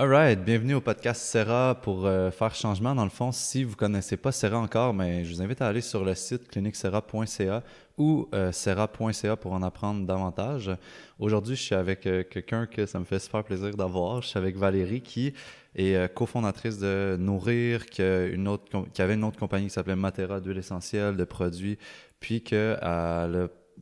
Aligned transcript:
Alright, 0.00 0.44
bienvenue 0.44 0.74
au 0.74 0.80
podcast 0.80 1.22
Serra 1.22 1.74
pour 1.74 2.06
euh, 2.06 2.30
faire 2.30 2.54
changement. 2.54 2.94
Dans 2.94 3.02
le 3.02 3.10
fond, 3.10 3.32
si 3.32 3.64
vous 3.64 3.74
connaissez 3.74 4.16
pas 4.16 4.30
Serra 4.30 4.56
encore, 4.56 4.94
mais 4.94 5.24
je 5.24 5.34
vous 5.34 5.42
invite 5.42 5.60
à 5.60 5.66
aller 5.66 5.80
sur 5.80 6.04
le 6.04 6.14
site 6.14 6.46
cliniqueserra.ca 6.46 7.64
ou 7.96 8.28
euh, 8.32 8.52
serra.ca 8.52 9.34
pour 9.34 9.52
en 9.52 9.62
apprendre 9.64 10.06
davantage. 10.06 10.70
Aujourd'hui, 11.18 11.56
je 11.56 11.62
suis 11.62 11.74
avec 11.74 12.06
euh, 12.06 12.22
quelqu'un 12.22 12.66
que 12.66 12.86
ça 12.86 13.00
me 13.00 13.04
fait 13.04 13.18
super 13.18 13.42
plaisir 13.42 13.76
d'avoir. 13.76 14.22
Je 14.22 14.28
suis 14.28 14.38
avec 14.38 14.56
Valérie 14.56 15.00
qui 15.00 15.34
est 15.74 15.96
euh, 15.96 16.06
cofondatrice 16.06 16.78
de 16.78 17.16
Nourrir, 17.18 17.86
qui, 17.86 18.02
une 18.02 18.46
autre, 18.46 18.86
qui 18.92 19.02
avait 19.02 19.14
une 19.14 19.24
autre 19.24 19.40
compagnie 19.40 19.66
qui 19.66 19.72
s'appelait 19.72 19.96
Matera 19.96 20.38
d'huile 20.38 20.58
essentielle, 20.58 21.16
de 21.16 21.24
produits, 21.24 21.76
puis 22.20 22.40
qu'elle 22.40 22.78
a 22.82 23.26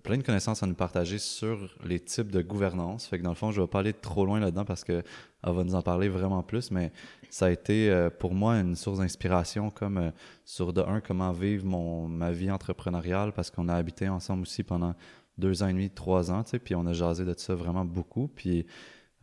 plein 0.06 0.18
de 0.18 0.22
connaissances 0.22 0.62
à 0.62 0.66
nous 0.68 0.74
partager 0.74 1.18
sur 1.18 1.58
les 1.84 1.98
types 1.98 2.30
de 2.30 2.40
gouvernance. 2.40 3.06
Fait 3.06 3.18
dans 3.18 3.30
le 3.30 3.34
fond, 3.34 3.50
je 3.50 3.60
vais 3.60 3.66
pas 3.66 3.80
aller 3.80 3.92
trop 3.92 4.24
loin 4.24 4.38
là-dedans 4.38 4.64
parce 4.64 4.84
qu'elle 4.84 5.02
va 5.42 5.64
nous 5.64 5.74
en 5.74 5.82
parler 5.82 6.08
vraiment 6.08 6.44
plus, 6.44 6.70
mais 6.70 6.92
ça 7.28 7.46
a 7.46 7.50
été 7.50 7.90
euh, 7.90 8.08
pour 8.08 8.32
moi 8.32 8.54
une 8.60 8.76
source 8.76 9.00
d'inspiration 9.00 9.68
comme 9.68 9.98
euh, 9.98 10.10
sur 10.44 10.72
de 10.72 10.80
un, 10.80 11.00
comment 11.00 11.32
vivre 11.32 11.66
ma 12.08 12.30
vie 12.30 12.52
entrepreneuriale 12.52 13.32
parce 13.32 13.50
qu'on 13.50 13.68
a 13.68 13.74
habité 13.74 14.08
ensemble 14.08 14.42
aussi 14.42 14.62
pendant 14.62 14.94
deux 15.38 15.64
ans 15.64 15.66
et 15.66 15.72
demi, 15.72 15.90
trois 15.90 16.30
ans, 16.30 16.44
puis 16.64 16.76
on 16.76 16.86
a 16.86 16.92
jasé 16.92 17.24
de 17.24 17.34
ça 17.36 17.56
vraiment 17.56 17.84
beaucoup. 17.84 18.28
Puis 18.28 18.64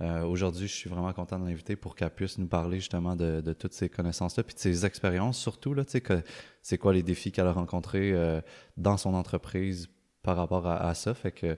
euh, 0.01 0.23
aujourd'hui, 0.23 0.67
je 0.67 0.73
suis 0.73 0.89
vraiment 0.89 1.13
content 1.13 1.39
de 1.39 1.45
l'inviter 1.45 1.75
pour 1.75 1.95
qu'elle 1.95 2.09
puisse 2.09 2.37
nous 2.37 2.47
parler 2.47 2.79
justement 2.79 3.15
de, 3.15 3.53
toutes 3.53 3.73
ces 3.73 3.89
connaissances-là, 3.89 4.43
puis 4.43 4.55
de 4.55 4.59
ses 4.59 4.85
expériences 4.85 5.37
surtout, 5.37 5.73
là, 5.73 5.83
c'est 5.85 6.77
quoi 6.77 6.93
les 6.93 7.03
défis 7.03 7.31
qu'elle 7.31 7.47
a 7.47 7.53
rencontrés 7.53 8.11
euh, 8.11 8.41
dans 8.75 8.97
son 8.97 9.13
entreprise 9.13 9.87
par 10.23 10.37
rapport 10.37 10.65
à, 10.65 10.87
à 10.87 10.93
ça. 10.93 11.13
Fait 11.13 11.31
que 11.31 11.57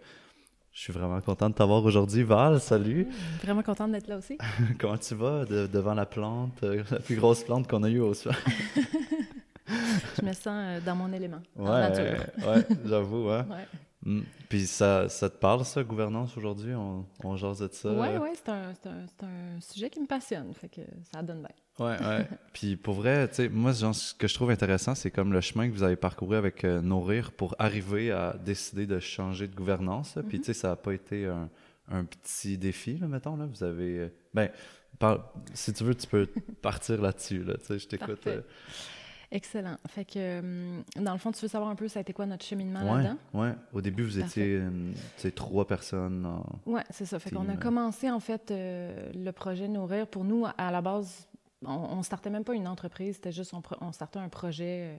je 0.74 0.80
suis 0.82 0.92
vraiment 0.92 1.22
content 1.22 1.50
de 1.50 1.56
t'avoir 1.56 1.84
aujourd'hui. 1.86 2.24
Val, 2.24 2.60
salut! 2.60 3.08
Vraiment 3.44 3.62
contente 3.64 3.92
d'être 3.94 4.08
là 4.08 4.18
aussi. 4.18 4.38
Comment 4.80 4.98
tu 4.98 5.16
vas 5.16 5.46
de- 5.46 5.68
devant 5.68 5.94
la 5.94 6.06
plante, 6.06 6.62
euh, 6.64 6.84
la 6.92 7.00
plus 7.00 7.16
grosse 7.16 7.44
plante 7.44 7.68
qu'on 7.68 7.84
a 7.84 7.90
eue 7.90 8.00
au 8.02 8.14
soir? 8.14 8.36
Je 9.68 10.26
me 10.26 10.34
sens 10.34 10.48
euh, 10.48 10.80
dans 10.86 10.96
mon 10.96 11.12
élément, 11.12 11.42
en 11.58 11.64
Ouais, 11.64 11.80
nature. 11.90 12.26
ouais, 12.48 12.66
j'avoue. 12.86 13.30
Ouais, 13.30 13.42
Mm. 14.06 14.22
Puis 14.50 14.68
ça, 14.68 15.10
ça 15.10 15.30
te 15.30 15.38
parle, 15.38 15.66
ça, 15.66 15.84
gouvernance, 15.84 16.38
aujourd'hui? 16.38 16.74
On, 16.76 17.06
on 17.24 17.36
jase 17.36 17.60
de 17.60 17.70
ça? 17.72 17.92
ouais, 17.92 18.18
ouais, 18.18 18.34
c'est 18.36 18.50
un, 18.50 18.70
un, 18.86 19.26
un 19.28 19.60
sujet 19.62 19.90
qui 19.90 20.00
me 20.00 20.06
passionne, 20.06 20.54
fait 20.54 20.70
que 20.70 20.82
ça 21.12 21.22
donne 21.24 21.40
bien. 21.40 21.50
Ouais, 21.86 21.98
ouais. 22.00 22.28
Puis 22.54 22.76
pour 22.78 22.94
vrai, 22.96 23.28
tu 23.28 23.36
sais, 23.36 23.50
moi, 23.50 23.72
genre, 23.72 23.94
ce 23.96 24.14
que 24.14 24.28
je 24.28 24.34
trouve 24.36 24.52
intéressant, 24.52 24.94
c'est 24.96 25.12
comme 25.12 25.34
le 25.34 25.42
chemin 25.42 25.68
que 25.68 25.74
vous 25.74 25.84
avez 25.84 25.96
parcouru 25.96 26.36
avec 26.36 26.64
euh, 26.64 26.82
Nourrir 26.82 27.32
pour 27.32 27.56
arriver 27.60 28.12
à 28.12 28.34
décider 28.46 28.86
de 28.86 29.00
changer 29.00 29.48
de 29.48 29.56
gouvernance. 29.56 30.16
là. 30.16 30.24
Puis, 30.24 30.40
tu 30.40 30.46
sais, 30.46 30.54
ça 30.54 30.70
n'a 30.70 30.76
pas 30.76 30.94
été 30.94 31.26
un, 31.26 31.50
un 31.92 32.06
petit 32.06 32.58
défi, 32.58 32.98
là, 32.98 33.08
mettons. 33.08 33.36
Là. 33.36 33.46
Vous 33.48 33.64
avez. 33.64 34.00
euh, 34.00 34.08
ben, 34.34 34.50
par- 35.00 35.34
si 35.54 35.74
tu 35.74 35.84
veux, 35.84 35.96
tu 35.96 36.08
peux 36.08 36.28
partir 36.62 37.02
là-dessus. 37.02 37.44
Là, 37.44 37.56
tu 37.58 37.66
sais, 37.66 37.80
je 37.80 37.88
t'écoute. 37.88 38.26
Euh. 39.32 39.36
Excellent. 39.36 39.78
Fait 39.88 40.06
que, 40.06 40.40
hum, 40.40 40.84
dans 40.98 41.14
le 41.14 41.18
fond, 41.20 41.32
tu 41.32 41.42
veux 41.42 41.48
savoir 41.48 41.70
un 41.70 41.76
peu 41.76 41.88
ça 41.88 42.00
a 42.00 42.02
été 42.02 42.14
quoi 42.14 42.26
notre 42.26 42.46
cheminement 42.46 42.82
ouais, 42.82 43.04
là-dedans? 43.04 43.18
ouais. 43.34 43.54
Au 43.74 43.82
début, 43.82 44.04
vous 44.04 44.20
Parfait. 44.20 44.42
étiez 44.42 44.64
sais, 45.18 45.32
trois 45.32 45.68
personnes. 45.68 46.28
Ouais, 46.66 46.84
c'est 46.90 47.06
ça. 47.06 47.20
Fait 47.20 47.32
qu'on 47.32 47.50
a 47.50 47.58
commencé, 47.58 48.10
en 48.10 48.20
fait, 48.20 48.52
euh, 48.52 49.12
le 49.14 49.32
projet 49.32 49.68
Nourrir. 49.68 50.08
Pour 50.08 50.24
nous, 50.24 50.46
à 50.58 50.72
la 50.72 50.82
base, 50.82 51.28
on, 51.66 51.72
on 51.74 52.04
startait 52.04 52.30
même 52.30 52.44
pas 52.44 52.54
une 52.54 52.68
entreprise, 52.68 53.16
c'était 53.16 53.32
juste, 53.32 53.54
on, 53.54 53.62
on 53.82 53.92
startait 53.92 54.20
un 54.20 54.30
projet 54.30 54.96
euh, 54.96 54.98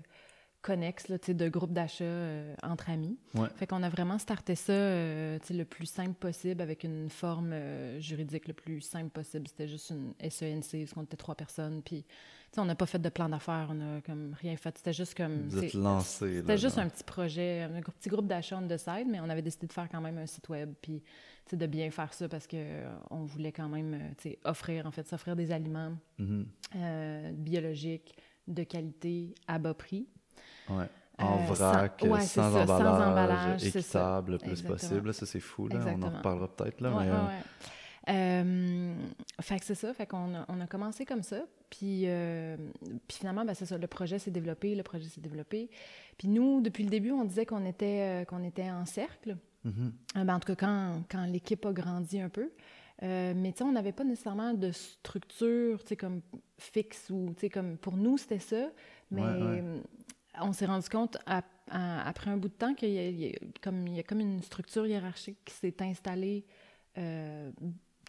connexe, 0.67 1.09
là, 1.09 1.17
de 1.19 1.49
groupe 1.49 1.73
d'achat 1.73 2.05
euh, 2.05 2.55
entre 2.63 2.91
amis. 2.91 3.17
Ouais. 3.35 3.49
Fait 3.57 3.67
qu'on 3.67 3.83
a 3.85 3.89
vraiment 3.89 4.19
starté 4.19 4.55
ça 4.57 4.73
euh, 4.73 5.39
le 5.49 5.65
plus 5.65 5.87
simple 5.87 6.15
possible 6.15 6.61
avec 6.61 6.83
une 6.85 7.09
forme 7.09 7.53
euh, 7.53 8.01
juridique 8.01 8.49
le 8.49 8.55
plus 8.55 8.81
simple 8.81 9.11
possible. 9.11 9.47
C'était 9.49 9.69
juste 9.69 9.91
une 9.91 10.13
SENC, 10.31 10.81
parce 10.81 10.93
qu'on 10.95 11.03
était 11.05 11.17
trois 11.17 11.35
personnes. 11.37 11.83
Puis, 11.83 12.05
on 12.59 12.65
n'a 12.65 12.75
pas 12.75 12.87
fait 12.87 12.99
de 12.99 13.09
plan 13.11 13.29
d'affaires, 13.29 13.69
on 13.71 13.81
a 13.99 14.01
comme 14.01 14.35
rien 14.41 14.57
fait. 14.57 14.77
C'était 14.79 14.93
juste 14.95 15.15
comme. 15.15 15.49
Vous 15.49 15.63
êtes 15.63 15.71
c'est- 15.73 15.79
lancé. 15.79 16.27
là, 16.37 16.41
C'était 16.41 16.59
juste 16.59 16.79
un 16.79 16.89
petit 16.89 17.05
projet, 17.05 17.63
un 17.63 17.81
petit 17.83 18.09
groupe 18.09 18.27
d'achat 18.27 18.59
on 18.59 18.67
the 18.67 18.79
side, 18.79 19.07
mais 19.09 19.21
on 19.21 19.29
avait 19.29 19.43
décidé 19.43 19.67
de 19.67 19.73
faire 19.73 19.89
quand 19.91 20.01
même 20.01 20.17
un 20.19 20.27
site 20.27 20.49
web, 20.49 20.73
puis 20.83 21.03
de 21.53 21.67
bien 21.67 21.91
faire 21.93 22.13
ça 22.13 22.29
parce 22.29 22.47
que 22.49 22.57
euh, 22.59 22.89
on 23.11 23.25
voulait 23.25 23.53
quand 23.53 23.69
même 23.69 24.01
offrir, 24.45 24.85
en 24.87 24.91
fait, 24.91 25.07
s'offrir 25.07 25.37
des 25.37 25.53
aliments 25.53 25.93
Mhm. 26.19 26.47
euh, 26.77 27.33
biologiques 27.33 28.17
de 28.49 28.63
qualité 28.65 29.35
à 29.47 29.59
bas 29.59 29.75
prix. 29.75 30.09
Ouais. 30.69 30.87
En 31.19 31.39
Euh, 31.43 31.47
vrac, 31.47 31.95
sans- 32.01 32.09
ouais, 32.09 32.21
sans, 32.21 32.53
ça, 32.53 32.67
sans 32.67 32.73
emballage, 32.75 33.09
emballage, 33.09 33.61
c'est 33.61 33.71
ça. 33.71 33.79
équitable 33.81 34.33
le 34.33 34.39
plus 34.39 34.51
Exactement. 34.51 34.75
possible. 34.79 35.15
Ça, 35.15 35.25
c'est 35.27 35.41
fou. 35.41 35.67
Là. 35.69 35.79
On 35.97 36.03
en 36.03 36.11
reparlera 36.11 36.49
peut-être. 36.49 36.81
Là, 36.83 36.91
Ouais, 36.95 37.05
mais, 37.07 37.11
euh. 37.11 37.39
Euh, 38.09 38.95
fait 39.41 39.59
que 39.59 39.65
c'est 39.65 39.75
ça, 39.75 39.93
fait 39.93 40.07
qu'on 40.07 40.35
a, 40.35 40.45
on 40.49 40.61
a 40.61 40.67
commencé 40.67 41.05
comme 41.05 41.23
ça, 41.23 41.41
puis, 41.71 42.03
euh, 42.07 42.57
puis 43.09 43.19
finalement, 43.19 43.45
ben, 43.45 43.55
c'est 43.55 43.67
ça, 43.67 43.79
le 43.79 43.87
projet 43.89 44.19
s'est 44.21 44.31
développé, 44.31 44.75
le 44.77 44.83
projet 44.85 45.09
s'est 45.09 45.21
développé. 45.21 45.71
Puis 46.17 46.29
nous, 46.29 46.61
depuis 46.61 46.85
le 46.85 46.91
début, 46.91 47.11
on 47.11 47.25
disait 47.25 47.47
qu'on 47.47 47.65
était, 47.65 48.23
euh, 48.23 48.25
qu'on 48.25 48.45
était 48.45 48.71
en 48.71 48.85
cercle. 48.87 49.37
mhm. 49.65 49.93
Euh, 50.19 50.25
ben, 50.25 50.35
en 50.37 50.39
tout 50.39 50.55
cas, 50.55 50.67
quand, 50.67 51.03
quand 51.11 51.25
l'équipe 51.27 51.65
a 51.67 51.73
grandi 51.73 52.21
un 52.21 52.29
peu. 52.29 52.51
Euh, 53.03 53.33
mais 53.37 53.51
tu 53.53 53.59
sais, 53.59 53.65
on 53.65 53.73
n'avait 53.73 53.93
pas 53.93 54.05
nécessairement 54.05 54.55
de 54.55 54.71
structure, 54.71 55.81
tu 55.83 55.89
sais, 55.89 55.97
comme 55.97 56.21
fixe 56.59 57.11
ou, 57.11 57.33
tu 57.35 57.41
sais, 57.41 57.49
comme 57.51 57.77
pour 57.77 57.97
nous, 57.97 58.17
c'était 58.19 58.39
ça. 58.39 58.69
Mais 59.11 59.23
Ouais, 59.23 59.43
ouais. 59.43 59.65
On 60.41 60.53
s'est 60.53 60.67
rendu 60.67 60.89
compte 60.89 61.17
à- 61.27 61.43
à- 61.71 62.09
après 62.09 62.31
un 62.31 62.37
bout 62.37 62.49
de 62.49 62.55
temps 62.55 62.75
qu'il 62.75 62.91
y, 62.91 62.99
a- 62.99 63.09
il 63.09 63.21
y 63.21 63.27
a 63.29 63.39
comme, 63.63 63.87
il 63.89 63.95
y 63.97 64.01
a 64.01 64.03
comme 64.03 64.21
une 64.21 64.43
structure 64.43 64.87
hiérarchique 64.87 65.39
qui 65.45 65.55
s'est 65.55 65.75
installée 65.81 66.45
euh, 66.99 67.51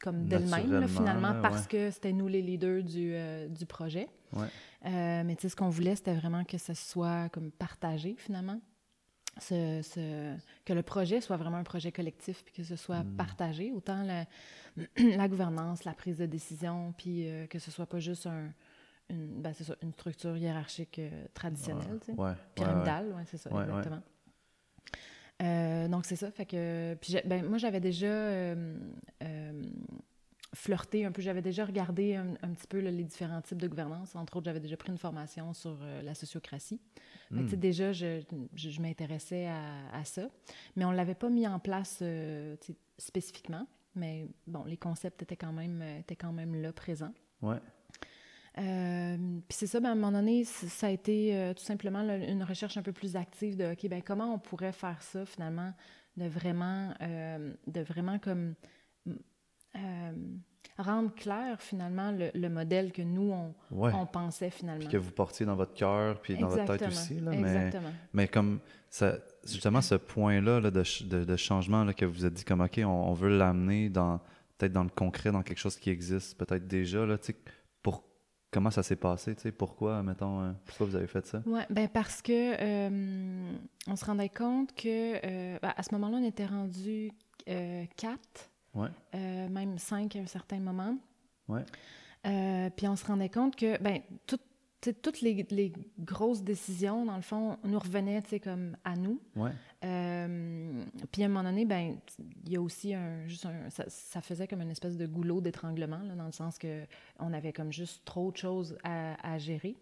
comme 0.01 0.25
d'elle-même, 0.27 0.87
finalement, 0.87 1.41
parce 1.41 1.67
que 1.67 1.89
c'était 1.91 2.13
nous 2.13 2.27
les 2.27 2.41
leaders 2.41 2.83
du, 2.83 3.11
euh, 3.13 3.47
du 3.47 3.65
projet. 3.65 4.07
Ouais. 4.33 4.45
Euh, 4.85 5.23
mais 5.25 5.35
tu 5.35 5.41
sais, 5.43 5.49
ce 5.49 5.55
qu'on 5.55 5.69
voulait, 5.69 5.95
c'était 5.95 6.13
vraiment 6.13 6.43
que 6.43 6.57
ça 6.57 6.75
soit 6.75 7.29
comme 7.29 7.51
partagé, 7.51 8.15
finalement. 8.17 8.61
Ce- 9.39 9.81
ce- 9.83 10.35
que 10.65 10.73
le 10.73 10.81
projet 10.83 11.21
soit 11.21 11.37
vraiment 11.37 11.57
un 11.57 11.63
projet 11.63 11.91
collectif, 11.91 12.43
puis 12.43 12.53
que 12.53 12.63
ce 12.63 12.75
soit 12.75 13.03
Mm. 13.03 13.15
partagé, 13.17 13.71
autant 13.71 14.01
la, 14.03 14.25
la 14.97 15.27
gouvernance, 15.27 15.83
la 15.83 15.93
prise 15.93 16.17
de 16.17 16.25
décision, 16.25 16.93
puis 16.97 17.27
que 17.49 17.59
ce 17.59 17.69
soit 17.71 17.85
pas 17.85 17.99
juste 17.99 18.25
un, 18.27 18.51
une, 19.09 19.41
ben, 19.41 19.53
ça, 19.53 19.75
une 19.81 19.93
structure 19.93 20.35
hiérarchique 20.37 20.99
euh, 20.99 21.25
traditionnelle, 21.33 21.99
tu 22.01 22.07
sais. 22.13 22.19
Ouais, 22.19 22.33
pyramidale, 22.55 23.13
ouais, 23.13 23.23
c'est 23.25 23.37
ça, 23.37 23.49
exactement. 23.49 24.01
Euh, 25.41 25.87
donc 25.87 26.05
c'est 26.05 26.15
ça, 26.15 26.31
fait 26.31 26.47
que 26.47 26.95
puis 26.99 27.15
ben, 27.25 27.45
moi 27.47 27.59
j'avais 27.59 27.79
déjà 27.79 28.07
euh, 28.07 28.75
euh, 29.23 29.63
flirté 30.55 31.05
un 31.05 31.11
peu, 31.11 31.21
j'avais 31.21 31.43
déjà 31.43 31.63
regardé 31.63 32.15
un, 32.15 32.29
un 32.41 32.49
petit 32.53 32.65
peu 32.67 32.79
là, 32.79 32.89
les 32.89 33.03
différents 33.03 33.41
types 33.41 33.61
de 33.61 33.67
gouvernance. 33.67 34.15
Entre 34.15 34.35
autres, 34.37 34.45
j'avais 34.45 34.59
déjà 34.59 34.77
pris 34.77 34.91
une 34.91 34.97
formation 34.97 35.53
sur 35.53 35.77
la 36.03 36.15
sociocratie. 36.15 36.81
Fait 37.29 37.35
que, 37.35 37.41
tu 37.43 37.49
sais, 37.49 37.55
Mm. 37.55 37.59
déjà, 37.59 37.91
je, 37.93 38.21
je, 38.55 38.69
je 38.69 38.81
m'intéressais 38.81 39.45
à, 39.45 39.61
à 39.93 40.03
ça, 40.05 40.27
mais 40.75 40.85
on 40.85 40.91
ne 40.91 40.95
l'avait 40.95 41.13
pas 41.13 41.29
mis 41.29 41.45
en 41.47 41.59
place 41.59 42.01
spécifiquement. 42.97 43.67
Mais 43.93 44.27
bon, 44.47 44.63
les 44.63 44.77
concepts 44.77 45.21
étaient 45.21 45.35
quand 45.35 45.53
même, 45.53 45.83
étaient 45.99 46.15
quand 46.15 46.31
même 46.33 46.55
là, 46.55 46.71
présents. 46.73 47.13
Ouais. 47.43 47.57
Euh, 48.57 49.17
puis 49.47 49.57
c'est 49.57 49.67
ça, 49.67 49.79
ben, 49.79 49.89
à 49.89 49.91
un 49.91 49.95
moment 49.95 50.11
donné, 50.11 50.43
ça 50.43 50.87
a 50.87 50.89
été 50.89 51.35
euh, 51.35 51.53
tout 51.53 51.63
simplement 51.63 52.01
là, 52.01 52.17
une 52.17 52.43
recherche 52.43 52.77
un 52.77 52.81
peu 52.81 52.91
plus 52.93 53.15
active 53.15 53.55
de, 53.55 53.71
OK, 53.73 53.87
ben, 53.87 54.01
comment 54.01 54.33
on 54.33 54.39
pourrait 54.39 54.71
faire 54.71 55.01
ça 55.01 55.25
finalement, 55.25 55.73
de 56.15 56.27
vraiment, 56.27 56.93
euh, 57.01 57.53
de 57.67 57.81
vraiment 57.81 58.19
comme 58.19 58.55
rendre 60.77 61.13
clair 61.15 61.59
finalement 61.59 62.11
le, 62.11 62.29
le 62.33 62.49
modèle 62.49 62.91
que 62.91 63.01
nous, 63.01 63.31
on, 63.31 63.53
Ouais. 63.71 63.91
on 63.93 64.05
pensait 64.05 64.49
finalement. 64.49 64.79
Puis 64.79 64.89
que 64.89 64.97
vous 64.97 65.11
portiez 65.11 65.45
dans 65.45 65.55
votre 65.55 65.73
cœur, 65.73 66.19
puis 66.21 66.35
dans 66.37 66.47
votre 66.47 66.65
tête 66.65 66.87
aussi. 66.87 67.19
Là, 67.19 67.31
mais, 67.31 67.37
Exactement. 67.39 67.91
mais 68.13 68.27
comme 68.27 68.59
ça, 68.89 69.17
justement, 69.43 69.81
ce 69.81 69.95
point-là 69.95 70.59
là, 70.59 70.71
de, 70.71 70.83
de, 71.05 71.23
de 71.23 71.35
changement 71.35 71.83
là, 71.83 71.93
que 71.93 72.05
vous 72.05 72.25
avez 72.25 72.33
dit, 72.35 72.43
comme 72.43 72.61
OK, 72.61 72.79
on, 72.79 72.87
on 72.87 73.13
veut 73.13 73.35
l'amener 73.35 73.89
dans 73.89 74.19
peut-être 74.57 74.73
dans 74.73 74.83
le 74.83 74.89
concret, 74.89 75.31
dans 75.31 75.43
quelque 75.43 75.59
chose 75.59 75.77
qui 75.77 75.89
existe 75.89 76.37
peut-être 76.37 76.67
déjà. 76.67 77.05
Là, 77.05 77.17
tu 77.17 77.27
sais, 77.27 77.35
comment 78.51 78.71
ça 78.71 78.83
s'est 78.83 78.95
passé? 78.95 79.35
tu 79.35 79.41
sais, 79.43 79.51
Pourquoi, 79.51 80.01
mettons, 80.03 80.41
euh, 80.41 80.51
pourquoi 80.65 80.85
vous 80.87 80.95
avez 80.95 81.07
fait 81.07 81.25
ça? 81.25 81.41
Oui, 81.45 81.61
ben 81.69 81.87
parce 81.87 82.21
que 82.21 82.55
euh, 82.59 83.51
on 83.87 83.95
se 83.95 84.05
rendait 84.05 84.29
compte 84.29 84.73
que 84.75 85.15
euh, 85.25 85.59
ben, 85.61 85.73
à 85.75 85.83
ce 85.83 85.93
moment-là, 85.95 86.17
on 86.17 86.23
était 86.27 86.45
rendu 86.45 87.11
euh, 87.49 87.85
quatre, 87.95 88.49
Ouais. 88.73 88.89
même 89.13 89.77
cinq 89.79 90.15
à 90.15 90.19
un 90.19 90.25
certain 90.27 90.59
moment. 90.59 90.95
Ouais. 91.47 91.63
Puis 92.75 92.87
on 92.87 92.95
se 92.95 93.05
rendait 93.05 93.29
compte 93.29 93.55
que 93.55 93.81
ben, 93.81 94.01
tout- 94.27 94.37
toutes 94.81 95.21
les, 95.21 95.45
les 95.49 95.73
grosses 95.99 96.43
décisions, 96.43 97.05
dans 97.05 97.15
le 97.15 97.21
fond, 97.21 97.57
nous 97.63 97.79
revenaient 97.79 98.21
tu 98.21 98.29
sais, 98.29 98.39
comme 98.39 98.77
à 98.83 98.95
nous. 98.95 99.19
Ouais. 99.35 99.51
Euh, 99.83 100.83
puis 101.11 101.23
à 101.23 101.25
un 101.25 101.29
moment 101.29 101.43
donné, 101.43 101.65
ben, 101.65 101.97
il 102.45 102.51
y 102.51 102.55
a 102.57 102.61
aussi 102.61 102.93
un, 102.93 103.27
juste 103.27 103.45
un, 103.45 103.69
ça, 103.69 103.85
ça 103.87 104.21
faisait 104.21 104.47
comme 104.47 104.61
une 104.61 104.71
espèce 104.71 104.97
de 104.97 105.05
goulot 105.05 105.41
d'étranglement, 105.41 105.99
là, 105.99 106.15
dans 106.15 106.25
le 106.25 106.31
sens 106.31 106.57
que 106.57 106.83
on 107.19 107.33
avait 107.33 107.53
comme 107.53 107.71
juste 107.71 108.03
trop 108.05 108.31
de 108.31 108.37
choses 108.37 108.77
à, 108.83 109.33
à 109.33 109.37
gérer. 109.37 109.75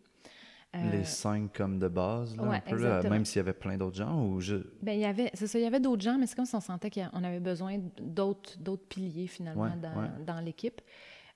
Euh, 0.76 0.92
Les 0.92 1.06
cinq 1.06 1.54
comme 1.54 1.80
de 1.80 1.88
base, 1.88 2.36
là, 2.36 2.44
ouais, 2.44 2.58
un 2.58 2.60
peu, 2.60 2.76
là, 2.76 3.02
même 3.04 3.24
s'il 3.24 3.38
y 3.38 3.40
avait 3.40 3.54
plein 3.54 3.78
d'autres 3.78 3.96
gens 3.96 4.26
ou 4.26 4.42
je... 4.42 4.58
Ben, 4.82 4.94
il 4.94 5.00
y 5.00 5.06
avait, 5.06 5.32
c'est 5.34 5.48
ça, 5.48 5.58
il 5.58 5.62
y 5.62 5.68
avait 5.68 5.80
d'autres 5.80 6.02
gens, 6.02 6.18
mais 6.18 6.28
c'est 6.28 6.36
comme 6.36 6.46
si 6.46 6.56
on 6.56 6.60
sentait 6.60 6.90
qu'on 6.90 7.24
avait 7.24 7.40
besoin 7.40 7.80
d'autres, 8.02 8.58
d'autres 8.60 8.86
piliers 8.86 9.28
finalement 9.28 9.64
Ouais, 9.64 10.10
dans, 10.26 10.40
l'équipe. 10.42 10.82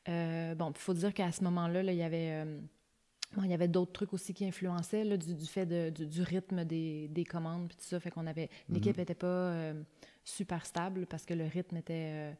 Euh, 0.10 0.56
bon, 0.56 0.72
il 0.72 0.78
faut 0.78 0.94
dire 0.94 1.14
qu'à 1.14 1.32
ce 1.32 1.44
moment-là, 1.46 1.84
là, 1.84 1.92
il 1.94 1.98
y 1.98 2.04
avait... 2.04 2.46
bon, 3.36 3.44
il 3.44 3.50
y 3.52 3.54
avait 3.54 3.68
d'autres 3.68 3.92
trucs 3.94 4.14
aussi 4.14 4.34
qui 4.34 4.46
influençaient 4.46 5.04
là, 5.04 5.18
du, 5.18 5.34
du 5.36 5.46
fait 5.46 5.66
de- 5.66 5.90
du, 5.90 6.08
du 6.08 6.22
rythme 6.22 6.64
des, 6.66 7.08
des 7.10 7.24
commandes 7.26 7.68
puis 7.68 7.78
tout 7.78 7.84
ça. 7.86 8.00
Fait 8.00 8.12
qu'on 8.12 8.28
avait 8.28 8.50
l'équipe 8.70 8.98
n'était 8.98 9.16
pas 9.16 9.28
euh, 9.28 9.84
super 10.24 10.66
stable 10.66 11.06
parce 11.06 11.26
que 11.26 11.34
le 11.34 11.46
rythme 11.46 11.78
était 11.78 12.12
euh, 12.14 12.34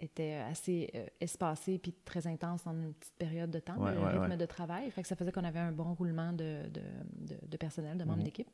était 0.00 0.34
assez 0.34 0.90
euh, 0.96 1.06
espacé 1.20 1.78
puis 1.78 1.94
très 2.04 2.26
intense 2.26 2.66
en 2.66 2.72
une 2.74 2.92
petite 2.94 3.14
période 3.16 3.50
de 3.50 3.60
temps, 3.60 3.76
Ouais, 3.78 3.94
le 3.94 4.00
ouais, 4.00 4.08
rythme 4.10 4.30
ouais. 4.32 4.36
de 4.36 4.44
travail. 4.46 4.90
Fait 4.90 5.02
que 5.02 5.08
ça 5.08 5.14
faisait 5.16 5.30
qu'on 5.32 5.44
avait 5.44 5.60
un 5.60 5.70
bon 5.72 5.94
roulement 5.94 6.32
de, 6.32 6.68
de, 6.68 6.80
de- 7.34 7.46
de 7.46 7.56
personnel, 7.56 7.96
de 7.96 8.02
membres 8.04 8.18
Mhm. 8.18 8.24
d'équipe. 8.24 8.50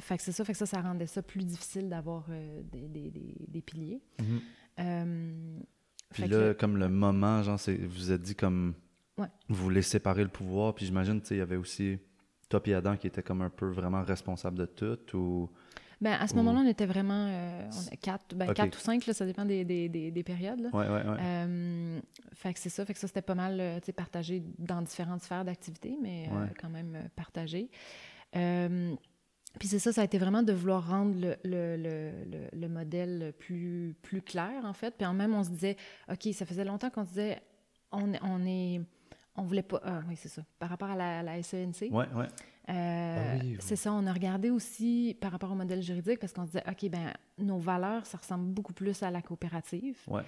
Fait 0.00 0.16
que 0.16 0.22
c'est 0.22 0.32
ça, 0.32 0.44
fait 0.44 0.52
que 0.52 0.58
ça, 0.58 0.66
ça 0.66 0.80
rendait 0.80 1.06
ça 1.06 1.22
plus 1.22 1.44
difficile 1.44 1.88
d'avoir 1.88 2.28
des, 2.28 2.88
des, 2.88 3.10
des, 3.48 3.62
piliers. 3.62 4.00
Mhm. 4.78 5.60
Puis 6.10 6.22
fait 6.22 6.28
que 6.28 6.34
là, 6.34 6.54
comme 6.54 6.76
le 6.76 6.88
moment, 6.88 7.42
genre, 7.42 7.58
c'est, 7.60 7.76
vous 7.76 7.88
vous 7.94 8.12
êtes 8.12 8.22
dit 8.22 8.34
comme. 8.34 8.74
Ouais. 9.18 9.26
Vous 9.48 9.62
voulez 9.62 9.82
séparer 9.82 10.22
le 10.22 10.28
pouvoir, 10.28 10.74
puis 10.74 10.86
j'imagine, 10.86 11.20
tu 11.20 11.28
sais, 11.28 11.34
il 11.34 11.38
y 11.38 11.42
avait 11.42 11.56
aussi 11.56 11.98
toi 12.48 12.60
et 12.64 12.74
Adam 12.74 12.96
qui 12.96 13.06
étaient 13.06 13.22
comme 13.22 13.42
un 13.42 13.50
peu 13.50 13.66
vraiment 13.66 14.02
responsables 14.02 14.58
de 14.58 14.66
tout, 14.66 15.16
ou. 15.16 15.50
Ben, 16.00 16.12
à 16.12 16.28
ce 16.28 16.34
Ou- 16.34 16.36
moment-là, 16.36 16.60
on 16.64 16.68
était 16.68 16.86
vraiment 16.86 17.26
euh, 17.28 17.68
on 17.72 17.96
quatre, 17.96 18.32
ben, 18.36 18.54
quatre 18.54 18.76
ou 18.76 18.80
cinq, 18.80 19.04
là, 19.06 19.12
ça 19.12 19.26
dépend 19.26 19.44
des, 19.44 19.64
des, 19.64 19.88
des, 19.88 20.12
des 20.12 20.22
périodes. 20.22 20.60
là. 20.60 20.68
Ouais, 20.72 20.86
ouais, 20.86 21.10
ouais. 21.10 21.16
Euh, 21.20 22.00
fait 22.34 22.54
que 22.54 22.60
c'est 22.60 22.68
ça, 22.68 22.84
fait 22.84 22.94
que 22.94 23.00
ça 23.00 23.08
c'était 23.08 23.20
pas 23.20 23.34
mal 23.34 23.58
euh, 23.58 23.80
tu 23.80 23.86
sais, 23.86 23.92
partagé 23.92 24.44
dans 24.58 24.80
différentes 24.80 25.22
sphères 25.22 25.44
d'activité, 25.44 25.98
mais 26.00 26.28
euh, 26.32 26.46
quand 26.60 26.70
même 26.70 27.08
partagé. 27.16 27.68
Puis 29.58 29.68
c'est 29.68 29.78
ça, 29.78 29.92
ça 29.92 30.02
a 30.02 30.04
été 30.04 30.18
vraiment 30.18 30.42
de 30.42 30.52
vouloir 30.52 30.88
rendre 30.88 31.14
le, 31.18 31.36
le, 31.44 31.76
le, 31.76 32.10
le- 32.30 32.48
le 32.60 32.68
modèle 32.68 33.32
plus, 33.38 33.94
plus 34.02 34.20
clair, 34.22 34.64
en 34.64 34.72
fait. 34.72 34.94
Puis 34.96 35.06
en 35.06 35.14
même, 35.14 35.34
on 35.34 35.42
se 35.42 35.50
disait, 35.50 35.76
OK, 36.10 36.28
ça 36.32 36.44
faisait 36.46 36.64
longtemps 36.64 36.90
qu'on 36.90 37.04
disait, 37.04 37.40
on, 37.90 38.12
on 38.22 38.44
est. 38.46 38.80
On 39.36 39.42
voulait 39.42 39.62
pas. 39.62 39.80
Ah, 39.84 40.00
oui, 40.08 40.16
c'est 40.16 40.28
ça. 40.28 40.42
Par 40.58 40.68
rapport 40.68 40.90
à 40.90 40.96
la, 40.96 41.22
la 41.22 41.42
SENC. 41.42 41.82
Ouais, 41.90 42.06
ouais. 42.14 42.26
Euh, 42.68 43.34
Ah 43.34 43.38
oui, 43.40 43.52
oui. 43.52 43.56
C'est 43.60 43.76
ça, 43.76 43.92
on 43.92 44.06
a 44.06 44.12
regardé 44.12 44.50
aussi 44.50 45.16
par 45.20 45.30
rapport 45.32 45.50
au 45.52 45.54
modèle 45.54 45.80
juridique 45.82 46.18
parce 46.18 46.32
qu'on 46.32 46.42
se 46.44 46.50
disait, 46.50 46.64
OK, 46.68 46.90
ben 46.90 47.12
nos 47.38 47.58
valeurs, 47.58 48.04
ça 48.04 48.18
ressemble 48.18 48.52
beaucoup 48.52 48.74
plus 48.74 49.02
à 49.02 49.10
la 49.10 49.22
coopérative. 49.22 49.96
Ouais. 50.08 50.22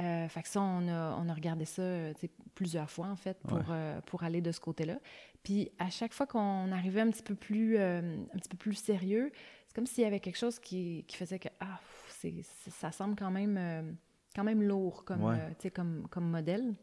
Euh, 0.00 0.28
fait 0.28 0.42
que 0.42 0.48
ça, 0.48 0.60
on 0.62 0.88
a, 0.88 1.16
on 1.20 1.28
a 1.28 1.34
regardé 1.34 1.64
ça 1.64 1.82
euh, 1.82 2.12
plusieurs 2.54 2.90
fois, 2.90 3.06
en 3.08 3.16
fait, 3.16 3.38
pour, 3.46 3.58
Ouais. 3.58 3.64
euh, 3.70 4.00
pour 4.06 4.22
aller 4.22 4.40
de 4.40 4.50
ce 4.52 4.60
côté-là. 4.60 4.98
Puis 5.42 5.70
à 5.78 5.90
chaque 5.90 6.12
fois 6.14 6.26
qu'on 6.26 6.70
arrivait 6.72 7.00
un 7.02 7.10
petit 7.10 7.22
peu 7.22 7.34
plus, 7.34 7.76
euh, 7.78 8.16
un 8.32 8.38
petit 8.38 8.48
peu 8.48 8.56
plus 8.56 8.74
sérieux, 8.74 9.30
c'est 9.66 9.74
comme 9.74 9.86
s'il 9.86 10.04
y 10.04 10.06
avait 10.06 10.20
quelque 10.20 10.38
chose 10.38 10.58
qui, 10.58 11.04
qui 11.06 11.16
faisait 11.16 11.38
que, 11.38 11.48
ah, 11.60 11.78
pff, 12.22 12.44
ça 12.70 12.92
semble 12.92 13.14
quand 13.16 13.30
même, 13.30 13.96
quand 14.34 14.44
même 14.44 14.62
lourd 14.62 15.04
comme, 15.04 15.22
Ouais. 15.24 15.70
comme, 15.74 16.06
comme 16.10 16.28
modèle. 16.30 16.74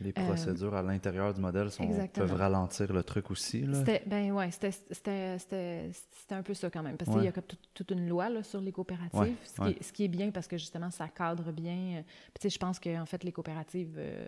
Les 0.00 0.12
procédures 0.12 0.74
à 0.74 0.82
l'intérieur 0.82 1.34
du 1.34 1.40
modèle 1.40 1.70
sont, 1.70 1.82
Euh, 1.90 2.06
peuvent 2.12 2.34
ralentir 2.34 2.92
le 2.92 3.02
truc 3.02 3.30
aussi, 3.30 3.62
là. 3.62 3.82
Ben 4.06 4.50
c'était, 4.50 5.90
un 6.30 6.42
peu 6.42 6.54
ça 6.54 6.70
quand 6.70 6.82
même. 6.82 6.96
Parce 6.96 7.10
qu'il 7.10 7.18
Ouais. 7.18 7.24
y 7.24 7.28
a 7.28 7.32
comme 7.32 7.44
toute, 7.74 7.90
une 7.90 8.08
loi 8.08 8.28
là, 8.30 8.42
sur 8.42 8.60
les 8.60 8.72
coopératives, 8.72 9.18
Ouais, 9.18 9.34
ce, 9.44 9.60
ouais. 9.60 9.72
Qui 9.74 9.78
est, 9.78 9.82
ce 9.82 9.92
qui 9.92 10.04
est 10.04 10.08
bien 10.08 10.30
parce 10.30 10.46
que 10.46 10.56
justement, 10.56 10.90
ça 10.90 11.08
cadre 11.08 11.50
bien. 11.52 11.98
euh, 11.98 12.02
Puis 12.38 12.50
je 12.50 12.58
pense 12.58 12.78
que 12.78 12.98
en 13.00 13.06
fait, 13.06 13.24
les 13.24 13.32
coopératives 13.32 13.96
euh, 13.98 14.26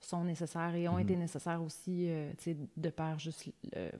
sont 0.00 0.24
nécessaires 0.24 0.74
et 0.74 0.88
ont 0.88 0.94
Mhm. 0.94 1.00
été 1.00 1.16
nécessaires 1.16 1.62
aussi 1.62 2.06
euh, 2.08 2.32
de 2.76 2.88
par 2.90 3.18
juste 3.18 3.48
euh, 3.76 3.90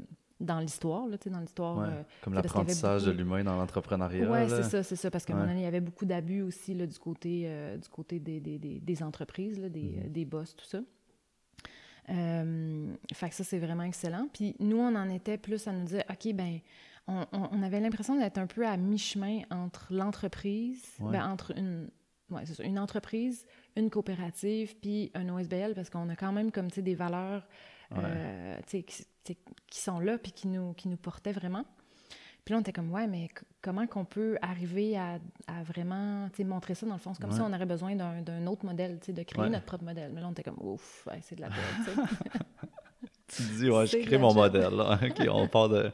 dans 0.41 0.61
l'histoire, 0.61 1.07
là, 1.07 1.17
dans 1.31 1.41
l'histoire. 1.41 1.79
Ouais, 1.79 1.87
euh, 1.89 2.03
Comme 2.23 2.35
l'apprentissage 2.35 3.05
de 3.05 3.11
l'humain 3.13 3.43
dans 3.45 3.57
l'entrepreneuriat. 3.57 4.27
Là. 4.27 4.49
c'est 4.49 4.63
ça, 4.65 4.83
c'est 4.83 4.97
ça. 4.97 5.11
Parce 5.11 5.25
qu'à 5.25 5.33
un 5.33 5.37
moment 5.37 5.49
donné, 5.49 5.61
il 5.61 5.65
y 5.65 5.69
avait 5.69 5.81
beaucoup 5.81 6.05
d'abus 6.05 6.43
aussi 6.43 6.75
là, 6.75 6.87
du 6.87 6.99
côté, 6.99 7.45
euh, 7.47 7.77
du 7.79 7.89
côté 7.89 8.19
des, 8.19 8.41
des, 8.41 8.59
des, 8.59 8.81
des 8.81 9.03
entreprises, 9.03 9.59
là, 9.59 9.69
des, 9.69 9.83
Mhm. 9.83 10.03
euh, 10.05 10.09
des 10.09 10.25
boss, 10.25 10.55
tout 10.57 10.67
ça. 10.67 10.81
Euh, 12.09 12.95
fait 13.13 13.29
que 13.31 13.35
ça, 13.35 13.45
c'est 13.45 13.59
vraiment 13.59 13.83
excellent. 13.83 14.29
Puis 14.33 14.55
nous, 14.61 14.79
on 14.79 14.95
en 14.95 15.09
était 15.11 15.39
plus 15.39 15.67
à 15.67 15.73
nous 15.73 15.85
dire, 15.85 16.05
OK, 16.11 16.33
ben, 16.35 16.61
on, 17.09 17.27
on- 17.33 17.49
on 17.53 17.63
avait 17.63 17.81
l'impression 17.81 18.17
d'être 18.19 18.39
un 18.39 18.47
peu 18.47 18.67
à 18.67 18.77
mi-chemin 18.77 19.41
entre 19.51 19.93
l'entreprise, 19.93 20.85
Ouais. 21.01 21.13
ben, 21.13 21.29
entre 21.31 21.57
une, 21.57 21.91
ouais, 22.31 22.47
ça, 22.47 22.63
une 22.65 22.79
entreprise, 22.79 23.45
une 23.77 23.91
coopérative, 23.91 24.77
puis 24.81 25.11
un 25.15 25.29
OSBL, 25.29 25.75
parce 25.75 25.91
qu'on 25.91 26.09
a 26.09 26.17
quand 26.17 26.33
même 26.33 26.51
comme, 26.53 26.71
des 26.83 26.95
valeurs 26.95 27.47
Ouais. 27.93 27.99
euh, 28.05 28.57
qui 28.65 29.81
sont 29.81 29.99
là, 30.01 30.19
puis 30.19 30.33
qui 30.33 30.49
nous, 30.49 30.73
qui 30.75 30.89
nous 30.89 30.97
portaient 30.97 31.33
vraiment. 31.33 31.65
Puis 32.47 32.53
là, 32.53 32.59
on 32.59 32.61
était 32.61 32.73
comme, 32.73 32.93
ouais, 32.93 33.09
mais 33.09 33.29
comment 33.61 33.89
qu'on 33.89 34.05
peut 34.05 34.39
arriver 34.41 34.97
à, 34.97 35.19
à 35.49 35.65
vraiment 35.65 36.29
montrer 36.45 36.77
ça 36.77 36.87
dans 36.87 36.93
le 36.93 37.01
fond? 37.01 37.13
C'est 37.13 37.21
comme 37.21 37.31
Ouais. 37.31 37.37
si 37.37 37.43
on 37.43 37.53
aurait 37.53 37.67
besoin 37.67 37.97
d'un 37.97 38.47
autre 38.47 38.65
modèle, 38.65 39.01
de 39.05 39.23
créer 39.25 39.43
Ouais. 39.43 39.51
notre 39.51 39.65
propre 39.67 39.83
modèle. 39.83 40.13
Mais 40.15 40.21
là, 40.21 40.29
on 40.29 40.31
était 40.31 40.45
comme, 40.45 40.57
ouf, 40.61 41.05
ouais, 41.09 41.19
c'est 41.23 41.35
de 41.35 41.41
la 41.41 41.49
belle, 41.87 42.07
tu 43.29 43.43
dis, 43.43 43.71
ouais, 43.71 43.87
je 43.87 43.99
crée 43.99 44.19
mon 44.19 44.33
modèle, 44.35 44.75
là. 44.75 44.99
OK, 45.03 45.27
on 45.31 45.49
part 45.49 45.69
de... 45.69 45.91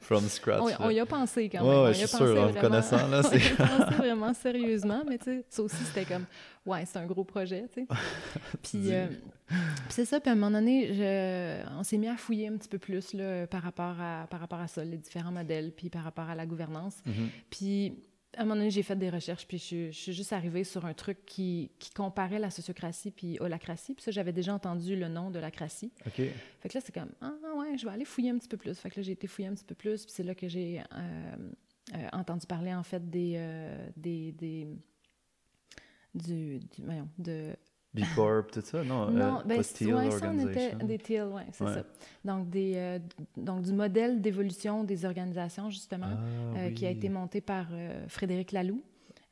from 0.00 0.26
scratch. 0.28 0.74
on, 0.80 0.90
y 0.90 1.00
a 1.00 1.06
pensé 1.06 1.48
quand 1.48 1.58
même. 1.62 1.68
ouais, 1.68 1.76
on 1.90 1.92
je 1.92 2.00
y 2.00 2.02
a 2.02 2.06
suis 2.06 2.18
pensé 2.18 2.32
sûr, 2.32 2.42
en 2.42 2.52
connaissant, 2.60 3.08
là, 3.08 3.22
on 3.24 3.32
y 3.36 3.36
a 3.36 3.66
pensé 3.66 3.94
vraiment 3.96 4.34
sérieusement, 4.34 5.02
mais 5.08 5.18
tu 5.18 5.24
sais, 5.24 5.44
ça 5.48 5.62
aussi, 5.62 5.76
c'était 5.84 6.04
comme, 6.04 6.24
ouais, 6.64 6.84
c'est 6.86 6.98
un 6.98 7.06
gros 7.06 7.24
projet, 7.24 7.64
tu 7.72 7.82
sais. 7.82 7.86
Puis, 8.62 8.92
euh, 8.92 9.06
puis 9.48 9.56
c'est 9.90 10.04
ça, 10.04 10.18
puis 10.18 10.28
à 10.28 10.32
un 10.32 10.36
moment 10.36 10.50
donné, 10.58 10.92
je- 10.92 11.78
on 11.78 11.82
s'est 11.84 11.98
mis 11.98 12.08
à 12.08 12.16
fouiller 12.16 12.48
un 12.48 12.56
petit 12.56 12.68
peu 12.68 12.78
plus 12.78 13.12
là, 13.14 13.46
par, 13.46 13.62
rapport 13.62 13.94
à, 14.00 14.26
par 14.28 14.40
rapport 14.40 14.58
à 14.60 14.66
ça, 14.66 14.82
les 14.84 14.96
différents 14.98 15.30
modèles, 15.30 15.70
puis 15.76 15.88
par 15.90 16.02
rapport 16.02 16.28
à 16.28 16.34
la 16.34 16.46
gouvernance. 16.46 16.96
Mhm. 17.06 17.28
Puis, 17.50 17.92
à 18.36 18.42
un 18.42 18.44
moment 18.44 18.56
donné, 18.56 18.70
j'ai 18.70 18.82
fait 18.82 18.96
des 18.96 19.10
recherches, 19.10 19.46
puis 19.46 19.58
je, 19.58 19.64
suis- 19.64 19.92
je 19.92 19.98
suis 19.98 20.12
juste 20.12 20.32
arrivée 20.32 20.62
sur 20.64 20.84
un 20.86 20.94
truc 20.94 21.24
qui, 21.26 21.70
qui 21.78 21.90
comparait 21.90 22.38
la 22.38 22.50
sociocratie 22.50 23.10
puis 23.10 23.38
holacratie. 23.40 23.94
Puis 23.94 24.02
ça, 24.04 24.10
j'avais 24.10 24.32
déjà 24.32 24.54
entendu 24.54 24.94
le 24.94 25.08
nom 25.08 25.30
de 25.30 25.38
lacratie. 25.38 25.90
OK. 26.06 26.12
Fait 26.60 26.68
que 26.68 26.76
là, 26.78 26.80
c'est 26.84 26.92
comme, 26.94 27.10
ah 27.20 27.32
ouais, 27.56 27.76
je 27.78 27.86
vais 27.86 27.92
aller 27.92 28.04
fouiller 28.04 28.30
un 28.30 28.38
petit 28.38 28.48
peu 28.48 28.56
plus. 28.56 28.78
Fait 28.78 28.90
que 28.90 28.96
là, 29.00 29.02
j'ai 29.02 29.12
été 29.12 29.26
fouiller 29.26 29.48
un 29.48 29.54
petit 29.54 29.64
peu 29.64 29.74
plus, 29.74 30.04
puis 30.04 30.12
c'est 30.14 30.22
là 30.22 30.34
que 30.34 30.48
j'ai 30.48 30.80
euh, 30.80 31.36
euh, 31.94 32.08
entendu 32.12 32.46
parler, 32.46 32.74
en 32.74 32.82
fait, 32.82 33.08
des... 33.10 33.34
euh, 33.36 33.88
des, 33.96 34.32
des 34.32 34.68
du, 36.14 36.58
du, 36.60 36.82
voyons, 36.82 37.08
de... 37.18 37.54
B 38.00 38.04
Corp, 38.14 38.50
tout 38.50 38.60
ça? 38.62 38.82
Non, 38.84 39.10
Non, 39.10 39.38
euh, 39.40 39.42
ben, 39.44 39.56
ouais, 39.58 39.62
ça, 39.62 40.30
on 40.32 40.48
était 40.48 40.74
des 40.84 40.98
TIL, 40.98 41.22
ouais, 41.32 41.42
c'est 41.52 41.64
Ouais. 41.64 41.74
ça. 41.74 41.82
Donc, 42.24 42.50
des, 42.50 42.72
euh, 42.76 42.98
donc, 43.36 43.62
du 43.62 43.72
modèle 43.72 44.20
d'évolution 44.20 44.84
des 44.84 45.04
organisations, 45.04 45.70
justement, 45.70 46.06
Ah, 46.10 46.58
euh, 46.58 46.70
qui 46.70 46.86
a 46.86 46.90
oui. 46.90 46.96
été 46.96 47.08
monté 47.08 47.40
par 47.40 47.66
euh, 47.72 48.04
Frédéric 48.08 48.52
Laloux 48.52 48.82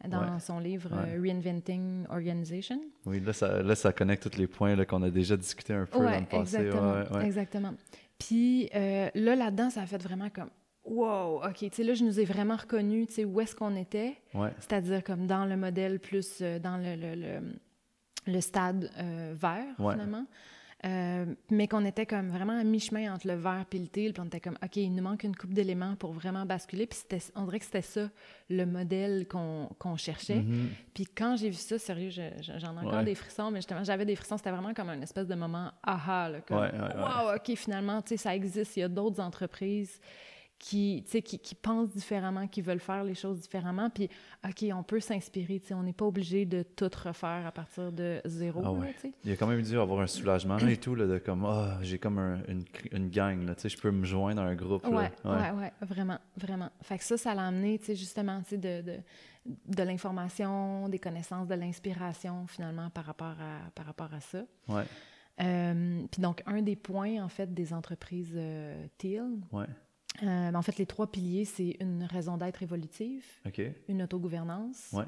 dans 0.08 0.20
Ouais. 0.20 0.40
son 0.40 0.58
livre 0.58 0.90
Reinventing 1.22 2.06
Organization. 2.10 2.80
Oui, 3.06 3.20
là 3.20 3.32
ça, 3.32 3.62
là, 3.62 3.74
ça 3.74 3.92
connecte 3.92 4.30
tous 4.30 4.38
les 4.38 4.46
points 4.46 4.82
qu'on 4.84 5.02
a 5.02 5.10
déjà 5.10 5.36
discuté 5.36 5.72
un 5.74 5.86
peu 5.86 5.98
dans 5.98 6.04
le 6.20 6.26
passé. 6.26 6.56
exactement. 6.56 7.20
Exactement. 7.20 7.74
Puis 8.18 8.68
là, 8.74 9.10
là-dedans, 9.36 9.70
ça 9.70 9.82
a 9.82 9.86
fait 9.86 10.02
vraiment 10.02 10.28
comme 10.30 10.50
wow, 10.86 11.42
OK, 11.42 11.56
tu 11.60 11.68
sais, 11.72 11.82
là, 11.82 11.94
je 11.94 12.04
nous 12.04 12.20
ai 12.20 12.26
vraiment 12.26 12.56
reconnus, 12.56 13.06
tu 13.08 13.14
sais, 13.14 13.24
où 13.24 13.40
est-ce 13.40 13.56
qu'on 13.56 13.74
était, 13.74 14.16
Ouais. 14.34 14.50
c'est-à-dire 14.58 15.02
comme 15.02 15.26
dans 15.26 15.46
le 15.46 15.56
modèle 15.56 15.98
plus 15.98 16.40
euh, 16.42 16.58
dans 16.58 16.76
le, 16.76 16.94
le, 16.94 17.14
le, 17.14 17.40
le 18.26 18.40
stade 18.40 18.90
euh, 18.98 19.34
vert, 19.36 19.64
Ouais. 19.78 19.92
finalement. 19.94 20.26
Euh, 20.84 21.24
mais 21.50 21.66
qu'on 21.66 21.82
était 21.86 22.04
comme 22.04 22.28
vraiment 22.28 22.58
à 22.58 22.62
mi-chemin 22.62 23.14
entre 23.14 23.26
le 23.26 23.36
vert 23.36 23.64
et 23.72 23.78
le 23.78 23.86
teal, 23.86 24.12
puis 24.12 24.20
on 24.22 24.26
était 24.26 24.40
comme, 24.40 24.58
OK, 24.62 24.76
il 24.76 24.94
nous 24.94 25.02
manque 25.02 25.24
une 25.24 25.34
coupe 25.34 25.54
d'éléments 25.54 25.96
pour 25.96 26.12
vraiment 26.12 26.44
basculer, 26.44 26.86
puis 26.86 26.98
on 27.36 27.44
dirait 27.46 27.58
que 27.60 27.64
c'était 27.64 27.80
ça, 27.80 28.10
le 28.50 28.66
modèle 28.66 29.26
qu'on 29.26 29.70
qu'on 29.78 29.96
cherchait. 29.96 30.42
Mhm. 30.42 30.68
Puis 30.92 31.06
quand 31.06 31.36
j'ai 31.36 31.48
vu 31.48 31.56
ça, 31.56 31.78
sérieux, 31.78 32.10
je- 32.10 32.20
je- 32.42 32.58
j'en 32.58 32.74
ai 32.76 32.80
encore 32.80 32.98
Ouais. 32.98 33.04
des 33.04 33.14
frissons, 33.14 33.50
mais 33.50 33.60
justement, 33.60 33.82
j'avais 33.82 34.04
des 34.04 34.14
frissons, 34.14 34.36
c'était 34.36 34.50
vraiment 34.50 34.74
comme 34.74 34.90
un 34.90 35.00
espèce 35.00 35.26
de 35.26 35.34
moment 35.34 35.70
aha, 35.82 36.28
là, 36.28 36.40
comme 36.42 36.58
Ouais, 36.58 36.70
ouais, 36.70 36.78
ouais. 36.78 37.00
wow, 37.00 37.34
OK, 37.34 37.54
finalement, 37.56 38.02
tu 38.02 38.08
sais, 38.10 38.16
ça 38.18 38.36
existe, 38.36 38.76
il 38.76 38.80
y 38.80 38.82
a 38.82 38.88
d'autres 38.88 39.20
entreprises 39.22 39.98
qui, 40.58 41.04
qui, 41.04 41.38
qui 41.38 41.54
pensent 41.54 41.90
différemment, 41.90 42.46
qui 42.46 42.62
veulent 42.62 42.80
faire 42.80 43.04
les 43.04 43.14
choses 43.14 43.40
différemment, 43.40 43.90
puis 43.90 44.08
OK, 44.48 44.64
on 44.72 44.82
peut 44.82 45.00
s'inspirer, 45.00 45.60
on 45.72 45.82
n'est 45.82 45.92
pas 45.92 46.06
obligé 46.06 46.46
de 46.46 46.62
tout 46.62 46.90
refaire 47.04 47.46
à 47.46 47.52
partir 47.52 47.92
de 47.92 48.20
zéro, 48.24 48.62
Ah 48.64 48.72
ouais. 48.72 48.94
Il 49.24 49.30
y 49.30 49.32
a 49.32 49.36
quand 49.36 49.46
même 49.46 49.60
dû 49.60 49.78
avoir 49.78 50.00
un 50.00 50.06
soulagement 50.06 50.56
et 50.58 50.76
tout, 50.78 50.94
là, 50.94 51.06
de 51.06 51.18
comme, 51.18 51.44
ah, 51.44 51.78
j'ai 51.82 51.98
comme 51.98 52.18
un- 52.18 52.42
une, 52.48 52.64
une 52.92 53.10
gang, 53.10 53.42
là, 53.44 53.54
je 53.62 53.76
peux 53.76 53.90
me 53.90 54.04
joindre 54.04 54.40
à 54.40 54.46
un 54.46 54.54
groupe. 54.54 54.84
là. 54.84 54.90
Ouais, 54.90 55.10
ouais, 55.24 55.50
ouais, 55.50 55.72
vraiment, 55.82 56.18
vraiment. 56.36 56.70
Fait 56.82 56.96
que 56.98 57.04
ça, 57.04 57.16
ça 57.18 57.34
l'a 57.34 57.46
amené, 57.46 57.78
justement, 57.86 58.40
tu 58.42 58.50
sais, 58.50 58.58
de, 58.58 58.80
de, 58.82 58.96
de 59.76 59.82
l'information, 59.82 60.88
des 60.88 60.98
connaissances, 60.98 61.46
de 61.48 61.54
l'inspiration, 61.54 62.46
finalement, 62.46 62.88
par 62.90 63.04
rapport 63.04 63.36
à, 63.40 63.70
par 63.74 63.84
rapport 63.86 64.14
à 64.14 64.20
ça. 64.20 64.44
Ouais, 64.68 64.84
Euh, 65.40 66.04
puis 66.10 66.22
donc, 66.22 66.42
un 66.46 66.62
des 66.62 66.76
points, 66.76 67.22
en 67.22 67.28
fait, 67.28 67.52
des 67.52 67.72
entreprises 67.72 68.32
euh, 68.36 68.86
TEAL, 68.98 69.30
ouais, 69.52 69.66
euh, 70.22 70.50
ben, 70.50 70.54
en 70.54 70.62
fait, 70.62 70.78
les 70.78 70.86
trois 70.86 71.10
piliers, 71.10 71.44
c'est 71.44 71.76
une 71.80 72.04
raison 72.04 72.36
d'être 72.36 72.62
évolutive, 72.62 73.24
une 73.88 74.02
autogouvernance, 74.02 74.90
Ouais. 74.92 75.04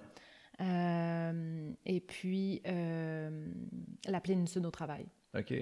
euh, 0.61 1.71
et 1.85 2.01
puis 2.01 2.61
euh, 2.67 3.47
la 4.09 4.21
plénitude 4.21 4.65
au 4.67 4.71
travail. 4.71 5.07
OK. 5.39 5.55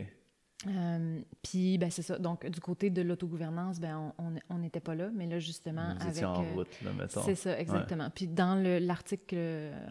Euh, 0.66 1.21
puis, 1.42 1.78
ben, 1.78 1.90
c'est 1.90 2.02
ça. 2.02 2.18
Donc, 2.18 2.47
du 2.47 2.61
côté 2.61 2.90
de 2.90 3.02
l'autogouvernance, 3.02 3.80
ben, 3.80 4.12
on 4.49 4.59
n'était 4.59 4.80
pas 4.80 4.94
là, 4.94 5.11
mais 5.14 5.26
là, 5.26 5.38
justement, 5.38 5.94
Vous 6.00 6.09
étiez 6.09 6.25
en 6.25 6.42
route, 6.42 6.83
là, 6.83 6.92
mettons. 6.92 7.23
C'est 7.23 7.35
ça, 7.35 7.59
exactement. 7.59 8.11
Puis, 8.11 8.26
dans 8.26 8.54
l'article, 8.80 9.37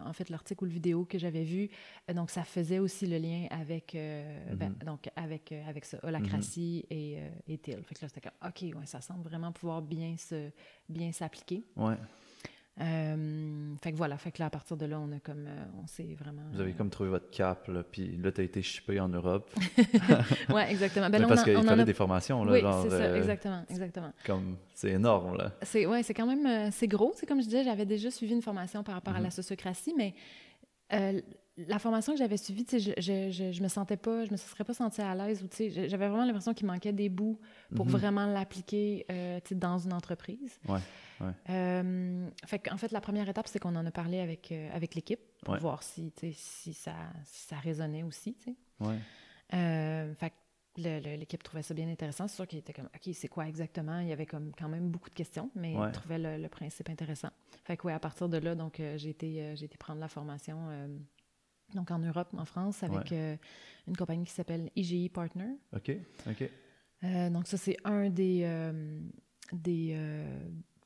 en 0.06 0.14
fait, 0.14 0.30
l'article 0.30 0.64
ou 0.64 0.68
le 0.68 0.74
vidéo 0.74 1.06
que 1.06 1.18
j'avais 1.18 1.44
vu, 1.44 1.70
donc, 2.14 2.30
ça 2.30 2.44
faisait 2.44 2.80
aussi 2.80 3.06
le 3.08 3.18
lien 3.18 3.48
avec, 3.50 3.94
ben, 3.94 4.72
mm-hmm. 4.72 4.86
donc, 4.86 5.10
avec, 5.16 5.52
avec 5.68 5.86
ça, 5.86 6.00
holacratie 6.04 6.86
mm-hmm. 6.90 6.96
et, 6.96 7.20
et 7.48 7.58
TIL. 7.58 7.84
Fait 7.84 7.96
que 7.96 8.02
là, 8.02 8.08
c'était 8.08 8.22
comme, 8.22 8.50
OK, 8.50 8.62
ouais, 8.62 8.86
ça 8.86 9.02
semble 9.02 9.24
vraiment 9.24 9.52
pouvoir 9.52 9.82
bien 9.82 10.16
se 10.18 10.50
bien 10.90 11.12
s'appliquer. 11.12 11.64
Ouais. 11.76 11.96
Euh, 12.82 13.76
fait 13.84 13.92
que 13.92 13.98
voilà, 13.98 14.18
fait 14.18 14.32
que 14.32 14.40
là, 14.40 14.48
à 14.48 14.50
partir 14.50 14.76
de 14.78 14.88
là, 14.88 15.00
on 15.00 15.12
a 15.12 15.20
comme, 15.20 15.46
euh, 15.48 15.66
on 15.82 15.86
s'est 15.86 16.16
vraiment... 16.20 16.42
Vous 16.52 16.60
avez 16.60 16.74
comme 16.74 16.90
trouvé 16.90 17.10
votre 17.10 17.30
cap, 17.30 17.68
là, 17.68 17.84
puis 17.84 18.18
là, 18.18 18.32
tu 18.32 18.42
as 18.42 18.44
été 18.44 18.64
shippé 18.64 19.00
en 19.00 19.10
Europe. 19.10 19.52
oui, 20.50 20.62
exactement. 20.70 21.10
Ben, 21.10 21.28
parce 21.28 21.44
qu'il 21.44 21.62
fallait 21.62 21.86
des 21.86 21.94
formations, 21.94 22.44
là, 22.44 22.52
oui, 22.52 22.62
c'est 22.84 22.90
ça, 22.90 22.96
euh, 22.96 23.16
exactement, 23.16 23.64
exactement. 23.70 24.12
Comme, 24.26 24.58
c'est 24.74 24.90
énorme, 24.90 25.38
là. 25.38 25.52
C'est, 25.62 25.86
ouais, 25.86 26.02
c'est 26.02 26.16
quand 26.16 26.26
même, 26.26 26.72
c'est 26.72 26.88
gros, 26.88 27.14
c'est 27.16 27.28
comme 27.28 27.42
je 27.42 27.46
disais, 27.46 27.64
j'avais 27.64 27.86
déjà 27.86 28.10
suivi 28.10 28.34
une 28.34 28.42
formation 28.42 28.84
par 28.84 28.96
rapport 28.96 29.14
à 29.14 29.20
la 29.20 29.26
mhm. 29.26 29.32
sociocratie, 29.32 29.94
mais 29.96 30.16
la 31.58 31.78
formation 31.80 32.14
que 32.14 32.20
j'avais 32.20 32.38
suivie, 32.38 32.66
je, 32.72 32.92
je, 32.98 33.32
je, 33.32 33.52
je, 33.52 33.64
me 33.64 33.68
sentais 33.68 33.98
pas, 33.98 34.26
je 34.26 34.32
me 34.32 34.38
serais 34.38 34.64
pas 34.64 34.74
sentie 34.74 35.02
à 35.02 35.14
l'aise 35.14 35.44
ou 35.44 35.48
j'avais 35.52 36.08
vraiment 36.08 36.26
l'impression 36.26 36.54
qu'il 36.54 36.66
manquait 36.66 36.94
des 36.94 37.10
bouts 37.10 37.40
pour 37.76 37.86
mhm. 37.86 37.92
vraiment 37.92 38.26
l'appliquer 38.26 39.06
dans 39.52 39.78
une 39.78 39.94
entreprise. 39.94 40.60
Ouais. 40.68 40.80
Euh, 41.50 42.30
fait 42.46 42.72
en 42.72 42.78
fait, 42.78 42.92
la 42.92 43.02
première 43.02 43.28
étape, 43.30 43.48
c'est 43.48 43.60
qu'on 43.60 43.76
en 43.76 43.86
a 43.86 43.92
parlé 43.92 44.20
avec, 44.20 44.52
euh, 44.52 44.70
avec 44.74 44.96
l'équipe 44.96 45.22
pour 45.44 45.58
voir 45.58 45.84
si, 45.84 46.12
si, 46.34 46.74
ça, 46.74 46.96
ça 47.26 47.58
résonnait 47.58 48.04
aussi. 48.04 48.36
Ouais. 48.80 49.00
Euh, 49.54 50.14
fait 50.16 50.34
l'équipe 50.76 51.44
trouvait 51.44 51.62
ça 51.62 51.76
bien 51.76 51.88
intéressant. 51.88 52.28
C'est 52.28 52.36
sûr 52.36 52.48
qu'il 52.48 52.58
était 52.58 52.74
comme, 52.74 52.90
OK, 52.96 53.14
c'est 53.14 53.28
quoi 53.28 53.48
exactement? 53.48 54.00
Il 54.00 54.08
y 54.08 54.12
avait 54.12 54.26
comme 54.26 54.52
quand 54.58 54.70
même 54.70 54.90
beaucoup 54.90 55.10
de 55.10 55.16
questions, 55.16 55.52
mais 55.54 55.74
il 55.74 55.92
trouvait 55.92 56.18
le, 56.18 56.48
principe 56.48 56.90
intéressant. 56.90 57.30
Fait 57.64 57.78
que, 57.78 57.86
ouais, 57.86 57.94
à 57.94 58.00
partir 58.00 58.28
de 58.28 58.38
là, 58.38 58.56
donc, 58.56 58.82
j'ai 58.96 59.10
été, 59.10 59.54
été, 59.54 59.78
prendre 59.78 60.00
la 60.00 60.08
formation 60.08 60.58
donc 61.74 61.92
en 61.92 62.00
Europe, 62.00 62.30
en 62.38 62.46
France, 62.46 62.84
avec 62.84 63.12
une 63.12 63.98
compagnie 63.98 64.26
qui 64.26 64.32
s'appelle 64.32 64.70
IGI 64.76 65.10
Partner. 65.10 65.58
OK, 65.76 65.92
OK. 66.28 66.50
donc, 67.32 67.48
ça, 67.48 67.58
c'est 67.58 67.78
un 67.84 68.10
des, 68.10 68.72
des 69.52 69.96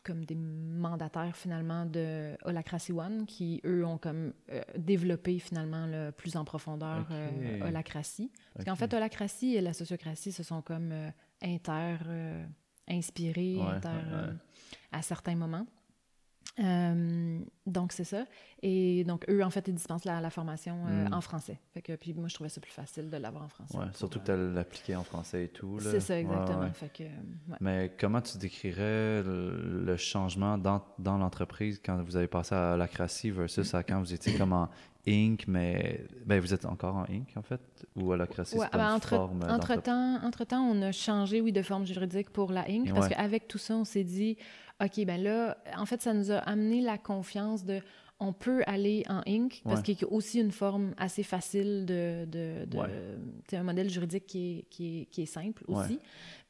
comme 0.08 0.24
des 0.24 0.36
mandataires 0.36 1.36
finalement 1.36 1.86
de 1.86 2.38
Holacracy 2.46 2.94
One 2.94 3.26
qui, 3.26 3.62
eux, 3.66 3.86
ont 3.86 3.98
comme 3.98 4.34
euh, 4.50 4.62
développé 4.78 5.38
finalement 5.38 5.86
le 5.86 6.12
plus 6.12 6.38
en 6.38 6.46
profondeur 6.46 7.02
okay. 7.02 7.62
Euh, 7.62 7.68
Holacracy. 7.68 8.32
Parce 8.54 8.66
qu'en 8.66 8.76
fait, 8.76 8.94
Holacracy 8.94 9.56
et 9.56 9.62
la 9.62 9.74
sociocratie 9.74 10.32
se 10.32 10.44
sont 10.44 10.62
comme 10.62 10.92
euh, 10.94 11.10
inter 11.44 11.98
inspirés, 12.88 13.60
inter 13.60 14.32
à 14.94 15.02
certains 15.02 15.36
moments. 15.36 15.68
Euh, 16.60 17.40
donc, 17.66 17.92
c'est 17.92 18.04
ça. 18.04 18.26
Et 18.64 19.04
donc, 19.04 19.26
eux, 19.30 19.44
en 19.44 19.50
fait, 19.50 19.68
ils 19.68 19.74
dispensent 19.74 20.06
la, 20.06 20.20
la 20.20 20.30
formation 20.30 20.76
euh, 20.88 21.06
hmm. 21.06 21.14
en 21.14 21.22
français. 21.22 21.60
Fait 21.74 21.82
que, 21.82 21.96
puis 21.96 22.14
moi, 22.14 22.28
je 22.28 22.34
trouvais 22.34 22.50
ça 22.50 22.60
plus 22.60 22.72
facile 22.72 23.10
de 23.10 23.18
l'avoir 23.18 23.44
en 23.44 23.48
français. 23.48 23.78
Ouais, 23.78 23.86
surtout 23.94 24.20
que 24.20 24.26
tu 24.26 24.32
euh, 24.32 24.54
l'appliqué 24.54 24.96
en 24.96 25.04
français 25.04 25.46
et 25.46 25.48
tout. 25.50 25.78
C'est 25.80 26.00
ça, 26.00 26.20
exactement. 26.20 26.70
Fait 26.74 26.92
que, 26.92 27.04
Mais 27.60 27.92
comment 28.00 28.22
tu 28.22 28.38
décrirais 28.38 29.24
le, 29.24 29.96
changement 29.98 30.58
dans, 30.58 30.84
dans 31.00 31.18
l'entreprise 31.18 31.82
quand 31.84 32.02
vous 32.04 32.16
avez 32.16 32.28
passé 32.28 32.54
à 32.54 32.78
la 32.78 32.88
crassie 32.88 33.32
versus 33.32 33.74
à 33.74 33.84
quand 33.84 34.00
vous 34.00 34.14
étiez 34.14 34.38
comme 34.38 34.54
en 34.54 34.70
Inc., 35.08 35.46
mais 35.48 36.06
ben, 36.26 36.40
vous 36.40 36.54
êtes 36.54 36.66
encore 36.66 36.96
en 36.96 37.04
Inc., 37.04 37.30
en 37.36 37.42
fait, 37.42 37.62
ou 37.96 38.12
à 38.12 38.18
la 38.18 38.28
crassie, 38.28 38.58
c'est 38.60 38.78
ben, 38.78 38.94
entre, 38.94 39.10
forme 39.10 39.44
entre 39.50 39.82
temps, 39.82 40.20
entre 40.24 40.44
temps, 40.44 40.62
on 40.62 40.82
a 40.82 40.92
changé, 40.92 41.40
oui, 41.42 41.52
de 41.52 41.62
forme 41.62 41.86
juridique 41.86 42.30
pour 42.30 42.52
la 42.52 42.66
Inc., 42.70 42.94
parce 42.94 43.08
qu'avec 43.08 43.48
tout 43.48 43.58
ça, 43.58 43.76
on 43.76 43.86
s'est 43.86 44.04
dit 44.04 44.38
OK, 44.84 45.06
ben 45.06 45.22
là, 45.22 45.58
en 45.76 45.86
fait, 45.86 46.02
ça 46.02 46.14
nous 46.14 46.32
a 46.32 46.38
amené 46.38 46.82
la 46.82 46.98
confiance 46.98 47.66
de 47.66 47.82
on 48.20 48.34
peut 48.34 48.64
aller 48.66 49.04
en 49.10 49.22
Inc. 49.28 49.62
parce 49.64 49.84
qu'il 49.84 50.00
y 50.00 50.04
a 50.04 50.08
aussi 50.08 50.40
une 50.40 50.52
forme 50.52 50.94
assez 50.98 51.24
facile 51.24 51.86
de. 51.86 52.26
de, 52.26 52.66
de 52.66 53.56
un 53.56 53.64
modèle 53.64 53.90
juridique 53.90 54.26
qui 54.26 54.60
est, 54.60 54.66
qui 54.70 55.02
est, 55.02 55.06
qui 55.06 55.22
est 55.24 55.28
simple 55.28 55.64
aussi, 55.68 56.00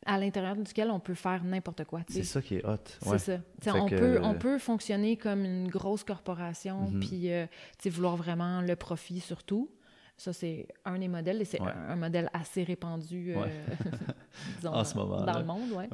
à 0.05 0.17
l'intérieur 0.17 0.55
duquel 0.55 0.89
on 0.91 0.99
peut 0.99 1.13
faire 1.13 1.43
n'importe 1.43 1.83
quoi. 1.83 2.01
C'est 2.07 2.23
ça 2.23 2.41
qui 2.41 2.55
est 2.55 2.65
hot. 2.65 2.77
C'est 3.01 3.17
ça. 3.19 3.39
On 3.75 3.87
peut, 3.87 4.19
on 4.23 4.33
peut 4.33 4.57
fonctionner 4.59 5.17
comme 5.17 5.43
une 5.43 5.67
grosse 5.67 6.03
corporation, 6.03 6.89
mm-hmm. 6.89 6.99
puis 7.07 7.31
euh, 7.31 7.45
vouloir 7.85 8.15
vraiment 8.15 8.61
le 8.61 8.75
profit 8.75 9.19
surtout. 9.19 9.69
Ça, 10.17 10.33
c'est 10.33 10.67
un 10.83 10.97
des 10.97 11.07
modèles 11.07 11.41
et 11.41 11.45
c'est 11.45 11.61
un, 11.61 11.95
modèle 11.95 12.27
assez 12.33 12.63
répandu 12.63 13.35
euh, 13.35 13.45
en 14.65 14.83
ce 14.83 14.97
moment, 14.97 15.21
dans 15.21 15.37
le 15.37 15.45
monde. 15.45 15.71
Ouais. 15.71 15.87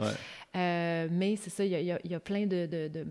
Euh, 0.56 1.08
mais 1.12 1.36
c'est 1.36 1.50
ça, 1.50 1.66
il 1.66 1.72
y 1.72 1.92
a, 1.92 2.00
y 2.02 2.16
a, 2.16 2.20
plein 2.22 2.46
de, 2.46 2.66
de, 2.66 2.88
de, 2.88 3.06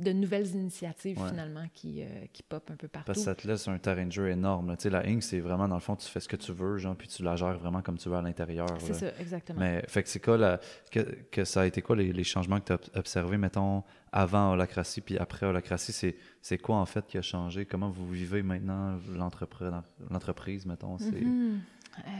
de 0.00 0.12
nouvelles 0.12 0.48
initiatives 0.48 1.18
finalement 1.28 1.66
qui, 1.72 2.02
euh, 2.02 2.06
qui 2.32 2.42
pop 2.42 2.70
un 2.70 2.76
peu 2.76 2.88
partout. 2.88 3.06
Parce 3.06 3.18
que 3.18 3.24
ça 3.24 3.34
te 3.34 3.46
laisse 3.46 3.68
un 3.68 3.78
terrain 3.78 4.06
de 4.06 4.12
jeu 4.12 4.28
énorme. 4.28 4.76
Tu 4.76 4.84
sais, 4.84 4.90
la 4.90 5.06
Inc, 5.06 5.22
c'est 5.22 5.40
vraiment, 5.40 5.68
dans 5.68 5.76
le 5.76 5.80
fond, 5.80 5.96
tu 5.96 6.08
fais 6.08 6.20
ce 6.20 6.28
que 6.28 6.36
tu 6.36 6.52
veux, 6.52 6.78
genre, 6.78 6.96
puis 6.96 7.08
tu 7.08 7.22
la 7.22 7.36
gères 7.36 7.58
vraiment 7.58 7.82
comme 7.82 7.98
tu 7.98 8.08
veux 8.08 8.16
à 8.16 8.22
l'intérieur. 8.22 8.68
C'est 8.80 8.94
ça, 8.94 9.06
exactement. 9.18 9.60
Mais 9.60 9.82
fait 9.88 10.02
que 10.02 10.08
c'est 10.08 10.20
quoi, 10.20 10.36
la, 10.36 10.60
que, 10.90 11.00
que, 11.30 11.44
ça 11.44 11.62
a 11.62 11.66
été 11.66 11.82
quoi 11.82 11.96
les, 11.96 12.12
les 12.12 12.24
changements 12.24 12.60
que 12.60 12.66
tu 12.66 12.72
as 12.72 12.98
observés, 12.98 13.38
mettons, 13.38 13.82
avant 14.12 14.52
Holacracy 14.52 15.00
puis 15.00 15.18
après 15.18 15.46
Holacracy? 15.46 15.92
C'est, 15.92 16.16
c'est 16.40 16.58
quoi 16.58 16.76
en 16.76 16.86
fait 16.86 17.06
qui 17.06 17.18
a 17.18 17.22
changé? 17.22 17.66
Comment 17.66 17.90
vous 17.90 18.08
vivez 18.08 18.42
maintenant 18.42 18.98
l'entreprise, 19.14 20.66
mettons? 20.66 20.98
C'est... 20.98 21.10
Mm-hmm. 21.10 21.58
Euh, 21.98 22.10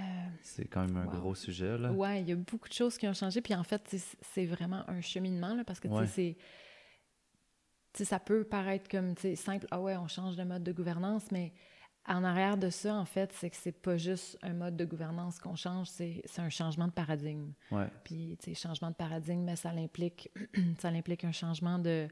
c'est 0.42 0.64
quand 0.64 0.84
même 0.84 0.96
un 0.96 1.06
gros 1.06 1.34
sujet. 1.34 1.78
Là. 1.78 1.92
Oui, 1.92 2.20
il 2.20 2.28
y 2.28 2.32
a 2.32 2.36
beaucoup 2.36 2.68
de 2.68 2.74
choses 2.74 2.98
qui 2.98 3.06
ont 3.06 3.14
changé. 3.14 3.40
Puis 3.40 3.54
en 3.54 3.62
fait, 3.62 3.82
c'est 4.34 4.46
vraiment 4.46 4.82
un 4.88 5.00
cheminement 5.00 5.54
là, 5.54 5.64
parce 5.64 5.80
que 5.80 5.88
c'est 6.06 6.36
ça 7.94 8.18
peut 8.18 8.44
paraître 8.44 8.88
comme 8.88 9.14
simple, 9.34 9.66
ah 9.70 9.80
ouais, 9.80 9.96
on 9.96 10.08
change 10.08 10.36
de 10.36 10.44
mode 10.44 10.62
de 10.62 10.72
gouvernance, 10.72 11.30
mais 11.32 11.52
en 12.06 12.24
arrière 12.24 12.56
de 12.56 12.70
ça, 12.70 12.94
en 12.94 13.04
fait, 13.04 13.32
c'est 13.34 13.50
que 13.50 13.56
c'est 13.56 13.72
pas 13.72 13.96
juste 13.96 14.38
un 14.42 14.54
mode 14.54 14.76
de 14.76 14.84
gouvernance 14.84 15.38
qu'on 15.38 15.54
change, 15.54 15.88
c'est 15.88 16.22
un 16.38 16.48
changement 16.48 16.86
de 16.86 16.92
paradigme. 16.92 17.52
Ouais. 17.70 17.88
Puis, 18.04 18.36
tu 18.42 18.54
sais, 18.54 18.60
changement 18.60 18.90
de 18.90 18.94
paradigme, 18.94 19.42
mais 19.42 19.56
ça 19.56 19.70
implique, 19.70 20.30
ça 20.78 20.88
implique 20.88 21.24
un 21.24 21.32
changement 21.32 21.78
de, 21.78 22.08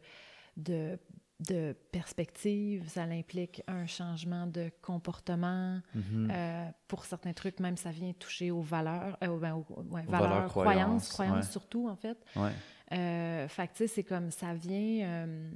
de, 0.57 0.99
de, 1.41 1.75
perspective, 1.91 2.87
ça 2.89 3.05
implique 3.05 3.63
un 3.67 3.87
changement 3.87 4.47
de 4.47 4.71
comportement. 4.83 5.81
Mm-hmm. 5.97 6.31
Euh, 6.31 6.69
pour 6.87 7.05
certains 7.05 7.33
trucs, 7.33 7.59
même, 7.59 7.77
ça 7.77 7.91
vient 7.91 8.13
toucher 8.13 8.51
aux 8.51 8.63
valeurs, 8.63 9.17
euh, 9.25 9.39
ben, 9.39 9.55
aux, 9.55 9.67
valeurs, 10.07 10.49
croyances, 10.49 11.09
croyances, 11.09 11.51
surtout, 11.51 11.89
en 11.89 11.97
fait. 11.97 12.19
Euh, 12.93 13.47
tu 13.49 13.67
sais, 13.75 13.87
c'est 13.87 14.05
comme 14.05 14.31
ça 14.31 14.55
vient, 14.55 15.07
euh, 15.07 15.51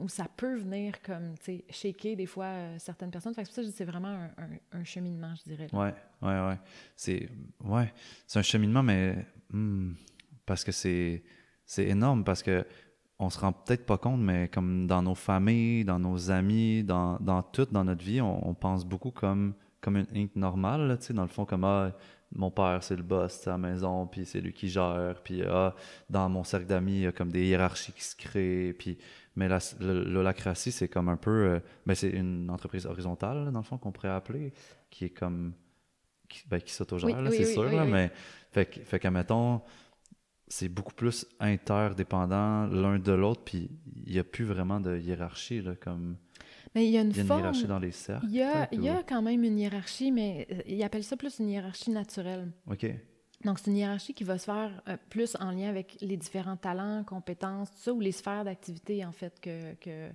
ou 0.00 0.08
ça 0.08 0.26
peut 0.36 0.56
venir 0.56 1.02
comme, 1.02 1.34
tu 1.38 1.44
sais, 1.44 1.64
shaker 1.68 2.16
des 2.16 2.26
fois 2.26 2.46
euh, 2.46 2.76
certaines 2.78 3.10
personnes. 3.10 3.34
Fait 3.34 3.44
ça, 3.44 3.62
c'est 3.62 3.84
vraiment 3.84 4.28
un, 4.72 4.84
cheminement, 4.84 5.34
je 5.34 5.50
dirais. 5.50 5.68
Ouais, 5.72 5.94
ouais, 6.22 6.46
ouais. 6.46 6.58
C'est, 6.96 7.28
ouais, 7.64 7.92
c'est 8.26 8.38
un 8.38 8.42
cheminement, 8.42 8.82
mais 8.82 9.26
hmm, 9.50 9.92
parce 10.46 10.64
que 10.64 10.72
c'est, 10.72 11.22
c'est 11.66 11.86
énorme, 11.86 12.24
parce 12.24 12.42
que 12.42 12.64
on 13.18 13.30
se 13.30 13.38
rend 13.38 13.52
peut-être 13.52 13.86
pas 13.86 13.98
compte, 13.98 14.20
mais 14.20 14.48
comme 14.48 14.86
dans 14.86 15.02
nos 15.02 15.14
familles, 15.14 15.84
dans 15.84 15.98
nos 15.98 16.30
amis, 16.30 16.82
dans, 16.82 17.18
dans 17.20 17.42
tout 17.42 17.68
dans 17.70 17.84
notre 17.84 18.04
vie, 18.04 18.20
on, 18.20 18.54
pense 18.54 18.84
beaucoup 18.84 19.12
comme, 19.12 19.54
comme 19.80 19.96
une 19.96 20.06
Inc 20.14 20.34
normale, 20.34 20.96
tu 20.98 21.06
sais, 21.06 21.14
dans 21.14 21.22
le 21.22 21.28
fond, 21.28 21.44
comme, 21.44 21.62
ah, 21.64 21.92
mon 22.34 22.50
père, 22.50 22.82
c'est 22.82 22.96
le 22.96 23.02
boss 23.02 23.46
à 23.46 23.52
la 23.52 23.58
maison, 23.58 24.06
puis 24.06 24.24
c'est 24.24 24.40
lui 24.40 24.52
qui 24.52 24.68
gère, 24.68 25.20
puis 25.22 25.42
ah, 25.42 25.74
dans 26.08 26.28
mon 26.28 26.44
cercle 26.44 26.66
d'amis, 26.66 26.96
il 26.96 27.00
y 27.02 27.06
a 27.06 27.12
comme 27.12 27.30
des 27.30 27.46
hiérarchies 27.46 27.92
qui 27.92 28.04
se 28.04 28.16
créent, 28.16 28.72
puis 28.72 28.98
mais 29.34 29.48
l'holacratie, 29.80 30.72
c'est 30.72 30.88
comme 30.88 31.08
un 31.08 31.16
peu, 31.16 31.30
euh, 31.30 31.60
ben 31.86 31.94
c'est 31.94 32.10
une 32.10 32.50
entreprise 32.50 32.86
horizontale, 32.86 33.50
dans 33.50 33.60
le 33.60 33.64
fond, 33.64 33.78
qu'on 33.78 33.92
pourrait 33.92 34.10
appeler, 34.10 34.52
qui 34.90 35.06
est 35.06 35.10
comme, 35.10 35.54
qui, 36.28 36.42
ben, 36.48 36.60
qui 36.60 36.72
s'autogère, 36.72 37.16
c'est 37.30 37.46
sûr, 37.46 37.70
mais 37.86 38.12
fait, 38.50 38.80
fait 38.84 38.98
qu'admettons, 38.98 39.62
c'est 40.48 40.68
beaucoup 40.68 40.92
plus 40.92 41.26
interdépendant 41.40 42.66
l'un 42.66 42.98
de 42.98 43.12
l'autre, 43.12 43.40
puis 43.42 43.70
il 44.04 44.12
n'y 44.12 44.18
a 44.18 44.24
plus 44.24 44.44
vraiment 44.44 44.80
de 44.80 44.98
hiérarchie, 44.98 45.62
là, 45.62 45.74
comme... 45.76 46.16
Mais 46.74 46.86
il 46.86 46.90
y 46.90 46.98
a 46.98 47.02
une, 47.02 47.12
hiérarchie 47.12 47.66
dans 47.66 47.78
les 47.78 47.92
cercles. 47.92 48.26
Il 48.26 48.34
y 48.34 48.42
a, 48.42 48.68
il 48.72 48.82
y 48.82 48.88
a 48.88 49.02
quand 49.02 49.20
même 49.20 49.44
une 49.44 49.58
hiérarchie, 49.58 50.10
mais 50.10 50.46
euh, 50.50 50.62
ils 50.66 50.82
appellent 50.82 51.04
ça 51.04 51.16
plus 51.16 51.38
une 51.38 51.50
hiérarchie 51.50 51.90
naturelle. 51.90 52.50
OK. 52.70 52.86
Donc, 53.44 53.58
c'est 53.58 53.70
une 53.70 53.76
hiérarchie 53.76 54.14
qui 54.14 54.24
va 54.24 54.38
se 54.38 54.44
faire 54.44 54.82
euh, 54.88 54.96
plus 55.10 55.36
en 55.40 55.50
lien 55.50 55.68
avec 55.68 55.98
les 56.00 56.16
différents 56.16 56.56
talents, 56.56 57.04
compétences, 57.04 57.70
tout 57.70 57.78
ça, 57.78 57.92
ou 57.92 58.00
les 58.00 58.12
sphères 58.12 58.44
d'activité, 58.44 59.04
en 59.04 59.12
fait, 59.12 59.38
que, 59.40 59.74
que, 59.74 60.10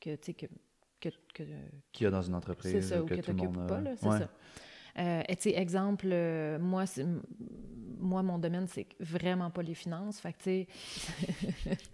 que 0.00 0.16
tu 0.16 0.24
sais, 0.26 0.34
que, 0.34 0.46
que, 1.00 1.08
que 1.32 1.42
Qu'il 1.92 2.04
y 2.04 2.06
a 2.06 2.10
dans 2.10 2.22
une 2.22 2.34
entreprise. 2.34 2.72
C'est 2.72 2.82
ça, 2.82 3.02
ou 3.02 3.06
que, 3.06 3.14
tu 3.14 3.32
n'occupes 3.32 3.66
pas, 3.66 3.80
là, 3.80 3.96
c'est 3.96 4.08
ça. 4.08 4.28
Euh, 4.96 5.22
tu 5.28 5.34
sais, 5.40 5.50
exemple, 5.56 6.08
euh, 6.10 6.58
moi, 6.58 6.84
moi, 7.98 8.22
mon 8.22 8.38
domaine, 8.38 8.66
c'est 8.68 8.86
vraiment 9.00 9.50
pas 9.50 9.62
les 9.62 9.74
finances. 9.74 10.20
Fait 10.20 10.32
que, 10.32 10.38
tu 10.38 10.44
sais... 10.44 11.76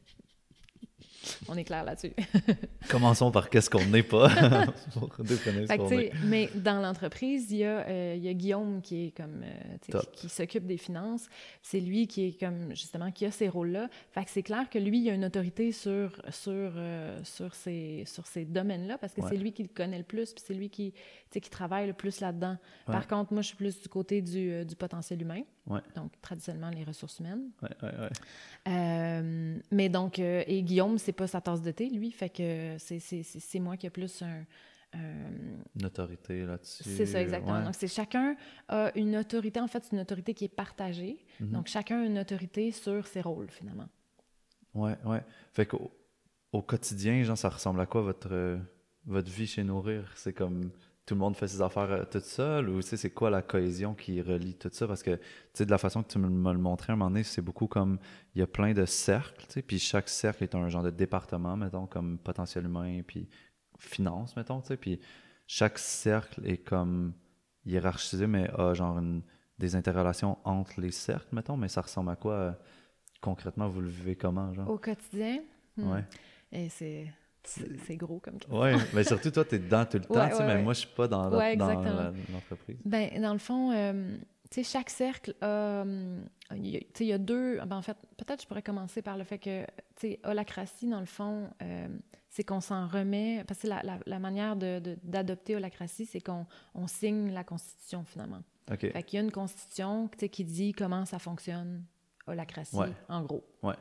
On 1.49 1.57
est 1.57 1.65
clair 1.65 1.85
là-dessus. 1.85 2.13
Commençons 2.89 3.31
par 3.31 3.51
qu'est-ce 3.51 3.69
qu'on 3.69 3.85
n'est 3.85 4.03
pas. 4.03 4.29
pour 4.95 5.11
définir 5.23 5.63
ce 5.63 5.67
Fait 5.67 5.77
que, 5.77 5.83
qu'on 5.83 5.89
tu 5.89 5.95
sais, 5.97 6.07
est. 6.07 6.13
mais 6.25 6.49
dans 6.55 6.81
l'entreprise, 6.81 7.51
il 7.51 7.59
y, 7.59 7.65
a, 7.65 7.87
euh, 7.89 8.15
il 8.17 8.25
y 8.25 8.29
a 8.29 8.33
Guillaume 8.33 8.81
qui 8.81 9.07
est 9.07 9.11
comme 9.17 9.43
euh, 9.45 9.77
qui, 10.01 10.07
qui 10.13 10.29
s'occupe 10.29 10.67
des 10.67 10.79
finances. 10.79 11.29
C'est 11.63 11.81
lui 11.81 12.07
qui 12.07 12.27
est 12.29 12.41
comme 12.41 12.71
justement 12.71 13.11
qui 13.11 13.27
a 13.27 13.31
ces 13.31 13.49
rôles-là. 13.49 13.89
Fait 14.13 14.25
que 14.25 14.31
c'est 14.31 14.43
clair 14.43 14.69
que 14.71 14.79
lui, 14.79 15.01
il 15.01 15.11
a 15.11 15.15
une 15.15 15.25
autorité 15.27 15.73
sur 15.73 16.11
sur 16.31 16.53
euh, 16.77 17.19
sur 17.25 17.55
ces 17.55 18.05
sur 18.07 18.27
ces 18.27 18.45
domaines-là 18.45 18.97
parce 18.99 19.13
que 19.15 19.21
Ouais. 19.21 19.29
c'est 19.31 19.37
lui 19.37 19.53
qui 19.53 19.63
le 19.65 19.69
connaît 19.69 19.99
le 19.99 20.05
plus, 20.05 20.33
puis 20.33 20.43
c'est 20.47 20.55
lui 20.55 20.71
qui 20.71 20.95
sais, 21.35 21.41
qui 21.41 21.51
travaille 21.51 21.87
le 21.87 21.93
plus 21.93 22.21
là-dedans. 22.21 22.57
Ouais. 22.87 22.93
Par 22.95 23.07
contre, 23.09 23.33
moi, 23.33 23.43
je 23.43 23.49
suis 23.49 23.57
plus 23.57 23.81
du 23.81 23.89
côté 23.89 24.23
du, 24.23 24.51
euh, 24.51 24.65
du 24.65 24.77
potentiel 24.77 25.21
humain. 25.23 25.43
Ouais. 25.67 25.81
Donc 25.95 26.13
traditionnellement 26.21 26.71
les 26.71 26.85
ressources 26.85 27.19
humaines. 27.21 27.51
Ouais. 27.63 27.71
Euh, 28.69 29.59
mais 29.71 29.89
donc, 29.89 30.19
euh, 30.19 30.43
et 30.47 30.63
Guillaume, 30.63 30.99
c'est 30.99 31.13
pas 31.13 31.27
sa 31.27 31.41
tasse 31.41 31.63
de 31.63 31.71
thé, 31.71 31.89
lui, 31.89 32.11
fait 32.11 32.29
que 32.31 32.77
c'est- 32.79 32.99
c'est 33.01 33.23
c'est- 33.23 33.41
c'est 33.41 33.61
moi 33.61 33.77
qui 33.77 33.87
ai 33.87 33.91
plus 33.91 34.23
un. 34.23 34.45
un- 34.93 34.99
Une 35.79 35.87
autorité 35.87 36.45
là-dessus. 36.45 36.83
c'est 36.83 37.07
ça, 37.07 37.23
exactement. 37.23 37.63
Donc, 37.63 37.75
c'est 37.77 37.87
chacun 37.87 38.35
a 38.69 38.91
une 38.97 39.17
autorité. 39.17 39.61
En 39.61 39.69
fait, 39.69 39.85
c'est 39.85 39.93
une 39.93 40.01
autorité 40.01 40.35
qui 40.35 40.47
est 40.47 40.49
partagée. 40.49 41.25
Mhm. 41.39 41.51
Donc, 41.53 41.69
chacun 41.69 42.03
a 42.03 42.05
une 42.07 42.19
autorité 42.19 42.73
sur 42.73 43.07
ses 43.07 43.21
rôles, 43.21 43.51
finalement. 43.51 43.89
Ouais, 44.75 44.97
ouais. 45.05 45.23
Fait 45.53 45.67
qu'au 45.67 45.93
au 46.53 46.63
quotidien, 46.63 47.23
genre, 47.23 47.39
ça 47.39 47.49
ressemble 47.51 47.81
à 47.81 47.87
quoi 47.87 48.03
votre, 48.03 48.59
votre 49.07 49.31
vie 49.31 49.47
chez 49.47 49.63
Nourrir? 49.63 50.11
C'est 50.17 50.33
comme 50.33 50.73
tout 51.11 51.17
le 51.17 51.21
monde 51.21 51.35
fait 51.35 51.49
ses 51.49 51.61
affaires 51.61 51.91
euh, 51.91 52.05
tout 52.05 52.21
seul 52.21 52.69
ou 52.69 52.77
tu 52.81 52.87
sais, 52.87 52.97
c'est 52.97 53.11
quoi 53.11 53.31
la 53.31 53.43
cohésion 53.43 53.95
qui 53.97 54.23
relie 54.23 54.55
tout 54.55 54.71
ça? 54.73 54.87
Parce 54.87 55.03
que 55.03 55.17
tu 55.17 55.21
sais, 55.55 55.67
de 55.67 55.71
la 55.73 55.79
façon 55.79 56.05
que 56.05 56.09
tu 56.09 56.21
me 56.21 56.53
le 56.53 56.59
montré 56.61 56.93
à 56.93 56.95
un 56.95 56.97
moment 56.97 57.11
donné, 57.11 57.25
c'est 57.25 57.43
beaucoup 57.43 57.67
comme 57.67 57.99
il 58.37 58.39
y 58.39 58.43
a 58.43 58.47
plein 58.47 58.73
de 58.75 58.85
cercles, 58.85 59.45
tu 59.49 59.55
sais, 59.55 59.63
puis 59.63 59.81
chaque 59.81 60.09
cercle 60.09 60.45
est 60.45 60.55
un 60.55 60.69
genre 60.69 60.85
de 60.85 60.91
département, 60.91 61.57
mettons, 61.57 61.87
comme 61.89 62.17
potentiel 62.17 62.67
humain, 62.67 63.03
puis 63.05 63.29
finance, 63.81 64.37
mettons, 64.37 64.61
tu 64.61 64.69
sais, 64.69 64.77
puis 64.77 65.01
chaque 65.49 65.81
cercle 65.81 66.47
est 66.47 66.59
comme 66.59 67.13
hiérarchisé, 67.67 68.29
mais 68.29 68.49
a 68.57 68.73
genre 68.73 68.97
une- 68.99 69.23
des 69.59 69.75
interrelations 69.75 70.39
entre 70.45 70.81
les 70.81 70.93
cercles, 70.93 71.35
mettons, 71.35 71.57
mais 71.57 71.67
ça 71.67 71.81
ressemble 71.81 72.11
à 72.11 72.17
quoi 72.17 72.35
euh, 72.35 72.53
concrètement? 73.21 73.69
Vous 73.69 73.81
le 73.81 73.89
vivez 73.89 74.15
comment, 74.15 74.55
genre? 74.55 74.71
Au 74.71 74.79
quotidien, 74.79 75.41
hmm, 75.77 75.91
Ouais. 75.91 76.05
et 76.53 76.69
c'est 76.69 77.13
c'est 77.45 77.97
gros 77.97 78.19
comme 78.21 78.39
question. 78.39 78.59
Ouais, 78.61 78.75
mais 78.95 79.05
surtout 79.05 79.31
toi, 79.31 79.45
tu 79.45 79.55
es 79.57 79.59
dedans 79.59 79.85
tout 79.85 79.99
le 79.99 80.05
temps, 80.07 80.15
Ouais, 80.15 80.31
tu 80.31 80.37
sais, 80.37 80.41
ouais, 80.43 80.47
mais 80.49 80.55
ouais. 80.57 80.63
moi, 80.63 80.73
je 80.75 80.81
suis 80.81 80.89
pas 80.89 81.09
dans, 81.09 81.29
l'entreprise. 81.31 82.77
Ben, 82.85 83.21
dans 83.21 83.33
le 83.33 83.39
fond, 83.39 83.73
euh, 83.73 84.17
tu 84.51 84.63
sais, 84.63 84.63
chaque 84.65 84.91
cercle 84.91 85.35
a, 85.41 85.83
hum, 85.83 86.25
il 86.57 86.85
y 87.01 87.13
a- 87.13 87.19
deux. 87.19 87.59
Ben, 87.65 87.77
en 87.77 87.83
fait, 87.83 87.97
peut-être 88.17 88.43
je 88.43 88.47
pourrais 88.49 88.63
commencer 88.63 89.03
par 89.03 89.17
le 89.17 89.25
fait 89.25 89.39
que, 89.39 89.63
tu 89.97 90.09
sais, 90.09 90.21
holacratie, 90.25 90.89
dans 90.89 91.01
le 91.01 91.07
fond, 91.07 91.49
euh, 91.63 91.89
c'est 92.29 92.45
qu'on 92.45 92.61
s'en 92.61 92.87
remet. 92.87 93.45
Parce 93.47 93.61
que 93.61 93.67
la, 93.69 93.83
la, 93.83 93.99
la 94.07 94.19
manière 94.19 94.57
de- 94.57 94.79
de- 94.81 94.99
d'adopter 95.03 95.57
holacratie, 95.57 96.07
c'est 96.07 96.21
qu'on 96.21 96.47
on 96.75 96.87
signe 96.87 97.33
la 97.33 97.45
Constitution, 97.45 98.05
finalement. 98.05 98.43
OK. 98.71 98.81
Fait 98.93 99.03
qu'il 99.03 99.17
y 99.19 99.21
a 99.21 99.25
une 99.25 99.33
Constitution, 99.33 100.09
qui 100.09 100.45
dit 100.45 100.73
comment 100.73 101.05
ça 101.07 101.19
fonctionne, 101.19 101.85
holacratie, 102.27 102.77
en 103.09 103.23
gros. 103.23 103.45
Ouais. 103.63 103.75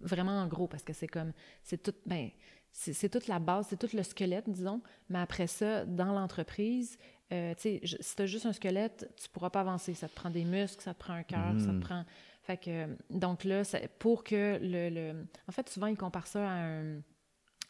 Vraiment 0.00 0.40
en 0.40 0.46
gros, 0.46 0.68
parce 0.68 0.84
que 0.84 0.92
c'est 0.92 1.08
comme. 1.08 1.32
C'est 1.64 1.82
tout. 1.82 1.94
Ben, 2.06 2.28
c'est 2.72 3.08
toute 3.08 3.26
la 3.26 3.38
base, 3.38 3.66
c'est 3.70 3.76
tout 3.78 3.94
le 3.96 4.02
squelette, 4.02 4.48
disons. 4.48 4.80
Mais 5.08 5.18
après 5.18 5.46
ça, 5.46 5.84
dans 5.84 6.12
l'entreprise, 6.12 6.96
euh, 7.32 7.54
tu 7.54 7.60
sais, 7.62 7.80
je- 7.82 7.96
si 8.00 8.16
tu 8.16 8.22
as 8.22 8.26
juste 8.26 8.46
un 8.46 8.52
squelette, 8.52 9.10
tu 9.20 9.28
pourras 9.28 9.50
pas 9.50 9.60
avancer. 9.60 9.94
Ça 9.94 10.08
te 10.08 10.14
prend 10.14 10.30
des 10.30 10.44
muscles, 10.44 10.82
ça 10.82 10.94
te 10.94 10.98
prend 10.98 11.14
un 11.14 11.22
cœur, 11.24 11.54
ça 11.58 11.66
te 11.66 11.72
Mhm. 11.72 11.80
prend. 11.80 12.04
Fait 12.42 12.56
que, 12.56 12.86
donc 13.10 13.44
là, 13.44 13.64
ça- 13.64 13.80
pour 13.98 14.24
que 14.24 14.58
le, 14.62 14.88
le- 14.90 15.26
En 15.48 15.52
fait, 15.52 15.68
souvent, 15.68 15.86
ils 15.88 15.96
comparent 15.96 16.26
ça 16.26 16.48
à 16.48 16.52
un, 16.54 16.98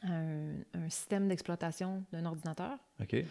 à 0.02 0.10
un, 0.12 0.52
un 0.74 0.88
système 0.90 1.26
d'exploitation 1.28 2.04
d'un 2.12 2.24
ordinateur. 2.26 2.78
OK. 3.00 3.14
Euh, 3.14 3.24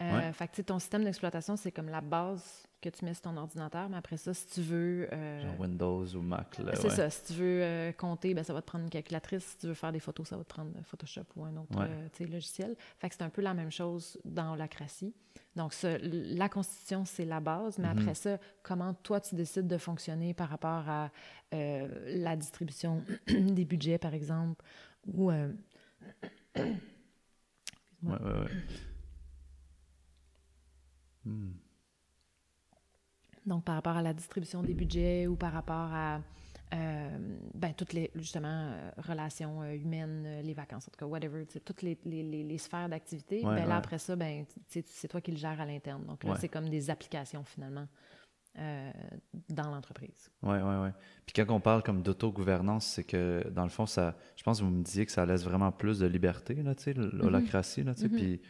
Ouais. 0.00 0.32
Fait 0.32 0.46
que, 0.48 0.52
tu 0.52 0.56
sais, 0.56 0.64
ton 0.64 0.78
système 0.78 1.04
d'exploitation, 1.04 1.56
c'est 1.56 1.72
comme 1.72 1.88
la 1.88 2.00
base 2.00 2.66
que 2.80 2.88
tu 2.88 3.04
mets 3.04 3.14
sur 3.14 3.22
ton 3.24 3.36
ordinateur. 3.36 3.88
Mais 3.88 3.96
après 3.96 4.16
ça, 4.16 4.32
si 4.34 4.46
tu 4.46 4.60
veux. 4.62 5.08
euh, 5.12 5.42
Genre 5.42 5.60
Windows 5.60 6.06
ou 6.16 6.22
Mac, 6.22 6.58
là, 6.58 6.72
c'est 6.74 6.84
ouais. 6.88 6.94
ça. 6.94 7.10
Si 7.10 7.24
tu 7.26 7.32
veux 7.40 7.62
euh, 7.62 7.92
compter, 7.92 8.34
ben, 8.34 8.42
ça 8.44 8.52
va 8.52 8.60
te 8.62 8.66
prendre 8.66 8.84
une 8.84 8.90
calculatrice. 8.90 9.44
Si 9.44 9.56
tu 9.58 9.66
veux 9.66 9.74
faire 9.74 9.92
des 9.92 10.00
photos, 10.00 10.28
ça 10.28 10.36
va 10.36 10.44
te 10.44 10.48
prendre 10.48 10.72
Photoshop 10.84 11.24
ou 11.36 11.44
un 11.44 11.56
autre 11.56 11.78
Ouais. 11.78 11.86
euh, 11.88 12.26
logiciel. 12.26 12.76
Fait 12.98 13.08
que 13.08 13.14
c'est 13.14 13.22
un 13.22 13.30
peu 13.30 13.42
la 13.42 13.54
même 13.54 13.70
chose 13.70 14.18
dans 14.24 14.54
l'acratie. 14.54 15.14
Donc, 15.56 15.74
la 15.82 16.48
Constitution, 16.48 17.04
c'est 17.04 17.24
la 17.24 17.40
base. 17.40 17.78
Mais 17.78 17.88
Mhm. 17.88 17.98
après 17.98 18.14
ça, 18.14 18.38
comment 18.62 18.94
toi, 18.94 19.20
tu 19.20 19.34
décides 19.34 19.66
de 19.66 19.78
fonctionner 19.78 20.32
par 20.34 20.48
rapport 20.48 20.88
à 20.88 21.10
la 21.52 22.36
distribution 22.36 23.04
des 23.26 23.64
budgets, 23.64 23.98
par 23.98 24.14
exemple, 24.14 24.64
ou... 25.06 25.30
Ouais, 28.02 28.12
ouais, 28.12 28.18
ouais. 28.32 28.50
Hmm. 31.26 31.52
Donc, 33.50 33.64
par 33.64 33.74
rapport 33.74 33.96
à 33.96 34.02
la 34.02 34.14
distribution 34.14 34.62
des 34.62 34.74
budgets 34.74 35.26
ou 35.26 35.34
par 35.34 35.52
rapport 35.52 35.92
à 35.92 36.20
euh, 36.72 37.18
ben, 37.52 37.74
toutes 37.74 37.92
les, 37.92 38.08
justement, 38.14 38.46
euh, 38.70 38.90
relations 38.98 39.60
euh, 39.62 39.74
humaines, 39.74 40.40
les 40.44 40.54
vacances, 40.54 40.86
en 40.86 40.92
tout 40.92 40.98
cas, 40.98 41.06
whatever, 41.06 41.44
toutes 41.64 41.82
les, 41.82 41.98
les, 42.04 42.44
les- 42.44 42.58
sphères 42.58 42.88
d'activité, 42.88 43.38
Ouais, 43.38 43.56
ben, 43.56 43.62
ouais. 43.62 43.66
là, 43.66 43.76
après 43.78 43.98
ça, 43.98 44.14
ben, 44.14 44.44
c'est 44.68 45.08
toi 45.08 45.20
qui 45.20 45.32
le 45.32 45.36
gères 45.36 45.60
à 45.60 45.66
l'interne. 45.66 46.04
Donc, 46.06 46.22
là, 46.22 46.30
Ouais. 46.30 46.36
c'est 46.40 46.48
comme 46.48 46.68
des 46.68 46.90
applications, 46.90 47.42
finalement, 47.42 47.88
dans 49.48 49.70
l'entreprise. 49.70 50.30
Ouais, 50.42 50.62
ouais, 50.62 50.78
ouais. 50.82 50.92
Puis 51.26 51.32
quand 51.34 51.52
on 51.52 51.60
parle 51.60 51.82
comme 51.82 52.02
d'autogouvernance, 52.02 52.86
c'est 52.86 53.04
que 53.04 53.48
dans 53.50 53.64
le 53.64 53.68
fond, 53.70 53.86
ça, 53.86 54.16
je 54.36 54.44
pense 54.44 54.60
que 54.60 54.64
vous 54.64 54.70
me 54.70 54.84
disiez 54.84 55.06
que 55.06 55.12
ça 55.12 55.26
laisse 55.26 55.42
vraiment 55.42 55.72
plus 55.72 55.98
de 55.98 56.06
liberté, 56.06 56.54
là, 56.54 56.76
tu 56.76 56.84
sais, 56.84 56.92
l'holacratie, 56.94 57.82
là, 57.82 57.94
tu 57.94 58.02
sais. 58.02 58.08
Mhm. 58.08 58.16
Puis 58.16 58.40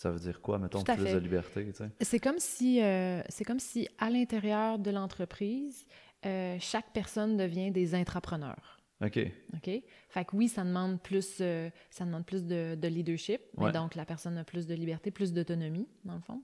ça 0.00 0.10
veut 0.10 0.18
dire 0.18 0.40
quoi, 0.40 0.58
mettons, 0.58 0.82
plus 0.82 0.96
fait. 0.96 1.12
de 1.12 1.18
liberté, 1.18 1.66
tu 1.66 1.74
sais? 1.74 1.90
C'est 2.00 2.18
comme 2.18 2.38
si, 2.38 2.82
euh, 2.82 3.20
c'est 3.28 3.44
comme 3.44 3.60
si 3.60 3.86
à 3.98 4.08
l'intérieur 4.08 4.78
de 4.78 4.90
l'entreprise, 4.90 5.84
euh, 6.24 6.56
chaque 6.58 6.90
personne 6.94 7.36
devient 7.36 7.70
des 7.70 7.94
intrapreneurs. 7.94 8.80
OK. 9.04 9.18
OK? 9.52 9.82
Fait 10.08 10.24
que 10.24 10.34
oui, 10.34 10.48
ça 10.48 10.64
demande 10.64 11.02
plus, 11.02 11.36
euh, 11.42 11.68
ça 11.90 12.06
demande 12.06 12.24
plus 12.24 12.46
de, 12.46 12.76
de 12.76 12.88
leadership, 12.88 13.42
mais 13.58 13.72
donc 13.72 13.94
la 13.94 14.06
personne 14.06 14.38
a 14.38 14.44
plus 14.44 14.66
de 14.66 14.74
liberté, 14.74 15.10
plus 15.10 15.34
d'autonomie, 15.34 15.86
dans 16.06 16.14
le 16.14 16.22
fond. 16.22 16.42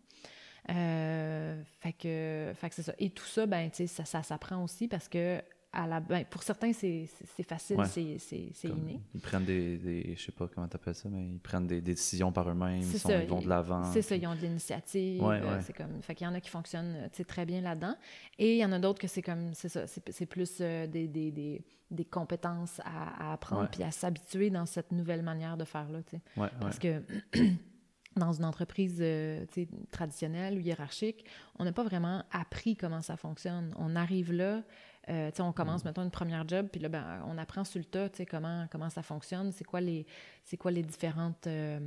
Euh, 0.68 1.62
fait 1.80 1.94
que, 1.94 2.52
fait 2.54 2.68
que 2.68 2.74
c'est 2.74 2.82
ça. 2.82 2.92
Et 2.98 3.08
tout 3.08 3.24
ça, 3.24 3.46
ben, 3.46 3.70
tu 3.70 3.76
sais, 3.76 3.86
ça, 3.86 4.04
ça 4.04 4.22
s'apprend 4.22 4.62
aussi 4.62 4.86
parce 4.86 5.08
que 5.08 5.40
à 5.72 5.86
la, 5.86 6.00
ben, 6.00 6.24
pour 6.24 6.42
certains, 6.42 6.72
c'est 6.72 7.06
facile, 7.46 7.76
Ouais. 7.76 7.84
c'est- 7.86 8.68
inné. 8.68 9.00
Ils 9.14 9.20
prennent 9.20 9.44
des, 9.44 9.76
des 9.76 10.14
je 10.16 10.22
sais 10.22 10.32
pas 10.32 10.48
comment 10.48 10.66
t'appelles 10.66 10.94
ça, 10.94 11.08
mais 11.10 11.26
ils 11.26 11.38
prennent 11.38 11.66
des, 11.66 11.82
des 11.82 11.92
décisions 11.92 12.32
par 12.32 12.48
eux-mêmes, 12.48 12.78
ils, 12.78 12.84
C'est 12.84 12.98
sont- 12.98 13.08
ça, 13.10 13.22
ils 13.22 13.28
vont 13.28 13.40
de 13.40 13.48
l'avant. 13.48 13.84
C'est 13.92 14.00
ça, 14.00 14.16
ils 14.16 14.26
ont 14.26 14.34
de 14.34 14.40
l'initiative. 14.40 15.22
Ouais, 15.22 15.40
euh, 15.42 15.56
ouais. 15.56 15.62
C'est 15.62 15.74
comme, 15.76 16.00
fait 16.02 16.14
qu'il 16.14 16.26
y 16.26 16.30
en 16.30 16.34
a 16.34 16.40
qui 16.40 16.48
fonctionnent 16.48 16.96
euh, 16.96 17.24
très 17.24 17.44
bien 17.44 17.60
là-dedans. 17.60 17.94
Et 18.38 18.54
il 18.54 18.58
y 18.58 18.64
en 18.64 18.72
a 18.72 18.78
d'autres 18.78 19.00
que 19.00 19.08
c'est 19.08 19.22
comme, 19.22 19.52
c'est 19.52 19.68
ça, 19.68 19.86
c'est 19.86 20.08
c'est 20.10 20.26
plus 20.26 20.58
euh, 20.60 20.86
des, 20.86 21.62
compétences 22.10 22.80
à, 22.84 23.28
à 23.30 23.32
apprendre 23.34 23.68
puis 23.70 23.82
à 23.82 23.90
s'habituer 23.90 24.48
dans 24.50 24.64
cette 24.66 24.92
nouvelle 24.92 25.22
manière 25.22 25.56
de 25.58 25.64
faire-là, 25.64 26.02
tu 26.04 26.16
sais. 26.16 26.22
Parce 26.60 26.78
que 26.78 27.02
dans 28.16 28.32
une 28.32 28.44
entreprise 28.46 28.96
euh, 29.00 29.44
traditionnelle 29.90 30.56
ou 30.56 30.60
hiérarchique, 30.60 31.26
on 31.58 31.64
n'a 31.64 31.72
pas 31.72 31.84
vraiment 31.84 32.24
appris 32.30 32.74
comment 32.76 33.02
ça 33.02 33.16
fonctionne. 33.18 33.74
On 33.78 33.94
arrive 33.94 34.32
là, 34.32 34.62
euh, 35.08 35.30
on 35.40 35.52
commence, 35.52 35.84
Mm. 35.84 35.88
mettons, 35.88 36.02
une 36.02 36.10
première 36.10 36.48
job, 36.48 36.68
puis 36.70 36.80
là, 36.80 36.88
ben, 36.88 37.22
on 37.26 37.38
apprend 37.38 37.64
sur 37.64 37.78
le 37.78 37.84
tas, 37.84 38.08
tu 38.08 38.16
sais, 38.18 38.26
comment, 38.26 38.66
comment 38.70 38.90
ça 38.90 39.02
fonctionne, 39.02 39.52
c'est 39.52 39.64
quoi 39.64 39.80
les, 39.80 40.06
c'est 40.44 40.56
quoi 40.56 40.70
les 40.70 40.82
différentes... 40.82 41.46
euh, 41.46 41.80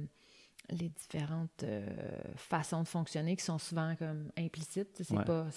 les 0.72 0.90
différentes 0.90 1.64
euh, 1.64 1.88
façons 2.36 2.84
de 2.84 2.88
fonctionner 2.88 3.36
qui 3.36 3.44
sont 3.44 3.58
souvent 3.58 3.96
comme 3.96 4.30
implicites. 4.38 5.02
C'est 5.04 5.18
Ouais. 5.18 5.24
pas 5.24 5.48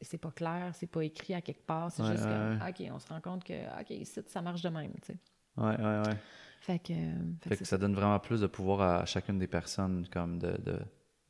c'est 0.00 0.18
pas 0.18 0.30
clair, 0.30 0.70
c'est 0.74 0.86
pas 0.86 1.02
écrit 1.02 1.34
à 1.34 1.40
quelque 1.40 1.66
part, 1.66 1.90
c'est 1.90 2.02
Ouais, 2.04 2.12
juste 2.12 2.24
ouais, 2.24 2.30
ouais. 2.30 2.68
OK, 2.88 2.92
on 2.94 2.98
se 3.00 3.08
rend 3.08 3.20
compte 3.20 3.42
que 3.42 3.80
OK, 3.80 3.90
ici 3.90 4.20
ça 4.28 4.40
marche 4.42 4.62
de 4.62 4.68
même, 4.68 4.92
tu 5.02 5.06
sais. 5.12 5.18
Ouais, 5.56 5.76
ouais, 5.76 6.02
ouais. 6.06 6.16
Fait 6.60 6.78
que, 6.78 6.92
fait 6.94 7.48
Fait 7.48 7.54
que 7.56 7.60
que 7.60 7.64
ça 7.64 7.78
donne 7.78 7.94
vraiment 7.94 8.20
plus 8.20 8.42
de 8.42 8.46
pouvoir 8.46 8.80
à 9.00 9.04
chacune 9.06 9.40
des 9.40 9.48
personnes, 9.48 10.06
comme 10.08 10.38
de, 10.38 10.56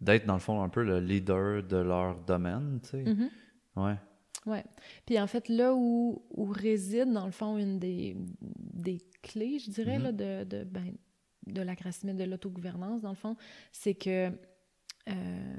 d'être 0.02 0.26
dans 0.26 0.34
le 0.34 0.40
fond 0.40 0.62
un 0.62 0.68
peu 0.68 0.84
le 0.84 1.00
leader 1.00 1.62
de 1.62 1.76
leur 1.78 2.16
domaine, 2.24 2.80
tu 2.82 2.88
sais. 2.90 3.04
Mhm. 3.04 3.30
Ouais. 3.76 3.96
Ouais. 4.46 4.64
Puis 5.06 5.18
en 5.20 5.26
fait, 5.26 5.48
là 5.48 5.74
où, 5.74 6.22
où 6.30 6.44
réside, 6.46 7.12
dans 7.12 7.26
le 7.26 7.32
fond, 7.32 7.58
une 7.58 7.78
des, 7.78 8.16
des 8.40 8.98
clés, 9.22 9.58
je 9.58 9.70
dirais, 9.70 9.98
Mhm. 9.98 10.02
là, 10.04 10.12
de, 10.12 10.44
de, 10.44 10.64
ben, 10.64 10.94
de 11.46 11.62
la 11.62 11.74
de 12.16 12.24
l'autogouvernance, 12.24 13.02
dans 13.02 13.10
le 13.10 13.14
fond, 13.16 13.36
c'est 13.72 13.94
que, 13.94 14.30
euh, 15.08 15.56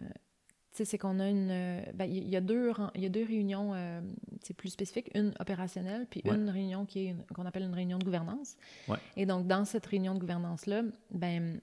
tu 0.72 0.78
sais, 0.78 0.86
c'est 0.86 0.98
qu'on 0.98 1.20
a 1.20 1.30
une... 1.30 1.50
euh, 1.52 1.82
ben, 1.94 2.06
il 2.06 2.28
y 2.30 2.36
a 2.36 2.42
deux, 2.42 2.72
y 2.96 3.06
a 3.06 3.10
deux 3.10 3.26
réunions, 3.26 3.74
euh, 3.74 4.02
c'est 4.42 4.54
plus 4.56 4.70
spécifiques, 4.70 5.12
une 5.16 5.34
opérationnelle, 5.40 6.08
puis 6.10 6.22
Ouais. 6.26 6.34
une 6.36 6.50
réunion 6.50 6.86
qui 6.86 7.08
est 7.08 7.16
qu'on 7.36 7.46
appelle 7.46 7.64
une 7.64 7.74
réunion 7.74 8.00
de 8.00 8.06
gouvernance. 8.06 8.56
Ouais. 8.88 8.98
Et 9.18 9.26
donc, 9.26 9.48
dans 9.48 9.66
cette 9.66 9.86
réunion 9.86 10.14
de 10.16 10.20
gouvernance-là, 10.20 10.84
ben 11.12 11.60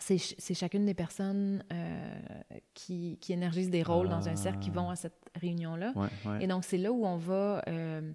c'est 0.00 0.18
ch- 0.18 0.34
c'est 0.38 0.54
chacune 0.54 0.84
des 0.86 0.94
personnes 0.94 1.62
euh, 1.72 2.18
qui, 2.74 3.18
qui 3.20 3.32
énergisent 3.32 3.70
des 3.70 3.82
rôles 3.82 4.08
dans 4.08 4.28
un 4.28 4.36
cercle 4.36 4.58
qui 4.60 4.70
Ah. 4.72 4.80
vont 4.80 4.90
à 4.90 4.96
cette 4.96 5.20
réunion-là. 5.36 5.92
Ouais, 5.96 6.08
ouais. 6.26 6.44
Et 6.44 6.46
donc, 6.46 6.64
c'est 6.64 6.78
là 6.78 6.92
où 6.92 7.04
on 7.06 7.16
va 7.16 7.62
euh, 7.68 8.12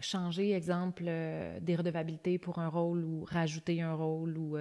changer, 0.00 0.52
exemple, 0.52 1.04
des 1.04 1.76
redevabilités 1.76 2.38
pour 2.38 2.58
un 2.58 2.68
rôle 2.68 3.04
ou 3.04 3.24
rajouter 3.24 3.80
un 3.82 3.94
rôle 3.94 4.36
ou 4.38 4.56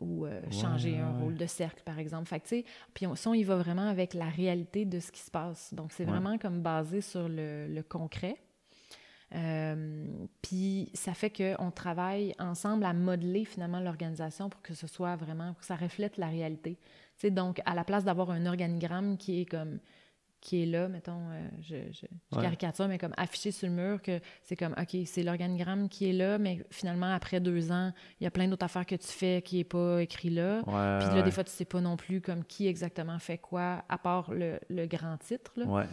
ou 0.00 0.26
changer 0.50 0.98
un 0.98 1.12
rôle 1.20 1.36
de 1.36 1.46
cercle, 1.46 1.80
par 1.84 2.00
exemple. 2.00 2.26
Fait 2.28 2.40
que, 2.40 2.68
puis 2.94 3.06
on, 3.06 3.14
ça, 3.14 3.30
on 3.30 3.34
y 3.34 3.44
va 3.44 3.54
vraiment 3.54 3.86
avec 3.88 4.12
la 4.12 4.28
réalité 4.28 4.84
de 4.84 4.98
ce 4.98 5.12
qui 5.12 5.20
se 5.20 5.30
passe. 5.30 5.72
Donc, 5.72 5.92
c'est 5.92 6.04
vraiment 6.04 6.36
comme 6.36 6.62
basé 6.62 7.00
sur 7.00 7.28
le, 7.28 7.68
le 7.68 7.82
concret. 7.84 8.34
Euh, 9.34 10.06
puis 10.42 10.90
ça 10.94 11.12
fait 11.14 11.30
qu'on 11.30 11.70
travaille 11.70 12.34
ensemble 12.38 12.84
à 12.84 12.92
modeler 12.92 13.44
finalement 13.44 13.80
l'organisation 13.80 14.48
pour 14.48 14.62
que 14.62 14.74
ce 14.74 14.86
soit 14.86 15.16
vraiment, 15.16 15.52
pour 15.52 15.60
que 15.60 15.66
ça 15.66 15.76
reflète 15.76 16.16
la 16.18 16.28
réalité. 16.28 16.78
sais 17.16 17.30
donc, 17.30 17.60
à 17.66 17.74
la 17.74 17.84
place 17.84 18.04
d'avoir 18.04 18.30
un 18.30 18.46
organigramme 18.46 19.16
qui 19.16 19.40
est 19.40 19.46
comme 19.46 19.80
qui 20.44 20.62
est 20.62 20.66
là, 20.66 20.88
mettons, 20.88 21.30
euh, 21.30 21.48
je, 21.62 21.76
je, 21.90 22.38
caricature, 22.38 22.86
mais 22.86 22.98
comme 22.98 23.14
affiché 23.16 23.50
sur 23.50 23.66
le 23.66 23.72
mur, 23.72 24.02
que 24.02 24.20
c'est 24.42 24.56
comme, 24.56 24.74
OK, 24.78 24.94
c'est 25.06 25.22
l'organigramme 25.22 25.88
qui 25.88 26.10
est 26.10 26.12
là, 26.12 26.36
mais 26.36 26.62
finalement, 26.70 27.10
après 27.14 27.40
deux 27.40 27.72
ans, 27.72 27.92
il 28.20 28.24
y 28.24 28.26
a 28.26 28.30
plein 28.30 28.46
d'autres 28.46 28.66
affaires 28.66 28.84
que 28.84 28.94
tu 28.94 29.08
fais 29.08 29.40
qui 29.40 29.56
n'est 29.56 29.64
pas 29.64 30.02
écrit 30.02 30.28
là. 30.28 30.60
Puis 30.62 31.16
là, 31.16 31.22
des 31.22 31.30
fois, 31.30 31.44
tu 31.44 31.50
sais 31.50 31.64
pas 31.64 31.80
non 31.80 31.96
plus 31.96 32.20
comme 32.20 32.44
qui 32.44 32.66
exactement 32.66 33.18
fait 33.18 33.38
quoi, 33.38 33.84
à 33.88 33.96
part 33.96 34.34
le, 34.34 34.60
le 34.68 34.86
grand 34.86 35.16
titre. 35.16 35.50
Là. 35.56 35.86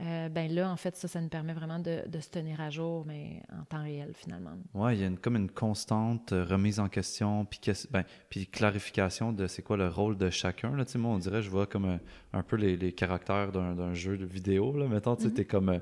Euh, 0.00 0.28
ben 0.30 0.50
là, 0.50 0.70
en 0.70 0.76
fait, 0.76 0.96
ça, 0.96 1.08
ça 1.08 1.20
nous 1.20 1.28
permet 1.28 1.52
vraiment 1.52 1.78
de, 1.78 2.08
de, 2.08 2.20
se 2.20 2.30
tenir 2.30 2.60
à 2.60 2.70
jour, 2.70 3.04
mais 3.06 3.42
en 3.52 3.64
temps 3.64 3.82
réel, 3.82 4.12
finalement. 4.14 4.56
Oui, 4.72 4.94
il 4.94 5.00
y 5.00 5.04
a 5.04 5.06
une, 5.06 5.18
comme 5.18 5.36
une 5.36 5.50
constante 5.50 6.32
euh, 6.32 6.44
remise 6.44 6.80
en 6.80 6.88
question, 6.88 7.44
puis, 7.44 7.60
ben, 7.90 8.04
puis 8.30 8.46
clarification 8.46 9.32
de 9.32 9.46
c'est 9.46 9.62
quoi 9.62 9.76
le 9.76 9.88
rôle 9.88 10.16
de 10.16 10.30
chacun. 10.30 10.74
Là. 10.74 10.84
Moi, 10.94 11.12
on 11.12 11.18
dirait, 11.18 11.42
je 11.42 11.50
vois 11.50 11.66
comme 11.66 11.98
un, 12.32 12.42
peu 12.42 12.56
les, 12.56 12.76
les 12.76 12.92
caractères 12.92 13.52
d'un 13.52 13.94
jeu 13.94 14.16
de 14.16 14.24
vidéo. 14.24 14.76
Là. 14.76 14.86
Mettons, 14.88 15.16
tu 15.16 15.32
t'es 15.32 15.42
mm-hmm. 15.42 15.46
comme... 15.46 15.68
Euh, 15.68 15.78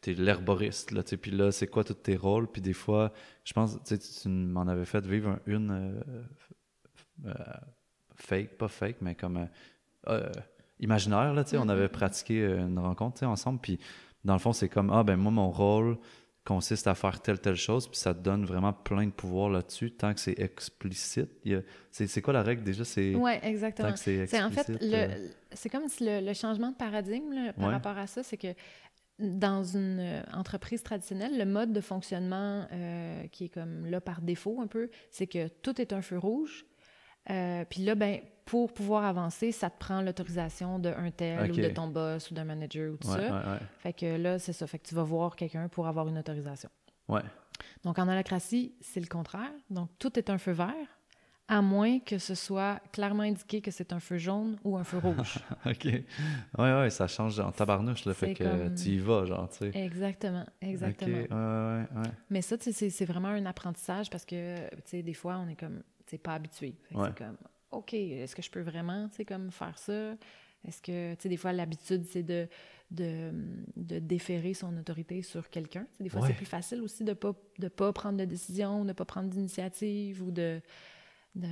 t'es 0.00 0.14
l'herboriste, 0.14 0.92
là, 0.92 1.02
tu 1.02 1.18
puis 1.18 1.32
là, 1.32 1.50
c'est 1.50 1.66
quoi 1.66 1.82
tous 1.82 1.94
tes 1.94 2.14
rôles, 2.14 2.46
puis 2.46 2.62
des 2.62 2.72
fois, 2.72 3.12
je 3.42 3.52
pense, 3.52 3.82
tu 3.82 3.98
tu 3.98 4.28
m'en 4.28 4.68
avais 4.68 4.84
fait 4.84 5.04
vivre 5.04 5.40
une 5.44 6.00
fake, 8.14 8.56
pas 8.58 8.68
fake, 8.68 8.98
mais 9.00 9.16
comme 9.16 9.48
imaginaire. 10.80 11.34
Là, 11.34 11.44
On 11.54 11.68
avait 11.68 11.86
mm-hmm. 11.86 11.88
pratiqué 11.88 12.42
euh, 12.42 12.66
une 12.66 12.78
rencontre 12.78 13.24
ensemble. 13.24 13.60
Puis 13.60 13.78
dans 14.24 14.34
le 14.34 14.38
fond, 14.38 14.52
c'est 14.52 14.68
comme 14.68 14.90
Ah, 14.90 15.02
ben 15.02 15.16
moi, 15.16 15.32
mon 15.32 15.50
rôle 15.50 15.98
consiste 16.44 16.86
à 16.86 16.94
faire 16.94 17.20
telle, 17.20 17.40
telle 17.40 17.56
chose. 17.56 17.88
Puis 17.88 17.98
ça 17.98 18.14
te 18.14 18.20
donne 18.20 18.44
vraiment 18.44 18.72
plein 18.72 19.06
de 19.06 19.10
pouvoir 19.10 19.50
là-dessus 19.50 19.90
tant 19.90 20.14
que 20.14 20.20
c'est 20.20 20.38
explicite. 20.38 21.30
C'est 21.90 22.22
quoi 22.22 22.32
la 22.32 22.42
règle 22.42 22.62
déjà? 22.62 22.84
Oui, 22.96 23.32
exactement. 23.42 23.94
C'est 23.96 24.42
en 24.42 24.50
fait, 24.50 24.70
euh, 24.82 25.28
c'est 25.52 25.68
comme 25.68 25.88
si 25.88 26.04
le, 26.06 26.32
changement 26.32 26.70
de 26.70 26.76
paradigme 26.76 27.52
par 27.58 27.70
rapport 27.70 27.98
à 27.98 28.06
ça, 28.06 28.22
c'est 28.22 28.38
que 28.38 28.54
dans 29.18 29.64
une 29.64 29.98
euh, 29.98 30.22
entreprise 30.32 30.82
traditionnelle, 30.84 31.36
le 31.36 31.44
mode 31.44 31.72
de 31.72 31.80
fonctionnement 31.80 32.66
qui 33.32 33.46
est 33.46 33.48
comme 33.48 33.84
là 33.86 34.00
par 34.00 34.22
défaut 34.22 34.60
un 34.62 34.68
peu, 34.68 34.90
c'est 35.10 35.26
que 35.26 35.48
tout 35.48 35.80
est 35.80 35.92
un 35.92 36.02
feu 36.02 36.18
rouge. 36.18 36.64
Puis 37.68 37.84
là, 37.84 37.94
ben, 37.94 38.20
pour 38.44 38.72
pouvoir 38.72 39.04
avancer, 39.04 39.52
ça 39.52 39.68
te 39.68 39.78
prend 39.78 40.00
l'autorisation 40.00 40.78
d'un 40.78 41.10
tel 41.10 41.52
ou 41.52 41.54
de 41.54 41.68
ton 41.68 41.88
boss 41.88 42.30
ou 42.30 42.34
d'un 42.34 42.44
manager 42.44 42.94
ou 42.94 42.96
tout 42.96 43.08
ça. 43.08 43.58
Fait 43.78 43.92
que 43.92 44.16
là, 44.16 44.38
c'est 44.38 44.54
ça. 44.54 44.66
Fait 44.66 44.78
que 44.78 44.88
tu 44.88 44.94
vas 44.94 45.02
voir 45.02 45.36
quelqu'un 45.36 45.68
pour 45.68 45.86
avoir 45.86 46.08
une 46.08 46.18
autorisation. 46.18 46.70
Ouais. 47.08 47.22
Donc, 47.84 47.98
en 47.98 48.08
holacratie, 48.08 48.74
c'est 48.80 49.00
le 49.00 49.06
contraire. 49.06 49.50
Donc, 49.70 49.90
tout 49.98 50.18
est 50.18 50.30
un 50.30 50.38
feu 50.38 50.52
vert, 50.52 50.74
à 51.48 51.62
moins 51.62 51.98
que 51.98 52.18
ce 52.18 52.34
soit 52.34 52.80
clairement 52.92 53.22
indiqué 53.22 53.60
que 53.60 53.70
c'est 53.70 53.92
un 53.92 54.00
feu 54.00 54.18
jaune 54.18 54.58
ou 54.64 54.76
un 54.76 54.84
feu 54.84 54.98
rouge. 54.98 55.38
OK. 55.66 55.84
Oui, 55.84 56.02
oui, 56.58 56.90
ça 56.90 57.06
change 57.06 57.40
en 57.40 57.50
tabarnouche, 57.50 58.04
le 58.04 58.12
fait 58.12 58.34
que 58.34 58.68
tu 58.74 58.90
y 58.90 58.98
vas, 58.98 59.24
genre, 59.24 59.48
tu 59.48 59.58
sais. 59.58 59.70
Exactement, 59.74 60.46
exactement. 60.60 61.16
Ouais, 61.16 61.86
ouais, 61.96 62.10
Mais 62.30 62.42
ça, 62.42 62.56
c'est 62.60 63.04
vraiment 63.04 63.28
un 63.28 63.46
apprentissage 63.46 64.10
parce 64.10 64.24
que, 64.24 64.68
tu 64.70 64.82
sais, 64.84 65.02
des 65.02 65.14
fois, 65.14 65.38
on 65.38 65.48
est 65.48 65.56
comme, 65.56 65.82
sais, 66.10 66.18
pas 66.18 66.34
habitué. 66.34 66.74
C'est 66.90 67.16
comme, 67.16 67.36
OK, 67.70 67.94
est-ce 67.94 68.34
que 68.34 68.42
je 68.42 68.50
peux 68.50 68.62
vraiment, 68.62 69.08
tu 69.08 69.24
comme 69.24 69.50
faire 69.50 69.78
ça? 69.78 70.14
Est-ce 70.66 70.82
que, 70.82 71.14
tu 71.14 71.22
sais, 71.22 71.28
des 71.28 71.36
fois, 71.36 71.52
l'habitude, 71.52 72.04
c'est 72.04 72.22
de, 72.22 72.48
de, 72.90 73.30
de, 73.76 73.98
déférer 73.98 74.54
son 74.54 74.76
autorité 74.76 75.22
sur 75.22 75.50
quelqu'un. 75.50 75.86
Des 76.00 76.08
fois, 76.08 76.26
c'est 76.26 76.34
plus 76.34 76.46
facile 76.46 76.80
aussi 76.82 77.04
de 77.04 77.10
ne 77.10 77.14
pas, 77.14 77.32
de 77.58 77.68
pas 77.68 77.92
prendre 77.92 78.18
de 78.18 78.24
décision, 78.24 78.82
de 78.82 78.88
ne 78.88 78.92
pas 78.92 79.04
prendre 79.04 79.28
d'initiative 79.28 80.22
ou 80.22 80.30
de... 80.30 80.60
de 81.36 81.48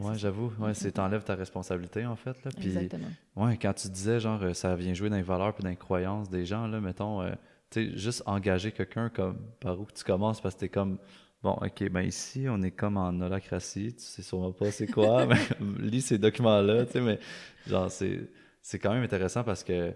ouais, 0.00 0.16
j'avoue. 0.16 0.52
Ouais, 0.58 0.72
c'est 0.72 0.92
t'enlèves 0.92 1.24
ta 1.24 1.34
responsabilité, 1.34 2.06
en 2.06 2.16
fait. 2.16 2.42
Là. 2.44 2.50
Puis, 2.56 2.68
Exactement. 2.68 3.08
Ouais, 3.36 3.58
quand 3.58 3.74
tu 3.74 3.88
disais, 3.88 4.18
genre, 4.18 4.42
euh, 4.42 4.54
ça 4.54 4.76
vient 4.76 4.94
jouer 4.94 5.10
dans 5.10 5.16
les 5.16 5.22
valeurs 5.22 5.54
puis 5.54 5.62
dans 5.62 5.70
les 5.70 5.76
croyances 5.76 6.30
des 6.30 6.46
gens, 6.46 6.66
là, 6.66 6.80
mettons, 6.80 7.20
euh, 7.20 7.32
tu 7.70 7.90
sais, 7.90 7.98
juste 7.98 8.22
engager 8.26 8.72
quelqu'un 8.72 9.10
comme 9.10 9.38
par 9.60 9.78
où 9.78 9.86
tu 9.94 10.04
commences 10.04 10.40
parce 10.40 10.54
que 10.54 10.60
t'es 10.60 10.68
comme 10.68 10.98
Bon, 11.42 11.58
OK, 11.60 11.88
ben 11.90 12.02
ici, 12.02 12.46
on 12.48 12.62
est 12.62 12.70
comme 12.70 12.96
en 12.96 13.20
holacratie, 13.20 13.92
tu 13.94 14.04
sais 14.04 14.22
sûrement 14.22 14.52
pas 14.52 14.70
c'est 14.70 14.86
quoi, 14.86 15.26
mais 15.26 15.40
lis 15.80 16.02
ces 16.02 16.16
documents-là, 16.18 16.86
tu 16.86 16.92
sais, 16.92 17.00
mais 17.00 17.18
genre, 17.66 17.90
c'est, 17.90 18.78
quand 18.78 18.92
même 18.92 19.02
intéressant 19.02 19.42
parce 19.42 19.64
que, 19.64 19.92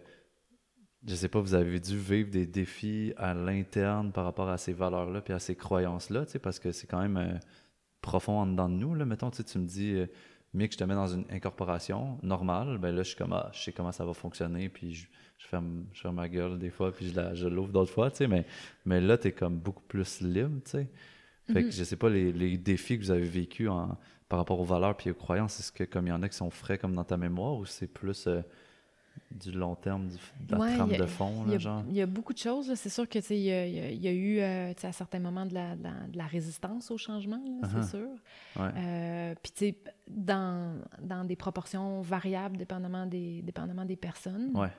je 1.06 1.14
sais 1.14 1.28
pas, 1.28 1.38
vous 1.40 1.54
avez 1.54 1.78
dû 1.78 1.96
vivre 1.96 2.30
des 2.30 2.46
défis 2.46 3.12
à 3.16 3.32
l'interne 3.32 4.10
par 4.10 4.24
rapport 4.24 4.48
à 4.48 4.58
ces 4.58 4.72
valeurs-là 4.72 5.20
puis 5.20 5.32
à 5.32 5.38
ces 5.38 5.54
croyances-là, 5.54 6.26
tu 6.26 6.32
sais, 6.32 6.38
parce 6.40 6.58
que 6.58 6.72
c'est 6.72 6.88
quand 6.88 7.00
même 7.00 7.16
euh, 7.16 7.38
profond 8.00 8.40
en 8.40 8.46
dedans 8.46 8.68
de 8.68 8.74
nous, 8.74 8.96
là, 8.96 9.04
mettons, 9.04 9.30
tu 9.30 9.36
sais, 9.36 9.44
tu 9.44 9.58
me 9.60 9.66
dis, 9.66 9.92
euh, 9.94 10.06
je 10.52 10.76
te 10.76 10.82
mets 10.82 10.94
dans 10.94 11.06
une 11.06 11.26
incorporation 11.30 12.18
normale, 12.24 12.78
ben 12.78 12.90
là, 12.92 13.04
je 13.04 13.10
suis 13.10 13.16
comme, 13.16 13.34
ah, 13.34 13.50
je 13.52 13.60
sais 13.60 13.72
comment 13.72 13.92
ça 13.92 14.04
va 14.04 14.14
fonctionner, 14.14 14.68
puis 14.68 14.94
je, 14.94 15.06
je, 15.38 15.46
ferme, 15.46 15.86
je 15.92 16.00
ferme 16.00 16.16
ma 16.16 16.28
gueule 16.28 16.58
des 16.58 16.70
fois, 16.70 16.90
puis 16.92 17.10
je, 17.10 17.14
la, 17.14 17.34
je 17.36 17.46
l'ouvre 17.46 17.70
d'autres 17.70 17.92
fois, 17.92 18.10
tu 18.10 18.16
sais, 18.16 18.26
mais, 18.26 18.44
mais 18.84 19.00
là, 19.00 19.16
tu 19.16 19.28
es 19.28 19.32
comme 19.32 19.58
beaucoup 19.58 19.84
plus 19.84 20.20
libre, 20.22 20.60
tu 20.64 20.72
sais. 20.72 20.88
Fait 21.46 21.62
que 21.62 21.66
mhm. 21.66 21.72
je 21.72 21.84
sais 21.84 21.96
pas 21.96 22.08
les, 22.08 22.32
les, 22.32 22.58
défis 22.58 22.98
que 22.98 23.04
vous 23.04 23.10
avez 23.10 23.26
vécu 23.26 23.68
en, 23.68 23.96
par 24.28 24.38
rapport 24.38 24.60
aux 24.60 24.64
valeurs 24.64 24.96
puis 24.96 25.10
aux 25.10 25.14
croyances, 25.14 25.60
est-ce 25.60 25.72
que 25.72 25.84
comme 25.84 26.06
il 26.06 26.10
y 26.10 26.12
en 26.12 26.22
a 26.22 26.28
qui 26.28 26.36
sont 26.36 26.50
frais 26.50 26.78
comme 26.78 26.94
dans 26.94 27.04
ta 27.04 27.16
mémoire 27.16 27.54
ou 27.54 27.64
c'est 27.64 27.86
plus 27.86 28.26
euh, 28.26 28.42
du 29.30 29.52
long 29.52 29.74
terme, 29.76 30.08
de 30.40 30.56
la 30.56 30.74
trame 30.74 30.96
de 30.96 31.06
fond, 31.06 31.44
là, 31.44 31.58
genre? 31.58 31.84
Il 31.88 31.94
y 31.94 32.02
a 32.02 32.06
beaucoup 32.06 32.32
de 32.32 32.38
choses. 32.38 32.74
C'est 32.74 32.88
sûr 32.88 33.08
que 33.08 33.18
il 33.32 33.36
y, 33.36 33.96
y, 33.96 34.08
a 34.08 34.12
eu 34.12 34.38
euh, 34.40 34.72
à 34.82 34.92
certains 34.92 35.20
moments 35.20 35.46
de 35.46 35.54
la, 35.54 35.76
de 35.76 36.16
la, 36.16 36.26
résistance 36.26 36.90
au 36.90 36.98
changement, 36.98 37.42
c'est 37.62 37.76
uh-huh. 37.76 37.90
sûr. 37.90 38.08
Euh, 38.58 39.34
puis 39.42 39.52
tu 39.52 39.58
sais, 39.58 39.78
dans, 40.08 40.80
dans 41.00 41.24
des 41.24 41.36
proportions 41.36 42.02
variables 42.02 42.56
dépendamment 42.56 43.06
des, 43.06 43.42
dépendamment 43.42 43.84
des 43.84 43.96
personnes. 43.96 44.50
Ouais. 44.54 44.70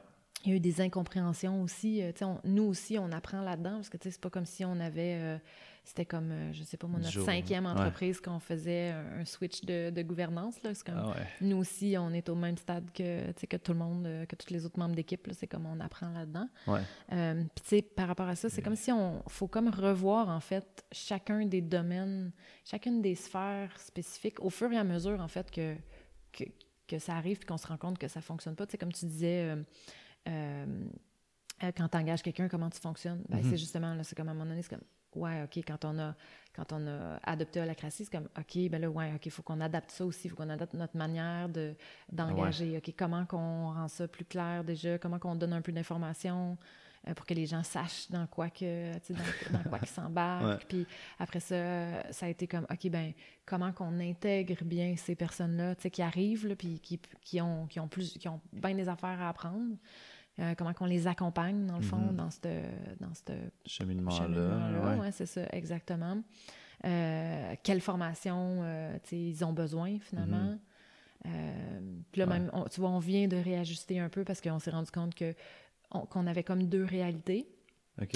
Il 0.46 0.52
y 0.52 0.54
a 0.54 0.58
eu 0.58 0.60
des 0.60 0.82
incompréhensions 0.82 1.64
aussi. 1.64 2.04
On, 2.22 2.40
nous 2.44 2.64
aussi, 2.64 2.98
on 3.00 3.12
apprend 3.12 3.42
là-dedans 3.42 3.76
parce 3.76 3.90
que 3.90 3.98
c'est 4.00 4.22
pas 4.22 4.30
comme 4.30 4.46
si 4.46 4.64
on 4.64 4.80
avait 4.80 5.40
c'était 5.88 6.06
comme, 6.06 6.32
euh, 6.32 6.52
je 6.52 6.64
sais 6.64 6.76
pas, 6.76 6.86
mon 6.86 6.98
notre 6.98 7.24
cinquième 7.24 7.66
entreprise 7.66 8.20
qu'on 8.20 8.40
faisait 8.40 8.90
un, 8.90 9.24
switch 9.24 9.62
de, 9.62 9.90
de 9.90 10.02
gouvernance. 10.02 10.62
Là. 10.62 10.72
Comme, 10.86 10.98
ah 10.98 11.16
Nous 11.40 11.56
aussi, 11.56 11.96
on 11.98 12.12
est 12.12 12.28
au 12.28 12.36
même 12.36 12.58
stade 12.58 12.92
que, 12.92 13.32
que 13.32 13.58
tout 13.58 13.72
le 13.72 13.80
monde, 13.80 14.06
euh, 14.06 14.26
que 14.26 14.36
tous 14.36 14.52
les 14.52 14.66
autres 14.66 14.78
membres 14.78 14.96
d'équipe. 14.96 15.26
C'est 15.32 15.48
comme 15.48 15.66
on 15.66 15.80
apprend 15.80 16.10
là-dedans. 16.10 16.50
Euh, 16.68 17.44
puis, 17.56 17.64
tu 17.64 17.70
sais, 17.70 17.82
par 17.82 18.10
rapport 18.10 18.28
à 18.28 18.36
ça, 18.36 18.50
c'est 18.50 18.62
comme 18.62 18.76
si 18.76 18.92
on 18.92 19.24
faut 19.28 19.48
comme 19.48 19.70
revoir, 19.70 20.28
en 20.28 20.42
fait, 20.42 20.86
chacun 20.92 21.46
des 21.46 21.62
domaines, 21.62 22.34
chacune 22.66 23.02
des 23.02 23.16
sphères 23.16 23.80
spécifiques 23.80 24.42
au 24.42 24.50
fur 24.50 24.70
et 24.74 24.78
à 24.78 24.84
mesure, 24.84 25.22
en 25.22 25.30
fait, 25.30 25.50
que, 25.50 25.76
que, 26.34 26.44
que 26.86 27.00
ça 27.00 27.16
arrive 27.16 27.38
puis 27.38 27.46
qu'on 27.46 27.58
se 27.58 27.68
rend 27.68 27.78
compte 27.78 27.98
que 27.98 28.10
ça 28.10 28.20
fonctionne 28.20 28.56
pas. 28.56 28.66
Tu 28.68 28.72
sais, 28.72 28.78
comme 28.78 28.92
tu 28.92 29.06
disais... 29.06 29.56
quand 30.26 31.88
tu 31.88 31.98
engages 31.98 32.24
quelqu'un, 32.24 32.50
comment 32.50 32.70
tu 32.70 32.82
fonctionnes? 32.82 33.24
Ben, 33.30 33.40
mm-hmm. 33.40 33.50
C'est 33.52 33.58
justement, 33.58 33.96
là, 33.96 34.04
c'est 34.04 34.16
comme 34.18 34.28
à 34.28 34.32
un 34.32 34.34
moment 34.34 34.50
donné, 34.50 34.64
c'est 34.64 34.76
comme 34.76 34.84
ouais, 35.18 35.44
OK, 35.44 35.64
quand 35.68 35.86
on 35.86 36.00
a, 36.00 36.16
quand 36.54 36.74
on 36.74 36.88
a 36.88 37.20
adopté 37.24 37.64
c'est 37.90 38.10
comme, 38.10 38.28
OK, 38.38 38.70
ben 38.70 38.82
là, 38.82 38.90
ouais, 38.90 39.14
OK, 39.16 39.26
il 39.26 39.32
faut 39.32 39.44
qu'on 39.44 39.62
adapte 39.62 39.92
ça 39.92 40.06
aussi, 40.06 40.28
il 40.28 40.30
faut 40.30 40.36
qu'on 40.36 40.50
adapte 40.50 40.74
notre 40.74 40.98
manière 40.98 41.50
de, 41.50 41.76
d'engager. 42.12 42.78
OK, 42.78 42.94
comment 42.98 43.26
qu'on 43.26 43.74
rend 43.74 43.88
ça 43.88 44.08
plus 44.08 44.26
clair 44.26 44.64
déjà, 44.64 44.98
comment 44.98 45.20
qu'on 45.20 45.36
donne 45.36 45.54
un 45.54 45.62
peu 45.62 45.72
d'informations 45.72 46.58
euh, 47.08 47.14
pour 47.14 47.26
que 47.26 47.34
les 47.34 47.46
gens 47.46 47.64
sachent 47.64 48.10
dans 48.10 48.26
quoi 48.28 48.50
que, 48.50 48.94
dans, 48.94 49.58
dans 49.58 49.70
quoi 49.70 49.80
qu'ils 49.80 49.88
s'embarquent? 49.96 50.66
Puis 50.68 50.88
après 51.20 51.40
ça, 51.40 52.12
ça 52.12 52.26
a 52.26 52.30
été 52.30 52.48
comme, 52.48 52.66
OK, 52.72 52.90
ben 52.90 53.14
comment 53.46 53.72
qu'on 53.72 54.00
intègre 54.00 54.64
bien 54.64 54.96
ces 54.98 55.16
personnes-là, 55.16 55.76
tu 55.76 55.84
sais, 55.84 55.92
qui 55.92 56.02
arrivent, 56.02 56.48
là, 56.48 56.56
puis 56.56 56.80
qui, 56.80 57.00
qui, 57.22 57.40
ont, 57.40 57.68
qui 57.68 57.80
ont 57.80 57.88
plus, 57.88 58.18
qui 58.18 58.28
ont 58.28 58.42
bien 58.52 58.74
des 58.74 58.90
affaires 58.90 59.22
à 59.22 59.30
apprendre? 59.30 59.76
Euh, 60.40 60.54
comment 60.56 60.74
qu'on 60.74 60.86
les 60.86 61.08
accompagne, 61.08 61.66
dans 61.66 61.78
le 61.78 61.82
fond, 61.82 61.98
mm-hmm. 61.98 62.16
dans 62.16 62.30
ce 62.30 62.42
dans 63.00 63.36
cheminement-là. 63.66 64.98
oui, 65.02 65.08
c'est 65.12 65.26
ça, 65.26 65.42
exactement. 65.52 66.22
Euh, 66.86 67.56
quelle 67.64 67.82
formation 67.82 68.60
euh, 68.62 68.98
ils 69.12 69.44
ont 69.44 69.54
besoin, 69.54 69.98
finalement. 70.00 70.58
Mm-hmm. 71.26 72.04
puis 72.12 72.20
là, 72.20 72.28
même, 72.28 72.52
tu 72.72 72.80
vois, 72.80 72.92
on 72.92 73.00
vient 73.00 73.28
de 73.28 73.38
réajuster 73.38 74.00
un 74.00 74.10
peu 74.10 74.24
parce 74.24 74.40
qu'on 74.40 74.60
s'est 74.60 74.72
rendu 74.72 74.92
compte 74.92 75.16
que 75.16 75.34
qu'on 75.90 76.28
avait 76.28 76.44
comme 76.44 76.64
deux 76.66 76.84
réalités. 76.84 77.48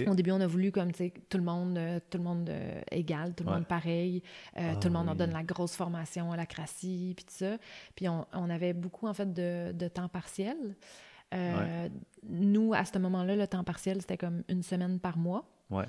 Au 0.05 0.13
début, 0.13 0.29
on 0.29 0.41
a 0.41 0.45
voulu 0.45 0.71
comme 0.71 0.91
tout 0.91 1.37
le 1.37 1.43
monde, 1.43 1.79
tout 2.11 2.19
le 2.19 2.23
monde 2.23 2.51
égal, 2.91 3.33
tout 3.33 3.43
le 3.43 3.49
monde 3.49 3.65
pareil, 3.65 4.21
ah 4.55 4.75
tout 4.75 4.89
le 4.89 4.93
monde 4.93 5.09
en 5.09 5.15
donne 5.15 5.31
la 5.31 5.41
grosse 5.41 5.75
formation 5.75 6.31
à 6.31 6.37
la 6.37 6.45
crassie, 6.45 7.13
puis 7.15 7.25
tout 7.25 7.33
ça. 7.33 7.57
Puis 7.95 8.07
on, 8.07 8.27
on, 8.33 8.49
avait 8.51 8.73
beaucoup 8.73 9.07
en 9.07 9.13
fait 9.15 9.33
de, 9.33 9.71
de 9.71 9.87
temps 9.87 10.07
partiel. 10.07 10.75
Euh, 11.33 11.89
nous, 12.23 12.73
à 12.73 12.85
ce 12.85 12.97
moment-là, 12.99 13.35
le 13.35 13.47
temps 13.47 13.63
partiel, 13.63 14.01
c'était 14.01 14.17
comme 14.17 14.43
une 14.49 14.63
semaine 14.63 14.99
par 14.99 15.17
mois. 15.17 15.45
Ouais. 15.69 15.85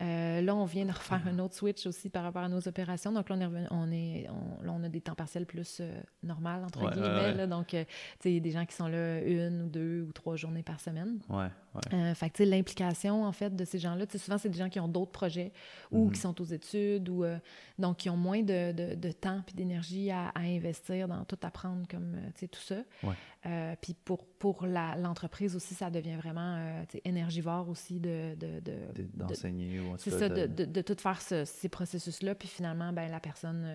Euh, 0.00 0.40
là, 0.40 0.56
on 0.56 0.64
vient 0.64 0.84
de 0.84 0.90
refaire 0.90 1.20
un 1.28 1.38
autre 1.38 1.54
switch 1.54 1.86
aussi 1.86 2.10
par 2.10 2.24
rapport 2.24 2.42
à 2.42 2.48
nos 2.48 2.66
opérations. 2.66 3.12
Donc 3.12 3.28
là, 3.28 3.36
on 3.36 3.40
est, 3.40 3.46
revenu, 3.46 3.66
on, 3.70 3.92
est 3.92 4.26
on, 4.30 4.62
là, 4.64 4.72
on 4.72 4.82
a 4.82 4.88
des 4.88 5.00
temps 5.00 5.14
partiels 5.14 5.46
plus 5.46 5.78
euh, 5.80 6.00
normal, 6.24 6.64
entre 6.64 6.82
Ouais, 6.84 6.90
guillemets. 6.90 7.34
là. 7.34 7.46
donc, 7.46 7.72
euh, 7.74 7.84
tu 7.84 7.90
sais, 8.20 8.30
il 8.30 8.34
y 8.34 8.36
a 8.38 8.40
des 8.40 8.50
gens 8.50 8.66
qui 8.66 8.74
sont 8.74 8.88
là 8.88 9.20
une 9.22 9.62
ou 9.62 9.68
deux 9.68 10.02
ou 10.08 10.12
trois 10.12 10.34
journées 10.34 10.64
par 10.64 10.80
semaine. 10.80 11.20
Ouais, 11.28 11.46
ouais. 11.74 11.94
Euh, 11.94 12.14
fait 12.14 12.30
que, 12.30 12.42
l'implication, 12.42 13.24
en 13.24 13.32
fait, 13.32 13.54
de 13.54 13.64
ces 13.64 13.78
gens-là, 13.78 14.04
souvent, 14.16 14.38
c'est 14.38 14.48
des 14.48 14.58
gens 14.58 14.68
qui 14.68 14.80
ont 14.80 14.88
d'autres 14.88 15.12
projets 15.12 15.52
ou 15.90 16.06
Mhm. 16.06 16.12
qui 16.12 16.20
sont 16.20 16.40
aux 16.40 16.44
études 16.44 17.08
ou, 17.08 17.24
euh, 17.24 17.38
donc, 17.78 17.98
qui 17.98 18.10
ont 18.10 18.16
moins 18.16 18.42
de, 18.42 18.72
de, 18.72 18.94
de 18.94 19.12
temps 19.12 19.42
puis 19.46 19.54
d'énergie 19.54 20.10
à, 20.10 20.28
à 20.34 20.40
investir 20.40 21.08
dans 21.08 21.24
tout 21.24 21.38
apprendre 21.42 21.86
comme, 21.88 22.14
euh, 22.14 22.28
tu 22.34 22.48
tout 22.48 22.60
ça. 22.60 22.76
Ouais. 23.02 23.14
Euh, 23.46 23.74
puis 23.80 23.94
pour, 24.04 24.24
pour 24.24 24.66
la- 24.66 24.96
l'entreprise 24.96 25.56
aussi, 25.56 25.74
ça 25.74 25.90
devient 25.90 26.14
vraiment, 26.16 26.56
énergivore 27.04 27.68
aussi 27.68 27.98
de... 27.98 28.34
de, 28.36 28.60
de, 28.60 28.72
D'enseigner 29.14 29.80
ou 29.80 29.92
en 29.94 29.98
c'est 29.98 30.10
ça, 30.10 30.28
de, 30.28 30.46
tout 30.82 30.96
faire 30.98 31.20
ce- 31.20 31.44
ces 31.44 31.68
processus-là, 31.68 32.34
puis 32.34 32.48
finalement, 32.48 32.92
ben, 32.92 33.10
la 33.10 33.20
personne, 33.20 33.66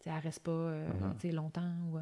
tu 0.00 0.04
sais, 0.04 0.10
elle 0.16 0.22
reste 0.22 0.40
pas 0.44 0.52
Mhm. 0.52 1.32
longtemps. 1.34 1.72
Ou, 1.92 1.98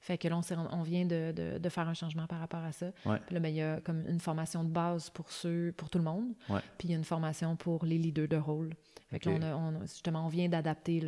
fait 0.00 0.16
que 0.18 0.26
là, 0.28 0.40
on, 0.72 0.82
vient 0.82 1.04
de, 1.04 1.32
de, 1.32 1.58
de 1.58 1.68
faire 1.68 1.86
un 1.88 1.94
changement 1.94 2.26
par 2.26 2.40
rapport 2.40 2.64
à 2.64 2.72
ça. 2.72 2.86
Ouais. 3.04 3.18
Puis 3.26 3.34
là, 3.34 3.40
ben, 3.40 3.48
il 3.50 3.56
y 3.56 3.62
a 3.62 3.80
comme 3.80 4.02
une 4.08 4.18
formation 4.20 4.64
de 4.64 4.70
base 4.70 5.10
pour 5.10 5.30
ceux, 5.30 5.72
pour 5.76 5.90
tout 5.90 5.98
le 5.98 6.04
monde. 6.04 6.32
Ouais. 6.48 6.60
Puis 6.78 6.88
il 6.88 6.90
y 6.92 6.94
a 6.94 6.96
une 6.96 7.04
formation 7.04 7.54
pour 7.56 7.84
les 7.84 7.98
leaders 7.98 8.26
de 8.28 8.36
rôle. 8.36 8.74
Fait 9.10 9.18
que 9.18 9.28
là, 9.28 9.36
Ok. 9.36 9.42
on 9.42 9.46
a- 9.46 9.56
on 9.56 9.82
a- 9.82 9.86
justement, 9.86 10.24
on 10.24 10.28
vient 10.28 10.48
d'adapter 10.48 11.00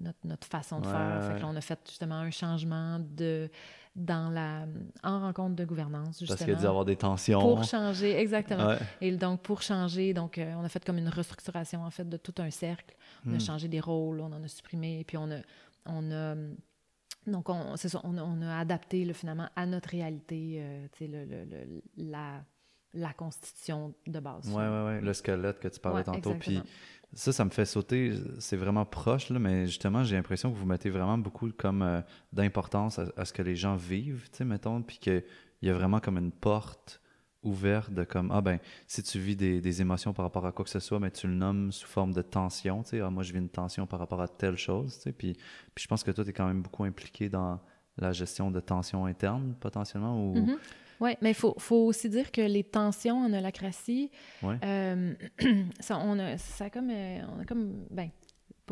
notre, 0.00 0.16
notre 0.24 0.46
façon 0.46 0.80
de 0.80 0.86
Ouais, 0.86 0.92
faire. 0.92 1.22
Fait 1.24 1.34
que 1.36 1.40
là, 1.42 1.48
on 1.48 1.56
a 1.56 1.60
fait 1.60 1.78
justement 1.86 2.16
un 2.16 2.30
changement 2.30 2.98
de, 2.98 3.48
dans 3.94 4.30
la, 4.30 4.66
en 5.04 5.20
rencontre 5.20 5.54
de 5.54 5.64
gouvernance, 5.64 6.18
justement. 6.20 6.28
Parce 6.28 6.40
qu'il 6.44 6.54
y 6.54 6.56
a 6.56 6.60
dû 6.60 6.66
avoir 6.66 6.84
des 6.84 6.96
tensions. 6.96 7.40
Pour 7.40 7.62
changer, 7.64 8.18
exactement. 8.18 8.68
Ouais. 8.68 8.78
Et 9.02 9.12
donc, 9.12 9.42
pour 9.42 9.62
changer, 9.62 10.14
donc, 10.14 10.38
euh, 10.38 10.52
on 10.56 10.64
a 10.64 10.68
fait 10.68 10.84
comme 10.84 10.98
une 10.98 11.08
restructuration, 11.10 11.84
en 11.84 11.90
fait, 11.90 12.08
de 12.08 12.16
tout 12.16 12.34
un 12.38 12.50
cercle. 12.50 12.96
On 13.26 13.32
a 13.32 13.36
Hmm. 13.36 13.40
changé 13.40 13.68
des 13.68 13.80
rôles, 13.80 14.20
on 14.20 14.32
en 14.32 14.42
a 14.42 14.48
supprimé, 14.48 15.04
puis 15.06 15.16
on 15.16 15.30
a... 15.30 15.36
On 15.88 16.10
a 16.10 16.34
donc, 17.26 17.48
on, 17.48 17.76
c'est 17.76 17.88
ça, 17.88 18.00
on 18.04 18.16
a, 18.18 18.22
on 18.22 18.40
a 18.42 18.58
adapté, 18.58 19.04
là, 19.04 19.12
finalement, 19.12 19.48
à 19.56 19.66
notre 19.66 19.88
réalité, 19.90 20.56
euh, 20.58 20.86
tu 20.92 20.98
sais, 21.04 21.06
le, 21.10 21.24
le- 21.24 21.44
le- 21.44 21.82
la, 21.96 22.44
la 22.94 23.12
constitution 23.12 23.94
de 24.06 24.20
base. 24.20 24.48
Ouais, 24.48 24.66
ouais, 24.68 24.84
ouais. 24.86 25.00
Le 25.00 25.12
squelette 25.12 25.58
que 25.60 25.68
tu 25.68 25.80
parlais 25.80 25.98
Ouais, 25.98 26.04
tantôt. 26.04 26.34
Puis 26.34 26.60
ça, 27.12 27.32
ça 27.32 27.44
me 27.44 27.50
fait 27.50 27.64
sauter. 27.66 28.12
C'est 28.38 28.56
vraiment 28.56 28.84
proche, 28.84 29.30
là, 29.30 29.38
mais 29.38 29.66
justement, 29.66 30.02
j'ai 30.04 30.16
l'impression 30.16 30.50
que 30.50 30.56
vous 30.56 30.66
mettez 30.66 30.90
vraiment 30.90 31.18
beaucoup 31.18 31.50
comme 31.52 31.82
euh, 31.82 32.00
d'importance 32.32 32.98
à, 32.98 33.06
à 33.16 33.24
ce 33.24 33.32
que 33.32 33.42
les 33.42 33.56
gens 33.56 33.76
vivent, 33.76 34.28
tu 34.30 34.38
sais, 34.38 34.44
mettons, 34.44 34.82
puis 34.82 34.98
qu'il 34.98 35.22
y 35.62 35.68
a 35.70 35.74
vraiment 35.74 36.00
comme 36.00 36.18
une 36.18 36.32
porte 36.32 37.00
ouverte 37.46 37.90
de 37.92 38.04
comme, 38.04 38.30
ah 38.30 38.40
ben, 38.40 38.58
si 38.86 39.02
tu 39.02 39.18
vis 39.18 39.36
des, 39.36 39.60
des 39.60 39.80
émotions 39.80 40.12
par 40.12 40.24
rapport 40.24 40.44
à 40.46 40.52
quoi 40.52 40.64
que 40.64 40.70
ce 40.70 40.80
soit, 40.80 40.98
mais 41.00 41.10
tu 41.10 41.26
le 41.26 41.34
nommes 41.34 41.72
sous 41.72 41.86
forme 41.86 42.12
de 42.12 42.22
tension, 42.22 42.82
tu 42.82 42.90
sais, 42.90 43.00
ah, 43.00 43.10
moi, 43.10 43.22
je 43.22 43.32
vis 43.32 43.38
une 43.38 43.48
tension 43.48 43.86
par 43.86 43.98
rapport 43.98 44.20
à 44.20 44.28
telle 44.28 44.56
chose, 44.56 44.96
tu 44.96 45.02
sais, 45.02 45.12
puis, 45.12 45.32
puis 45.74 45.82
je 45.82 45.88
pense 45.88 46.02
que 46.04 46.10
toi, 46.10 46.24
tu 46.24 46.30
es 46.30 46.32
quand 46.32 46.46
même 46.46 46.62
beaucoup 46.62 46.84
impliqué 46.84 47.28
dans 47.28 47.60
la 47.98 48.12
gestion 48.12 48.50
de 48.50 48.60
tensions 48.60 49.06
internes, 49.06 49.54
potentiellement, 49.60 50.20
ou... 50.22 50.34
Mhm. 50.34 50.56
Oui, 50.98 51.10
mais 51.20 51.30
il 51.32 51.34
faut, 51.34 51.54
faut 51.58 51.84
aussi 51.84 52.08
dire 52.08 52.32
que 52.32 52.40
les 52.40 52.64
tensions 52.64 53.18
en 53.18 53.30
holacratie, 53.32 54.10
Ouais. 54.42 54.56
euh, 54.64 55.14
ça, 55.80 55.98
on 55.98 56.18
a, 56.18 56.38
ça 56.38 56.64
a 56.66 56.70
comme, 56.70 56.88
euh, 56.90 57.20
on 57.36 57.40
a 57.40 57.44
comme, 57.44 57.84
ben, 57.90 58.08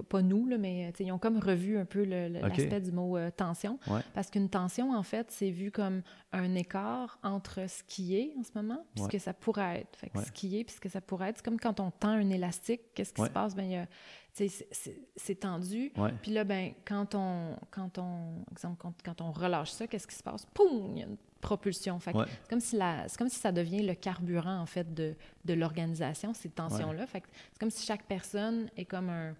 pas, 0.02 0.22
nous, 0.22 0.46
là, 0.46 0.58
mais 0.58 0.92
sais, 0.96 1.04
ils 1.04 1.12
ont 1.12 1.18
comme 1.18 1.38
revu 1.38 1.78
un 1.78 1.84
peu 1.84 2.02
l'aspect 2.04 2.80
du 2.80 2.90
mot 2.92 3.16
euh, 3.16 3.30
tension. 3.30 3.78
Ouais. 3.86 4.00
Parce 4.14 4.30
qu'une 4.30 4.48
tension, 4.48 4.92
en 4.94 5.02
fait, 5.02 5.30
c'est 5.30 5.50
vu 5.50 5.70
comme 5.70 6.02
un 6.32 6.54
écart 6.54 7.18
entre 7.22 7.68
ce 7.68 7.82
qui 7.84 8.16
est 8.16 8.34
en 8.38 8.42
ce 8.42 8.50
moment 8.54 8.84
puis 8.94 9.04
ce 9.04 9.08
que 9.08 9.18
ça 9.18 9.32
pourrait 9.32 9.80
être. 9.82 9.96
Fait 9.96 10.10
que 10.10 10.18
Ouais. 10.18 10.24
ce 10.24 10.32
qui 10.32 10.58
est 10.58 10.64
puis 10.64 10.74
ce 10.74 10.80
que 10.80 10.88
ça 10.88 11.00
pourrait 11.00 11.30
être, 11.30 11.36
c'est 11.38 11.44
comme 11.44 11.60
quand 11.60 11.78
on 11.80 11.90
tend 11.90 12.08
un 12.10 12.30
élastique, 12.30 12.80
qu'est-ce 12.94 13.12
qui 13.12 13.22
se 13.22 13.30
passe? 13.30 13.54
Ben, 13.54 13.86
c'est- 14.32 15.34
tendu. 15.40 15.92
Puis 16.22 16.32
là, 16.32 16.44
ben, 16.44 16.72
quand 16.84 17.14
on, 17.14 17.56
quand 17.70 17.98
on, 17.98 18.42
exemple, 18.50 18.76
quand, 18.78 18.92
quand 19.04 19.20
on 19.20 19.30
relâche 19.32 19.70
ça, 19.70 19.86
qu'est-ce 19.86 20.06
qui 20.06 20.14
se 20.16 20.22
passe? 20.22 20.44
Poum! 20.54 20.92
Il 20.94 20.98
y 20.98 21.02
a 21.02 21.06
une 21.06 21.16
propulsion. 21.40 21.98
Fait 22.00 22.12
que 22.12 22.18
Ouais. 22.18 22.24
c'est 22.42 22.48
comme 22.50 22.60
si 22.60 22.76
la, 22.76 23.06
c'est 23.08 23.18
comme 23.18 23.28
si 23.28 23.38
ça 23.38 23.52
devient 23.52 23.82
le 23.82 23.94
carburant 23.94 24.58
en 24.60 24.66
fait 24.66 24.92
de, 24.94 25.14
de 25.44 25.52
l'organisation 25.54 26.32
ces 26.34 26.48
tensions 26.48 26.90
là. 26.92 27.06
Fait 27.06 27.20
que 27.20 27.26
c'est 27.52 27.58
comme 27.60 27.70
si 27.70 27.84
chaque 27.84 28.04
personne 28.06 28.70
est 28.76 28.86
comme 28.86 29.10
un 29.10 29.34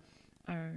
un, 0.49 0.73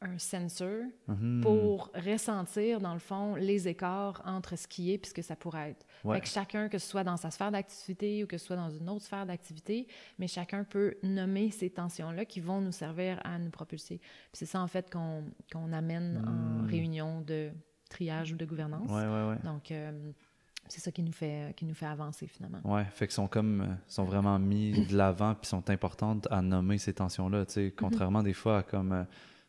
un 0.00 0.18
sensor 0.18 0.82
Mhm. 1.06 1.40
pour 1.42 1.90
ressentir 1.94 2.80
dans 2.80 2.92
le 2.92 2.98
fond 2.98 3.36
les 3.36 3.68
écarts 3.68 4.20
entre 4.26 4.56
ce 4.56 4.66
qui 4.66 4.92
est 4.92 4.98
puis 4.98 5.10
ce 5.10 5.14
que 5.14 5.22
ça 5.22 5.36
pourrait 5.36 5.70
être. 5.70 5.86
Ouais. 6.04 6.16
Fait 6.16 6.22
que 6.22 6.28
chacun, 6.28 6.68
que 6.68 6.78
ce 6.78 6.88
soit 6.88 7.04
dans 7.04 7.16
sa 7.16 7.30
sphère 7.30 7.52
d'activité 7.52 8.24
ou 8.24 8.26
que 8.26 8.36
ce 8.36 8.46
soit 8.46 8.56
dans 8.56 8.70
une 8.70 8.88
autre 8.88 9.04
sphère 9.04 9.26
d'activité, 9.26 9.86
mais 10.18 10.26
chacun 10.26 10.64
peut 10.64 10.96
nommer 11.04 11.50
ces 11.52 11.70
tensions-là 11.70 12.24
qui 12.24 12.40
vont 12.40 12.60
nous 12.60 12.72
servir 12.72 13.20
à 13.24 13.38
nous 13.38 13.50
propulser. 13.50 14.00
C'est 14.32 14.46
ça, 14.46 14.60
en 14.60 14.66
fait, 14.66 14.90
qu'on 14.90 15.24
qu'on 15.52 15.72
amène 15.72 16.24
en 16.26 16.62
Mm. 16.64 16.66
réunion 16.66 17.20
de 17.20 17.50
triage 17.88 18.32
ou 18.32 18.36
de 18.36 18.44
gouvernance. 18.46 18.90
Ouais, 18.90 19.06
ouais. 19.06 19.36
Donc, 19.44 19.70
euh, 19.70 20.10
c'est 20.72 20.80
ça 20.80 20.90
qui 20.90 21.02
nous, 21.02 21.12
fait, 21.12 21.54
qui 21.56 21.64
nous 21.64 21.74
fait 21.74 21.86
avancer, 21.86 22.26
finalement. 22.26 22.60
Ouais, 22.64 22.84
fait 22.92 23.06
qu'ils 23.06 23.14
sont 23.14 23.28
comme 23.28 23.60
euh, 23.60 23.66
sont 23.86 24.04
vraiment 24.04 24.38
mis 24.38 24.86
de 24.86 24.96
l'avant 24.96 25.34
puis 25.34 25.46
sont 25.48 25.68
importantes 25.70 26.26
à 26.30 26.42
nommer 26.42 26.78
ces 26.78 26.92
tensions-là. 26.94 27.46
Tu 27.46 27.52
sais, 27.52 27.74
contrairement 27.76 28.22
des 28.22 28.32
fois 28.32 28.58
à 28.58 28.62
comme 28.62 28.92
euh, 28.92 29.04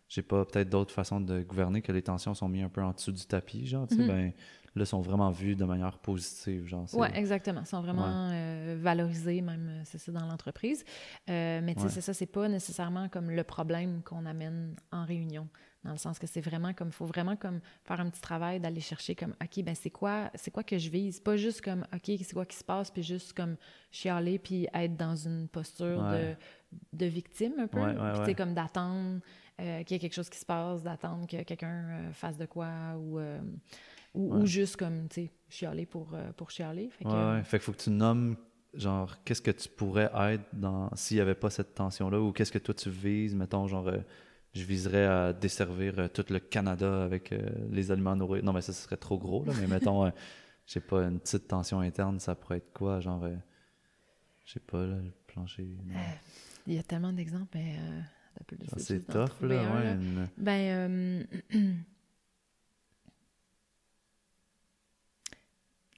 j'ai 0.10 0.22
pas 0.22 0.46
peut-être 0.46 0.70
d'autres 0.70 0.94
façons 0.94 1.20
de 1.22 1.42
gouverner 1.42 1.82
que 1.82 1.92
les 1.92 2.02
tensions 2.02 2.34
sont 2.34 2.48
mises 2.50 2.64
un 2.66 2.70
peu 2.70 2.82
en 2.84 2.92
dessous 2.92 3.12
du 3.12 3.26
tapis, 3.26 3.66
genre. 3.66 3.88
Tu 3.88 3.96
sais, 3.96 4.02
Mhm. 4.02 4.08
ben 4.08 4.32
là 4.76 4.86
sont 4.86 5.02
vraiment 5.02 5.30
vues 5.30 5.56
de 5.56 5.66
manière 5.66 5.98
positive, 6.00 6.66
genre. 6.68 6.86
Oui, 6.94 7.08
exactement. 7.14 7.64
Sont 7.64 7.82
vraiment 7.82 8.30
euh, 8.32 8.76
valorisés, 8.82 9.42
même, 9.42 9.68
euh, 9.70 9.82
c'est 9.86 10.00
ça, 10.00 10.12
dans 10.12 10.26
l'entreprise. 10.26 10.84
Euh, 11.30 11.62
mais 11.64 11.74
tu 11.76 11.82
sais, 11.82 11.86
Ouais. 11.88 11.92
c'est 11.94 12.02
ça, 12.02 12.14
c'est 12.14 12.26
pas 12.26 12.48
nécessairement 12.50 13.08
comme 13.10 13.30
le 13.32 13.44
problème 13.44 14.02
qu'on 14.04 14.26
amène 14.26 14.76
en 14.92 15.06
réunion. 15.06 15.48
Dans 15.84 15.92
le 15.92 15.98
sens 15.98 16.18
que 16.18 16.28
c'est 16.28 16.40
vraiment 16.42 16.74
comme, 16.74 16.88
il 16.90 16.94
faut 16.94 17.06
vraiment 17.06 17.36
comme 17.36 17.60
faire 17.84 18.00
un 18.00 18.10
petit 18.10 18.22
travail 18.22 18.60
d'aller 18.60 18.80
chercher 18.80 19.16
comme, 19.16 19.36
OK, 19.44 19.64
ben 19.64 19.76
c'est 19.76 19.90
quoi, 19.90 20.32
c'est 20.36 20.50
quoi 20.52 20.64
que 20.64 20.78
je 20.78 20.90
vise? 20.90 21.20
Pas 21.20 21.36
juste 21.36 21.62
comme, 21.62 21.86
OK, 21.94 22.04
c'est 22.06 22.34
quoi 22.34 22.46
qui 22.46 22.56
se 22.58 22.64
passe, 22.64 22.90
puis 22.90 23.04
juste 23.04 23.34
comme 23.34 23.58
chialer, 23.92 24.40
puis 24.40 24.68
être 24.74 24.96
dans 24.96 25.16
une 25.16 25.48
posture 25.50 26.04
Ouais. 26.04 26.36
de, 26.72 26.78
de 26.94 27.06
victime 27.06 27.54
un 27.60 27.68
peu. 27.68 27.80
Ouais, 27.80 27.86
ouais, 27.98 28.12
Puis 28.14 28.22
tu 28.34 28.36
comme 28.36 28.54
d'attendre 28.54 29.20
euh, 29.60 29.84
qu'il 29.84 29.96
y 29.96 29.98
ait 29.98 30.00
quelque 30.00 30.14
chose 30.16 30.30
qui 30.30 30.40
se 30.40 30.46
passe, 30.46 30.82
d'attendre 30.84 31.28
que 31.28 31.44
quelqu'un 31.44 31.86
euh, 31.90 32.14
fasse 32.14 32.38
de 32.38 32.46
quoi, 32.46 32.70
ou, 32.98 33.20
euh, 33.20 33.40
ou, 34.14 34.38
ou 34.38 34.40
Ouais. 34.42 34.46
juste 34.46 34.78
comme, 34.78 35.08
tu 35.10 35.26
sais, 35.26 35.32
chialer 35.50 35.86
pour, 35.86 36.16
pour 36.38 36.50
chialer. 36.50 36.90
Fait 36.92 37.04
que, 37.04 37.10
Ouais, 37.10 37.38
ouais. 37.38 37.44
Fait 37.44 37.58
qu'il 37.58 37.66
faut 37.66 37.72
que 37.74 37.78
tu 37.84 37.90
nommes 37.90 38.38
genre 38.74 39.24
qu'est-ce 39.24 39.42
que 39.42 39.52
tu 39.52 39.70
pourrais 39.70 40.10
être 40.32 40.46
dans 40.54 40.90
s'il 40.96 41.18
y 41.18 41.22
avait 41.22 41.36
pas 41.36 41.50
cette 41.52 41.76
tension-là 41.76 42.20
ou 42.20 42.32
qu'est-ce 42.32 42.52
que 42.52 42.58
toi 42.58 42.74
tu 42.74 42.90
vises, 42.90 43.36
mettons 43.36 43.68
genre 43.68 43.88
euh, 43.88 44.00
je 44.54 44.64
viserais 44.64 45.06
à 45.06 45.34
desservir 45.34 45.98
euh, 46.00 46.08
tout 46.08 46.26
le 46.30 46.40
Canada 46.40 47.04
avec 47.04 47.32
euh, 47.32 47.50
les 47.72 47.92
aliments 47.92 48.16
nourris. 48.16 48.44
Non 48.44 48.54
mais 48.54 48.62
ça, 48.62 48.74
ce 48.74 48.84
serait 48.84 48.98
trop 48.98 49.18
gros 49.18 49.44
là, 49.46 49.54
mais 49.60 49.68
mettons 49.80 50.06
euh, 50.06 50.10
je 50.68 50.74
sais 50.74 50.82
pas 50.82 51.04
une 51.04 51.20
petite 51.20 51.48
tension 51.48 51.80
interne, 51.80 52.20
ça 52.20 52.36
pourrait 52.36 52.58
être 52.58 52.72
quoi 52.74 53.00
genre 53.00 53.26
je 54.46 54.54
sais 54.54 54.60
pas 54.60 54.86
là, 54.86 54.96
le 54.98 55.12
plancher. 55.28 55.68
Il 56.68 56.74
y 56.74 56.80
a 56.80 56.84
tellement 56.84 57.14
d'exemples, 57.14 57.52
mais 57.56 57.76
euh, 57.78 58.02
Genre, 58.60 58.80
c'est 58.80 59.06
tough 59.06 59.42
là, 59.42 59.74
ouais. 59.76 59.92
une- 59.94 60.28
Ben, 60.38 60.90
euh, 60.92 61.24
tu 61.50 61.76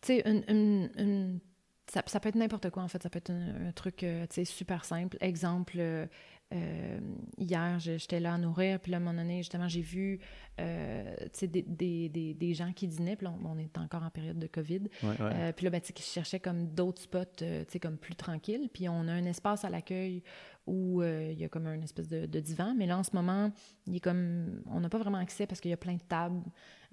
sais, 0.02 0.22
une, 0.26 0.44
une- 0.48 0.90
une- 0.98 1.40
ça, 1.88 2.04
ça 2.08 2.20
peut 2.20 2.30
être 2.30 2.36
n'importe 2.36 2.70
quoi, 2.72 2.84
en 2.84 2.88
fait. 2.88 3.02
Ça 3.02 3.10
peut 3.10 3.18
être 3.18 3.30
un, 3.32 3.68
un 3.68 3.72
truc, 3.72 4.04
euh, 4.04 4.26
tu 4.28 4.36
sais, 4.36 4.46
super 4.46 4.86
simple. 4.86 5.18
Exemple, 5.22 5.76
euh, 5.78 6.06
euh, 6.54 7.00
hier, 7.38 7.80
j'étais 7.80 8.20
là 8.20 8.36
à 8.36 8.38
nourrir, 8.38 8.80
puis 8.80 8.92
là, 8.92 8.98
à 8.98 9.02
un 9.02 9.04
moment 9.04 9.18
donné, 9.20 9.38
justement, 9.38 9.68
j'ai 9.68 9.82
vu, 9.82 10.20
euh, 10.62 11.16
des, 11.42 11.64
des, 11.64 12.10
des, 12.10 12.34
des 12.34 12.54
gens 12.54 12.72
qui 12.72 12.88
dînaient, 12.88 13.16
puis 13.16 13.26
là, 13.26 13.34
on, 13.44 13.50
on 13.52 13.58
est 13.58 13.78
encore 13.78 14.04
en 14.04 14.10
période 14.10 14.38
de 14.38 14.48
COVID, 14.48 14.82
Ouais, 15.04 15.10
ouais. 15.10 15.16
euh, 15.22 15.52
puis 15.54 15.64
là, 15.66 15.72
ben, 15.72 15.82
tu 15.82 15.88
sais, 15.88 15.94
qui 15.94 16.04
cherchaient 16.04 16.40
comme 16.40 16.68
d'autres 16.68 17.02
spots, 17.02 17.26
tu 17.38 17.46
sais, 17.68 17.80
comme 17.80 17.98
plus 17.98 18.16
tranquilles. 18.16 18.70
Puis 18.72 18.88
on 18.88 19.08
a 19.08 19.12
un 19.14 19.26
espace 19.26 19.66
à 19.66 19.70
l'accueil 19.70 20.24
où 20.68 21.04
il 21.04 21.38
y 21.38 21.44
a 21.46 21.50
comme 21.50 21.68
un 21.68 21.82
espèce 21.82 22.08
de, 22.08 22.26
de 22.26 22.40
divan. 22.40 22.74
Mais 22.76 22.88
là, 22.88 22.98
en 22.98 23.04
ce 23.04 23.12
moment, 23.14 23.52
il 23.86 23.98
est 23.98 24.00
comme... 24.00 24.62
On 24.68 24.80
n'a 24.80 24.90
pas 24.90 24.98
vraiment 24.98 25.20
accès 25.20 25.46
parce 25.46 25.62
qu'il 25.62 25.70
y 25.70 25.74
a 25.76 25.78
plein 25.78 25.94
de 25.96 26.02
tables. 26.02 26.42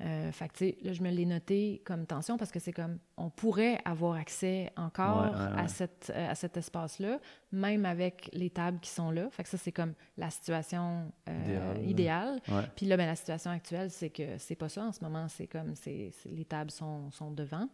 Euh, 0.03 0.33
fait 0.33 0.49
que, 0.49 0.53
tu 0.55 0.65
sais, 0.67 0.77
là, 0.83 0.93
je 0.93 1.01
me 1.03 1.11
l'ai 1.11 1.25
noté 1.27 1.81
comme 1.85 2.07
tension 2.07 2.37
parce 2.37 2.51
que 2.51 2.59
c'est 2.59 2.73
comme... 2.73 2.99
On 3.17 3.31
pourrait 3.31 3.79
avoir 3.85 4.15
accès 4.15 4.73
encore 4.77 5.23
Ouais, 5.33 5.39
ouais, 5.39 5.55
ouais. 5.55 5.61
à, 5.61 5.69
cette, 5.69 6.13
euh, 6.15 6.31
à 6.31 6.35
cet 6.35 6.57
espace-là, 6.57 7.21
même 7.53 7.85
avec 7.87 8.29
les 8.33 8.51
tables 8.51 8.81
qui 8.81 8.91
sont 8.91 9.11
là. 9.13 9.29
Fait 9.31 9.45
que 9.45 9.49
ça, 9.49 9.59
c'est 9.59 9.71
comme 9.71 9.95
la 10.17 10.31
situation 10.31 11.13
euh, 11.29 11.75
Idéale. 11.87 12.41
Puis 12.75 12.87
là, 12.87 12.97
ben, 12.97 13.07
la 13.07 13.15
situation 13.15 13.53
actuelle, 13.53 13.91
c'est 13.91 14.11
que 14.11 14.39
c'est 14.39 14.57
pas 14.57 14.69
ça. 14.69 14.85
En 14.87 14.93
ce 14.93 15.05
moment, 15.05 15.29
c'est 15.29 15.47
comme 15.47 15.75
c'est, 15.77 16.11
les 16.27 16.45
tables 16.47 16.71
sont, 16.73 17.11
sont 17.13 17.31
devant. 17.31 17.69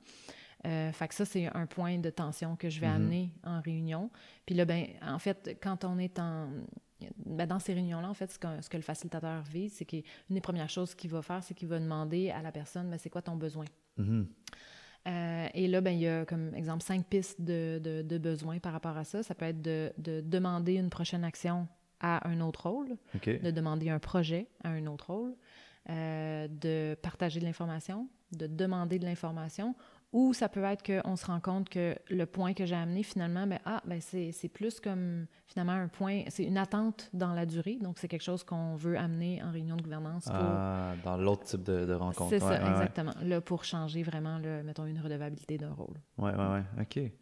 Euh, 0.66 0.90
fait 0.92 1.08
que 1.08 1.14
ça, 1.14 1.24
c'est 1.24 1.46
un 1.54 1.66
point 1.66 1.98
de 1.98 2.10
tension 2.10 2.56
que 2.56 2.68
je 2.68 2.80
vais 2.80 2.88
Mhm. 2.88 2.94
amener 2.96 3.30
en 3.44 3.60
réunion. 3.60 4.10
Puis 4.44 4.54
là, 4.54 4.64
ben, 4.64 4.86
en 5.00 5.18
fait, 5.18 5.56
quand 5.62 5.84
on 5.84 5.98
est 5.98 6.18
en. 6.18 6.48
Ben, 7.24 7.46
dans 7.46 7.58
ces 7.58 7.74
réunions-là, 7.74 8.08
en 8.08 8.14
fait, 8.14 8.30
ce 8.30 8.38
que, 8.38 8.48
ce 8.60 8.68
que 8.68 8.76
le 8.76 8.82
facilitateur 8.82 9.42
vise, 9.42 9.74
c'est 9.74 9.84
qu'une 9.84 10.02
des 10.30 10.40
premières 10.40 10.70
choses 10.70 10.94
qu'il 10.94 11.10
va 11.10 11.22
faire, 11.22 11.42
c'est 11.42 11.54
qu'il 11.54 11.68
va 11.68 11.78
demander 11.78 12.30
à 12.30 12.42
la 12.42 12.52
personne, 12.52 12.90
ben, 12.90 12.98
c'est 12.98 13.10
quoi 13.10 13.22
ton 13.22 13.36
besoin? 13.36 13.64
Mhm. 13.96 14.26
Euh, 15.06 15.48
et 15.54 15.68
là, 15.68 15.80
ben, 15.80 15.92
il 15.92 16.00
y 16.00 16.08
a 16.08 16.24
comme 16.24 16.54
exemple 16.54 16.82
cinq 16.82 17.06
pistes 17.06 17.40
de, 17.40 17.80
de, 17.82 18.02
de 18.02 18.18
besoins 18.18 18.58
par 18.58 18.72
rapport 18.72 18.96
à 18.96 19.04
ça. 19.04 19.22
Ça 19.22 19.34
peut 19.34 19.46
être 19.46 19.62
de, 19.62 19.92
de 19.98 20.20
demander 20.20 20.74
une 20.74 20.90
prochaine 20.90 21.24
action 21.24 21.68
à 22.00 22.28
un 22.28 22.40
autre 22.40 22.68
rôle, 22.68 22.96
de 23.24 23.50
demander 23.50 23.90
un 23.90 23.98
projet 23.98 24.48
à 24.62 24.70
un 24.70 24.86
autre 24.86 25.12
rôle, 25.12 25.34
euh, 25.90 26.46
de 26.48 26.96
partager 27.00 27.40
de 27.40 27.44
l'information, 27.44 28.08
de 28.32 28.46
demander 28.46 28.98
de 28.98 29.04
l'information, 29.04 29.74
ou 30.12 30.32
ça 30.32 30.48
peut 30.48 30.64
être 30.64 30.82
qu'on 30.82 31.16
se 31.16 31.26
rend 31.26 31.40
compte 31.40 31.68
que 31.68 31.94
le 32.08 32.24
point 32.24 32.54
que 32.54 32.64
j'ai 32.64 32.74
amené, 32.74 33.02
finalement, 33.02 33.46
ben, 33.46 33.58
ah, 33.66 33.82
ben 33.84 34.00
c'est 34.00 34.48
plus 34.48 34.80
comme, 34.80 35.26
finalement, 35.46 35.72
un 35.72 35.88
point, 35.88 36.22
c'est 36.28 36.44
une 36.44 36.56
attente 36.56 37.10
dans 37.12 37.34
la 37.34 37.44
durée, 37.44 37.78
donc 37.82 37.98
c'est 37.98 38.08
quelque 38.08 38.22
chose 38.22 38.42
qu'on 38.42 38.74
veut 38.76 38.96
amener 38.96 39.42
en 39.42 39.50
réunion 39.50 39.76
de 39.76 39.82
gouvernance 39.82 40.24
pour... 40.24 40.34
Ah, 40.34 40.94
dans 41.04 41.16
l'autre 41.18 41.44
type 41.44 41.62
de, 41.62 41.84
de 41.84 41.92
rencontre. 41.92 42.30
c'est 42.30 42.38
ça, 42.40 42.48
Ouais, 42.48 42.58
ouais, 42.58 42.64
ouais. 42.64 42.70
exactement. 42.70 43.12
Là, 43.22 43.40
pour 43.40 43.64
changer 43.64 44.02
vraiment, 44.02 44.38
le, 44.38 44.62
mettons, 44.62 44.86
une 44.86 45.00
redevabilité 45.00 45.58
d'un 45.58 45.72
rôle. 45.72 46.00
Ouais, 46.16 46.32
ouais, 46.34 46.46
ouais. 46.48 46.62
OK. 46.80 47.12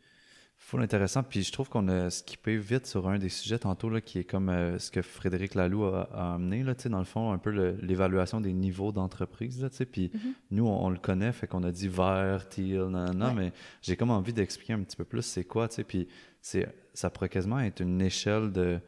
Full 0.59 0.83
intéressant. 0.83 1.23
Puis 1.23 1.42
je 1.45 1.53
trouve 1.53 1.69
qu'on 1.69 1.87
a 1.88 2.11
skippé 2.11 2.57
vite 2.57 2.87
sur 2.87 3.09
un 3.09 3.19
des 3.19 3.29
sujets 3.29 3.59
tantôt, 3.61 3.88
là, 3.88 4.01
qui 4.01 4.19
est 4.19 4.25
comme 4.25 4.49
euh, 4.49 4.79
ce 4.81 4.90
que 4.90 5.01
Frédéric 5.01 5.55
Laloux 5.55 5.85
a, 5.85 6.09
a 6.12 6.35
amené, 6.35 6.64
là, 6.64 6.75
dans 6.75 6.99
le 6.99 7.05
fond, 7.05 7.31
un 7.31 7.38
peu 7.38 7.51
l'évaluation 7.83 8.40
des 8.40 8.53
niveaux 8.53 8.90
d'entreprise. 8.90 9.69
Puis 9.92 10.11
Mhm. 10.12 10.21
nous, 10.51 10.66
on, 10.66 10.87
on 10.87 10.90
le 10.90 10.99
connaît, 10.99 11.33
fait 11.33 11.47
qu'on 11.47 11.62
a 11.62 11.71
dit 11.71 11.87
vert, 11.88 12.49
teal, 12.49 12.83
Ouais. 12.95 13.35
mais 13.35 13.53
j'ai 13.83 13.97
comme 13.97 14.11
envie 14.11 14.33
d'expliquer 14.33 14.73
un 14.73 14.83
petit 14.83 14.97
peu 14.97 15.05
plus 15.05 15.23
c'est 15.23 15.45
quoi, 15.45 15.69
tu 15.69 15.77
sais. 15.77 15.85
Puis 15.85 16.09
c'est, 16.40 16.66
ça 16.95 17.11
pourrait 17.11 17.29
quasiment 17.29 17.61
être 17.61 17.81
une 17.81 18.01
échelle 18.03 18.51
de, 18.51 18.81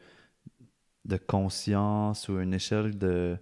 de 1.05 1.17
conscience 1.17 2.27
ou 2.27 2.39
une 2.41 2.53
échelle 2.53 2.97
de. 2.97 3.37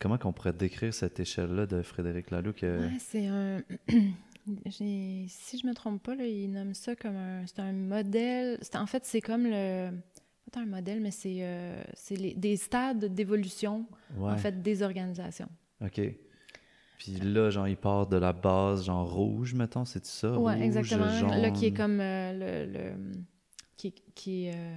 Comment 0.00 0.18
qu'on 0.18 0.32
pourrait 0.32 0.52
décrire 0.52 0.92
cette 0.92 1.18
échelle-là 1.20 1.66
de 1.66 1.80
Frédéric 1.82 2.30
Laloux 2.30 2.52
que... 2.52 2.80
Ouais, 2.80 2.98
c'est 2.98 3.26
un. 3.26 3.62
si 4.70 5.58
je 5.62 5.66
me 5.66 5.74
trompe 5.74 6.02
pas, 6.02 6.14
là, 6.14 6.26
il 6.26 6.50
nomme 6.50 6.74
ça 6.74 6.94
comme 6.96 7.16
un. 7.16 7.46
C'est 7.46 7.60
un 7.60 7.72
modèle. 7.72 8.58
En 8.74 8.86
fait, 8.86 9.04
c'est 9.04 9.20
comme 9.20 9.44
le. 9.46 9.90
Pas 10.52 10.60
un 10.60 10.66
modèle, 10.66 11.00
mais 11.00 11.10
c'est 11.10 11.38
euh, 11.42 11.82
des 12.36 12.56
stades 12.56 13.04
d'évolution, 13.14 13.86
Ouais. 14.16 14.32
en 14.32 14.36
fait, 14.38 14.62
des 14.62 14.82
organisations. 14.82 15.48
OK. 15.84 16.00
Puis 16.96 17.12
là, 17.20 17.50
genre, 17.50 17.68
il 17.68 17.76
part 17.76 18.06
de 18.06 18.16
la 18.16 18.32
base, 18.32 18.86
genre 18.86 19.12
rouge, 19.12 19.52
mettons, 19.54 19.84
c'est 19.84 20.04
ça? 20.06 20.36
Ouais, 20.38 20.54
Rouge, 20.54 20.62
exactement. 20.64 21.04
Là, 21.04 21.50
qui 21.50 21.66
est 21.66 21.68
jaune. 21.68 21.76
comme 21.76 22.00
euh, 22.00 22.64
le, 22.66 22.72
le- 22.72 23.12
Qui, 23.76 23.92
qui 24.14 24.46
est. 24.46 24.54
euh, 24.54 24.76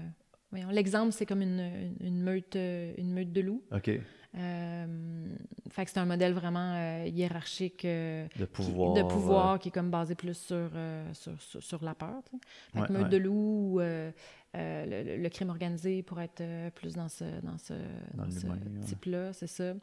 voyons, 0.52 0.70
l'exemple, 0.70 1.14
c'est 1.14 1.26
comme 1.26 1.42
une, 1.42 1.60
une, 1.62 1.96
une 2.08 2.22
meute, 2.22 2.56
euh, 2.58 2.94
une 2.98 3.12
meute 3.14 3.32
de 3.32 3.40
loups. 3.42 3.64
OK. 3.72 3.90
Euh, 4.38 5.36
fait 5.70 5.86
que 5.86 5.92
c'est 5.92 6.00
un 6.00 6.06
modèle 6.06 6.34
vraiment 6.34 6.74
euh, 6.76 7.06
hiérarchique. 7.08 7.84
euh, 7.86 8.28
De 8.40 8.46
qui- 8.46 8.52
pouvoir. 8.52 8.94
de 8.94 9.04
pouvoir 9.04 9.60
qui 9.60 9.70
est 9.70 9.72
comme 9.72 9.92
basé 9.92 10.16
plus 10.16 10.38
sur, 10.38 10.70
sur, 11.14 11.42
sur, 11.42 11.62
sur 11.64 11.84
la 11.84 11.94
peur. 11.96 12.22
Fait 12.74 12.80
que 12.82 12.84
Ouais, 12.84 12.90
meute 13.00 13.04
ouais. 13.04 13.10
de 13.10 13.18
loup, 13.18 13.80
le, 13.80 15.18
le- 15.24 15.30
crime 15.30 15.50
organisé 15.50 16.02
pour 16.04 16.20
être 16.22 16.44
plus 16.76 16.94
dans 16.96 17.10
ce, 17.10 17.24
dans 17.42 17.58
ce, 17.58 17.74
Dans 18.14 18.24
dans 18.26 18.32
ce 18.32 18.42
l'humain, 18.44 18.56
ouais. 18.80 18.86
type-là, 18.86 19.34
c'est 19.34 19.48
ça. 19.48 19.74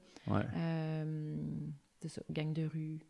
c'est 2.00 2.08
ça, 2.08 2.22
gang 2.30 2.52
de 2.52 2.64
rue. 2.66 3.00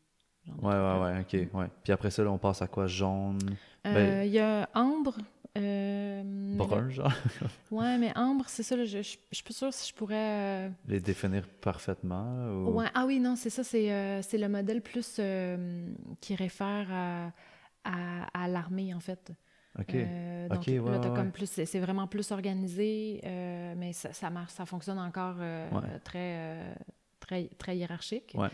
Ouais, 0.62 0.74
ouais, 0.74 1.00
ouais, 1.00 1.20
OK. 1.20 1.54
Ouais. 1.54 1.66
Puis 1.84 1.92
après 1.92 2.10
ça, 2.10 2.24
là, 2.24 2.30
on 2.32 2.38
passe 2.38 2.62
à 2.62 2.68
quoi? 2.68 2.86
Jaune, 2.86 3.38
Ben- 3.84 4.24
Il 4.24 4.32
y 4.32 4.38
a 4.38 4.68
Ambre. 4.74 5.18
Euh, 5.58 6.22
brun, 6.56 6.88
genre? 6.90 7.12
ouais, 7.70 7.98
mais 7.98 8.12
Ambre, 8.16 8.44
c'est 8.48 8.62
ça, 8.62 8.76
là, 8.76 8.84
je, 8.84 8.98
je, 9.02 9.16
je 9.30 9.34
suis 9.36 9.44
pas 9.44 9.52
sûre 9.52 9.72
si 9.72 9.88
je 9.90 9.94
pourrais. 9.94 10.16
euh, 10.16 10.70
Les 10.86 11.00
définir 11.00 11.46
parfaitement, 11.60 12.48
ou... 12.50 12.70
Ouais, 12.78 12.86
ah 12.94 13.04
oui, 13.06 13.20
non, 13.20 13.36
c'est 13.36 13.50
ça, 13.50 13.64
c'est 13.64 13.92
euh, 13.92 14.22
c'est 14.22 14.38
le 14.38 14.48
modèle 14.48 14.80
plus 14.82 15.20
qui 16.20 16.34
réfère 16.34 16.86
à, 16.90 17.32
à, 17.84 18.44
à 18.44 18.48
l'armée, 18.48 18.94
en 18.94 19.00
fait. 19.00 19.32
OK. 19.78 19.94
Donc 20.50 20.58
Ok, 20.58 20.66
ouais, 20.68 20.80
là, 20.90 20.98
t'as 20.98 21.10
ouais, 21.10 21.16
comme 21.16 21.30
plus, 21.30 21.46
c'est 21.48 21.66
c'est 21.66 21.78
vraiment 21.78 22.06
plus 22.06 22.30
organisé, 22.32 23.20
mais 23.76 23.92
ça, 23.92 24.12
ça 24.12 24.30
marche, 24.30 24.52
ça 24.52 24.66
fonctionne 24.66 24.98
encore 24.98 25.36
très, 26.04 26.74
très, 27.20 27.44
très 27.58 27.76
hiérarchique. 27.76 28.32
Ouais. 28.34 28.48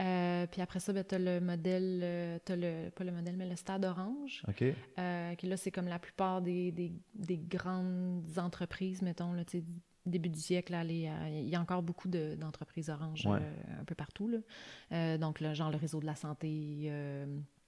Euh, 0.00 0.46
puis 0.46 0.60
après 0.62 0.78
ça, 0.80 0.92
ben, 0.92 1.02
t'as 1.04 1.18
le 1.18 1.40
modèle, 1.40 2.00
euh, 2.04 2.38
t'as 2.44 2.54
le, 2.56 2.90
pas 2.90 3.02
le 3.04 3.10
modèle, 3.12 3.36
mais 3.36 3.48
le 3.48 3.56
stade 3.56 3.84
orange, 3.84 4.42
OK. 4.46 4.62
euh, 4.98 5.34
qui 5.34 5.46
là, 5.48 5.56
c'est 5.56 5.70
comme 5.72 5.88
la 5.88 5.98
plupart 5.98 6.40
des, 6.40 6.70
des, 6.70 6.92
des 7.14 7.36
grandes 7.38 8.24
entreprises, 8.38 9.02
mettons, 9.02 9.32
là, 9.32 9.44
tu 9.44 9.64
début 10.06 10.28
du 10.30 10.38
siècle, 10.40 10.72
là, 10.72 10.84
les, 10.84 11.06
euh, 11.08 11.28
il 11.42 11.48
y 11.48 11.54
a 11.56 11.60
encore 11.60 11.82
beaucoup 11.82 12.08
de- 12.08 12.34
d'entreprises 12.36 12.88
Ouais. 13.26 13.40
euh, 13.42 13.80
un 13.80 13.84
peu 13.84 13.94
partout, 13.94 14.28
là. 14.28 15.18
Donc, 15.18 15.40
là, 15.40 15.52
genre 15.52 15.70
le 15.70 15.76
réseau 15.76 16.00
de 16.00 16.06
la 16.06 16.14
santé, 16.14 16.90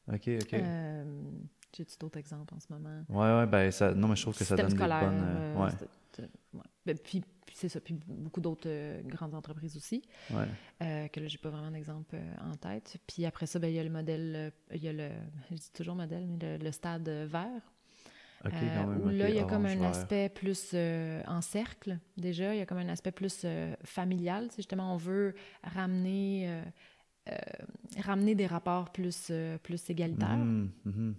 OK, 0.08 0.28
OK. 0.40 0.54
j'ai-tu 1.76 1.98
d'autres 1.98 2.18
exemples 2.18 2.54
en 2.54 2.60
ce 2.60 2.72
moment? 2.72 3.04
Ouais, 3.08 3.38
ouais, 3.40 3.46
ben, 3.46 3.70
ça... 3.70 3.92
non, 3.94 4.08
mais 4.08 4.16
je 4.16 4.22
trouve 4.22 4.38
que 4.38 4.44
ça 4.44 4.56
donne 4.56 4.68
des 4.68 4.76
bonnes... 4.76 5.22
euh, 5.22 5.54
ouais. 5.56 6.62
Ben, 6.86 6.96
puis 6.98 7.22
c'est 7.60 7.68
ça, 7.68 7.80
puis 7.80 7.98
beaucoup 8.06 8.40
d'autres 8.40 8.68
euh, 8.68 9.02
grandes 9.02 9.34
entreprises 9.34 9.76
aussi, 9.76 10.02
ouais. 10.30 10.46
euh, 10.82 11.08
que 11.08 11.20
là, 11.20 11.26
j'ai 11.28 11.38
pas 11.38 11.50
vraiment 11.50 11.70
d'exemple 11.70 12.14
euh, 12.14 12.50
en 12.50 12.56
tête. 12.56 12.96
Puis 13.06 13.26
après 13.26 13.46
ça, 13.46 13.58
ben, 13.58 13.68
il 13.68 13.74
y 13.74 13.78
a 13.78 13.84
le 13.84 13.90
modèle, 13.90 14.52
il 14.72 14.82
y 14.82 14.88
a 14.88 14.92
le, 14.92 15.10
je 15.50 15.56
dis 15.56 15.70
toujours 15.72 15.94
modèle, 15.94 16.26
mais 16.26 16.58
le, 16.58 16.64
le 16.64 16.72
stade 16.72 17.08
vert, 17.08 17.62
OK, 18.44 18.52
quand 18.52 18.86
même, 18.86 19.02
où 19.02 19.08
là, 19.10 19.28
il 19.28 19.36
y 19.36 19.38
a 19.38 19.44
comme 19.44 19.66
un 19.66 19.76
vert. 19.76 19.90
aspect 19.90 20.30
plus 20.30 20.74
en 21.26 21.42
cercle, 21.42 21.98
déjà, 22.16 22.54
il 22.54 22.58
y 22.58 22.62
a 22.62 22.66
comme 22.66 22.78
un 22.78 22.88
aspect 22.88 23.12
plus 23.12 23.44
familial, 23.84 24.46
c'est 24.50 24.58
justement, 24.58 24.94
on 24.94 24.96
veut 24.96 25.34
ramener... 25.62 26.62
ramener 27.98 28.34
des 28.34 28.46
rapports 28.46 28.90
plus, 28.90 29.30
plus 29.62 29.90
égalitaires. 29.90 30.38
Mhm, 30.38 30.70
mhm. 30.84 31.14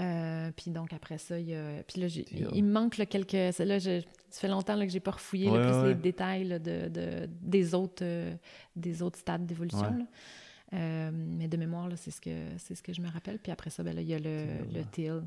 Euh, 0.00 0.50
puis 0.56 0.70
donc 0.70 0.92
après 0.92 1.18
ça, 1.18 1.38
il 1.38 1.48
y 1.50 1.54
a. 1.54 1.82
Puis 1.86 2.00
là, 2.00 2.08
j'ai- 2.08 2.22
Deal. 2.24 2.48
il 2.54 2.64
me 2.64 2.72
manque 2.72 2.96
là, 2.96 3.06
quelques. 3.06 3.30
c'est 3.54 3.64
Là, 3.64 3.78
je- 3.78 4.00
ça 4.30 4.40
fait 4.40 4.48
longtemps 4.48 4.74
là, 4.74 4.86
que 4.86 4.92
j'ai 4.92 5.00
pas 5.00 5.10
refouillé 5.12 5.46
là, 5.46 5.52
Ouais, 5.52 5.62
plus 5.62 5.72
ouais, 5.82 5.88
les 5.88 5.94
détails 5.94 6.44
là, 6.44 6.58
de, 6.58 6.88
de- 6.88 7.28
des, 7.42 7.74
autres, 7.74 8.02
euh, 8.02 8.34
des 8.74 9.02
autres 9.02 9.18
stades 9.18 9.44
d'évolution. 9.46 9.80
Ouais. 9.82 10.04
Euh, 10.74 11.10
mais 11.12 11.48
de 11.48 11.56
mémoire, 11.58 11.88
c'est 11.96 12.10
ce 12.10 12.20
que 12.20 12.30
ce 12.56 12.80
que 12.82 12.94
je 12.94 13.02
me 13.02 13.08
rappelle. 13.10 13.38
Puis 13.38 13.52
après 13.52 13.68
ça, 13.70 13.82
ben, 13.82 13.94
là, 13.94 14.00
il 14.00 14.08
y 14.08 14.14
a 14.14 14.18
le, 14.18 14.46
le 14.72 14.82
teal, 14.90 15.22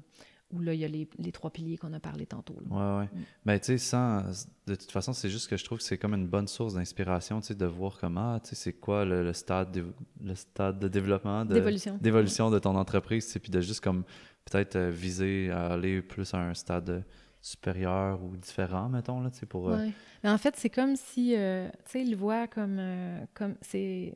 où 0.51 0.59
là, 0.59 0.73
il 0.73 0.79
y 0.79 0.85
a 0.85 0.87
les, 0.87 1.07
les 1.19 1.31
trois 1.31 1.51
piliers 1.51 1.77
qu'on 1.77 1.93
a 1.93 1.99
parlé 1.99 2.25
tantôt. 2.25 2.55
ouais. 2.67 3.03
Mm. 3.05 3.09
Ben, 3.45 3.59
tu 3.59 3.65
sais, 3.65 3.77
sans... 3.77 4.23
De 4.65 4.73
toute 4.73 4.91
façon, 4.91 5.13
c'est 5.13 5.29
juste 5.29 5.47
que 5.47 5.57
je 5.57 5.63
trouve 5.63 5.77
que 5.77 5.83
c'est 5.83 5.99
comme 5.99 6.15
une 6.15 6.27
bonne 6.27 6.47
source 6.47 6.73
d'inspiration, 6.73 7.41
tu 7.41 7.47
sais, 7.47 7.55
de 7.55 7.65
voir 7.67 7.97
comment, 7.99 8.39
tu 8.39 8.49
sais, 8.49 8.55
c'est 8.55 8.73
quoi 8.73 9.05
le, 9.05 9.23
le 9.23 9.33
stade, 9.33 9.71
de... 9.71 9.85
le 10.23 10.33
stade 10.33 10.79
de 10.79 10.87
développement, 10.87 11.45
de... 11.45 11.53
D'évolution. 11.53 11.97
d'évolution 12.01 12.49
de 12.49 12.57
ton 12.57 12.75
entreprise, 12.75 13.37
puis 13.39 13.51
de 13.51 13.61
juste 13.61 13.81
comme 13.83 14.03
peut-être 14.45 14.75
euh, 14.75 14.89
viser 14.91 15.49
à 15.51 15.73
aller 15.73 16.01
plus 16.01 16.33
à 16.33 16.37
un 16.37 16.53
stade 16.53 16.89
euh, 16.89 17.01
supérieur 17.41 18.23
ou 18.23 18.35
différent, 18.37 18.89
mettons, 18.89 19.21
là, 19.21 19.29
tu 19.29 19.39
sais, 19.39 19.45
pour... 19.45 19.69
euh, 19.69 19.77
Ouais. 19.77 19.91
Mais 20.23 20.29
en 20.29 20.37
fait, 20.37 20.55
c'est 20.55 20.69
comme 20.69 20.95
si, 20.95 21.35
euh, 21.35 21.67
tu 21.85 21.91
sais, 21.91 22.01
il 22.01 22.11
le 22.11 22.17
voit 22.17 22.47
comme, 22.47 22.77
euh, 22.79 23.23
comme 23.33 23.55
c'est 23.61 24.13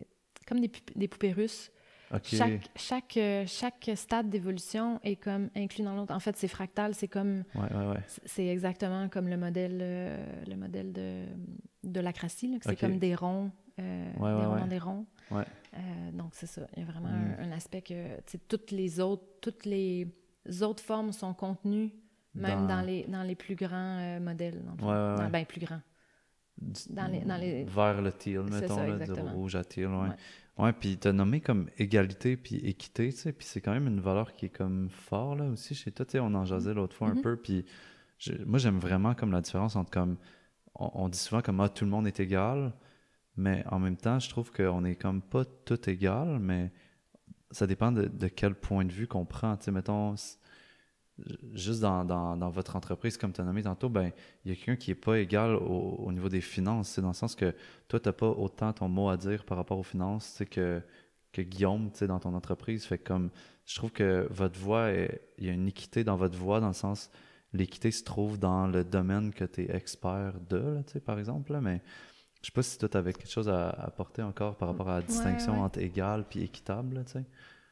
comme 0.48 0.60
des, 0.60 0.72
des 0.96 1.08
poupées 1.08 1.32
russes. 1.32 1.72
Chaque, 2.24 2.72
chaque, 2.76 3.18
euh, 3.18 3.44
chaque 3.46 3.92
stade 3.94 4.30
d'évolution 4.32 5.00
est 5.04 5.16
comme 5.18 5.52
inclus 5.56 5.84
dans 5.84 5.96
l'autre. 5.96 6.12
En 6.12 6.20
fait, 6.20 6.36
c'est 6.38 6.48
fractal, 6.48 6.96
c'est 6.96 7.08
comme 7.08 7.44
Ouais, 7.54 7.72
ouais, 7.72 7.86
ouais. 7.94 8.04
C'est- 8.26 8.48
exactement 8.48 9.10
comme 9.10 9.28
le 9.28 9.38
modèle, 9.38 9.78
le 10.48 10.56
modèle 10.56 10.92
de, 10.92 11.26
de 11.84 12.02
que 12.02 12.66
c'est 12.66 12.80
comme 12.80 12.98
des 12.98 13.14
ronds, 13.14 13.52
euh, 13.80 14.12
Ouais, 14.20 14.42
des 14.58 14.62
ouais, 14.64 14.68
des 14.68 14.80
ronds. 14.80 15.06
Ouais. 15.32 15.44
Euh, 15.76 16.12
donc, 16.14 16.32
c'est 16.34 16.48
ça. 16.48 16.62
Il 16.76 16.84
y 16.84 16.88
a 16.88 16.92
vraiment 16.92 17.10
Mm. 17.10 17.36
un, 17.40 17.44
un 17.50 17.52
aspect 17.52 17.82
que 17.82 18.20
toutes 18.48 18.72
les 18.72 19.00
autres, 19.00 19.26
toutes 19.42 19.66
les 19.66 20.08
autres 20.62 20.84
formes 20.84 21.12
sont 21.12 21.34
contenues, 21.34 21.92
même 22.36 22.62
Dans- 22.62 22.76
dans, 22.78 22.82
les, 22.82 23.04
dans 23.06 23.24
les 23.24 23.36
plus 23.36 23.56
grands 23.56 24.00
euh, 24.00 24.20
modèles. 24.20 24.62
dans 24.66 24.76
Dans- 25.16 25.30
ben, 25.30 25.46
plus 25.46 25.62
grands. 25.62 25.82
Dans 26.90 27.08
les- 27.08 27.22
dans 27.22 27.38
les- 27.38 27.64
Vers 27.64 28.02
le 28.02 28.12
teal, 28.12 28.44
mettons, 28.44 28.76
ça, 28.76 28.86
là, 28.88 28.96
du 28.98 29.02
exactement. 29.04 29.32
rouge 29.34 29.56
à 29.56 29.64
teal, 29.64 29.88
ouais. 29.88 30.10
Ouais. 30.58 30.74
Puis 30.74 30.98
t'as 30.98 31.14
nommé 31.14 31.40
comme 31.40 31.70
égalité 31.78 32.36
puis 32.36 32.58
équité, 32.58 33.12
tu 33.14 33.18
sais, 33.18 33.32
puis 33.32 33.48
c'est 33.48 33.62
quand 33.62 33.72
même 33.72 33.88
une 33.88 34.02
valeur 34.02 34.34
qui 34.34 34.48
est 34.48 34.50
comme 34.50 34.90
fort, 34.90 35.36
là, 35.38 35.46
aussi, 35.46 35.74
chez 35.74 35.90
toi, 35.92 36.06
tu 36.06 36.14
sais, 36.14 36.20
on 36.20 36.34
en 36.34 36.44
jasait 36.44 36.74
l'autre 36.74 36.96
fois 36.98 37.08
un 37.10 37.14
Mhm. 37.16 37.22
peu, 37.22 37.38
puis 37.38 37.66
moi, 38.46 38.60
j'aime 38.60 38.78
vraiment 38.78 39.14
comme 39.16 39.32
la 39.32 39.40
différence 39.40 39.78
entre 39.78 39.90
comme, 39.90 40.18
on, 40.76 40.92
on 40.96 41.08
dit 41.08 41.18
souvent 41.18 41.42
comme, 41.42 41.62
ah, 41.62 41.70
tout 41.70 41.86
le 41.86 41.92
monde 41.92 42.08
est 42.08 42.20
égal, 42.20 42.74
mais 43.40 43.64
en 43.72 43.80
même 43.80 43.98
temps, 43.98 44.20
je 44.20 44.30
trouve 44.30 44.52
qu'on 44.52 44.84
est 44.86 44.96
comme 44.96 45.22
pas 45.22 45.46
tout 45.46 45.90
égal, 45.90 46.40
mais 46.40 46.72
ça 47.52 47.68
dépend 47.68 47.92
de, 47.92 48.28
quel 48.28 48.56
point 48.56 48.86
de 48.86 48.92
vue 48.92 49.08
qu'on 49.08 49.26
prend, 49.26 49.58
tu 49.58 49.66
sais, 49.66 49.72
mettons, 49.72 50.16
juste 51.54 51.82
dans, 51.82 52.06
dans, 52.06 52.50
votre 52.50 52.76
entreprise, 52.76 53.18
comme 53.18 53.34
tu 53.34 53.42
as 53.42 53.44
nommé 53.44 53.64
tantôt, 53.64 53.90
ben, 53.90 54.12
il 54.46 54.50
y 54.50 54.54
a 54.54 54.56
quelqu'un 54.56 54.76
qui 54.76 54.92
est 54.92 54.96
pas 54.96 55.20
égal 55.20 55.56
au, 55.56 55.96
au 56.00 56.12
niveau 56.12 56.30
des 56.30 56.42
finances, 56.42 56.90
c'est 56.90 57.02
dans 57.02 57.10
le 57.10 57.14
sens 57.14 57.36
que 57.36 57.54
toi, 57.88 58.00
tu 58.00 58.08
n'as 58.08 58.14
pas 58.14 58.30
autant 58.30 58.74
ton 58.74 58.88
mot 58.90 59.10
à 59.10 59.18
dire 59.18 59.46
par 59.46 59.58
rapport 59.58 59.80
aux 59.80 59.84
finances 59.84 60.44
que, 60.52 60.82
que 61.32 61.42
Guillaume 61.42 61.92
dans 62.02 62.20
ton 62.20 62.34
entreprise. 62.34 62.86
Fait 62.86 62.98
comme 62.98 63.30
je 63.66 63.76
trouve 63.76 63.92
que 63.92 64.28
votre 64.32 64.60
voix, 64.60 64.92
est- 64.92 65.22
il 65.38 65.46
y 65.46 65.50
a 65.50 65.54
une 65.54 65.68
équité 65.68 66.04
dans 66.04 66.16
votre 66.16 66.38
voix, 66.38 66.60
dans 66.60 66.68
le 66.68 66.74
sens 66.74 67.10
l'équité 67.54 67.92
se 67.92 68.04
trouve 68.04 68.38
dans 68.38 68.68
le 68.68 68.84
domaine 68.84 69.34
que 69.34 69.46
tu 69.46 69.62
es 69.62 69.76
expert 69.76 70.34
de, 70.50 70.58
là, 70.58 71.00
par 71.06 71.20
exemple. 71.20 71.52
là, 71.54 71.62
mais 71.62 71.82
je 72.42 72.48
sais 72.48 72.52
pas 72.54 72.64
si 72.64 72.78
toi, 72.78 72.88
tu 72.88 72.98
avais 72.98 73.14
quelque 73.14 73.30
chose 73.30 73.50
à 73.50 73.70
apporter 73.70 74.22
encore 74.22 74.56
par 74.56 74.70
rapport 74.70 74.90
à 74.90 75.00
la 75.00 75.02
distinction 75.02 75.54
ouais. 75.54 75.60
entre 75.60 75.80
égal 75.80 76.26
et 76.36 76.44
équitable. 76.44 76.96
là, 76.96 77.04
tu 77.04 77.14
sais? 77.14 77.26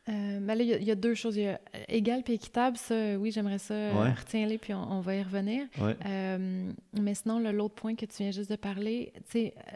Euh, 0.09 0.39
ben 0.39 0.55
là, 0.55 0.63
il 0.63 0.83
y, 0.83 0.91
a 0.91 0.95
deux 0.95 1.15
choses. 1.15 1.35
Il 1.35 1.43
y 1.43 1.47
a 1.47 1.59
égal 1.89 2.23
puis 2.23 2.33
équitable, 2.33 2.77
ça, 2.77 3.17
oui, 3.17 3.31
j'aimerais 3.31 3.57
ça. 3.57 3.73
Ouais. 3.73 4.11
Retiens-les, 4.11 4.57
puis 4.57 4.73
on, 4.73 5.01
va 5.01 5.15
y 5.15 5.23
revenir. 5.23 5.67
Euh, 5.79 6.71
mais 6.93 7.13
sinon, 7.13 7.39
l'autre 7.39 7.75
point 7.75 7.95
que 7.95 8.05
tu 8.05 8.23
viens 8.23 8.31
juste 8.31 8.49
de 8.49 8.55
parler, 8.55 9.11
tu 9.15 9.21
sais, 9.31 9.53
euh, 9.57 9.71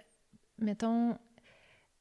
mettons, 0.59 1.17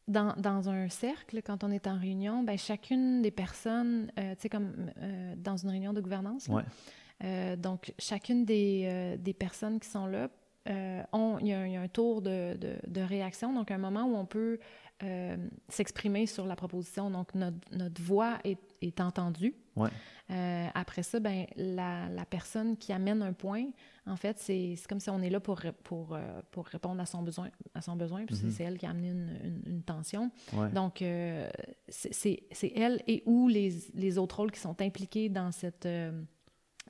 dans, 0.07 0.34
dans, 0.36 0.68
un 0.68 0.88
cercle, 0.88 1.43
quand 1.43 1.64
on 1.64 1.72
est 1.72 1.88
en 1.88 1.99
réunion, 1.99 2.45
ben, 2.45 2.57
chacune 2.57 3.20
des 3.20 3.32
personnes, 3.32 4.12
tu 4.16 4.22
sais, 4.38 4.49
comme 4.49 4.93
dans 5.36 5.57
une 5.57 5.70
réunion 5.70 5.93
de 5.93 6.01
gouvernance, 6.01 6.49
là, 6.49 7.57
donc 7.57 7.93
chacune 7.99 8.45
des, 8.45 9.16
des, 9.18 9.34
personnes 9.34 9.80
qui 9.80 9.88
sont 9.88 10.07
là, 10.07 10.28
ont, 10.69 11.39
il, 11.41 11.47
y 11.49 11.53
a, 11.53 11.67
il 11.67 11.73
y, 11.73 11.77
a 11.77 11.81
un 11.81 11.89
tour 11.89 12.23
de, 12.23 12.57
de, 12.57 12.77
de, 12.87 13.01
réaction, 13.01 13.53
donc 13.53 13.71
un 13.71 13.79
moment 13.79 14.05
où 14.05 14.15
on 14.17 14.27
peut 14.27 14.59
euh, 15.03 15.37
s'exprimer 15.69 16.27
sur 16.27 16.45
la 16.47 16.57
proposition. 16.57 17.11
Donc, 17.11 17.35
notre, 17.35 17.57
notre 17.73 18.03
voix 18.03 18.39
est, 18.45 18.59
est 18.83 19.01
entendue. 19.01 19.55
Ouais. 19.75 19.89
Euh, 20.31 20.67
après 20.75 21.03
ça, 21.03 21.19
ben, 21.21 21.47
la, 21.57 22.09
la, 22.11 22.25
personne 22.27 22.77
qui 22.77 22.93
amène 22.93 23.23
un 23.23 23.33
point, 23.33 23.65
en 24.07 24.17
fait, 24.17 24.39
c'est 24.39 24.75
comme 24.89 25.01
si 25.01 25.09
on 25.09 25.23
est 25.23 25.31
là 25.31 25.41
pour, 25.41 25.61
pour, 25.85 26.15
euh, 26.15 26.43
pour 26.51 26.67
répondre 26.67 27.01
à 27.01 27.07
son 27.07 27.23
besoin, 27.23 27.49
à 27.75 27.81
son 27.81 27.97
besoin 27.97 28.27
puis 28.27 28.37
Mm-hmm. 28.37 28.51
c'est 28.51 28.63
elle 28.65 28.77
qui 28.79 28.87
a 28.87 28.91
amené 28.91 29.09
une, 29.09 29.39
une, 29.43 29.63
une 29.67 29.83
tension. 29.83 30.31
Ouais. 30.53 30.69
Donc, 30.71 31.01
euh, 31.01 31.49
c'est 31.89 32.43
elle 32.77 33.03
et 33.07 33.23
ou 33.25 33.49
les, 33.49 33.73
les 33.95 34.19
autres 34.19 34.37
rôles 34.37 34.53
qui 34.53 34.61
sont 34.61 34.81
impliqués 34.83 35.31
dans 35.31 35.51
cette... 35.51 35.87
euh, 35.87 36.13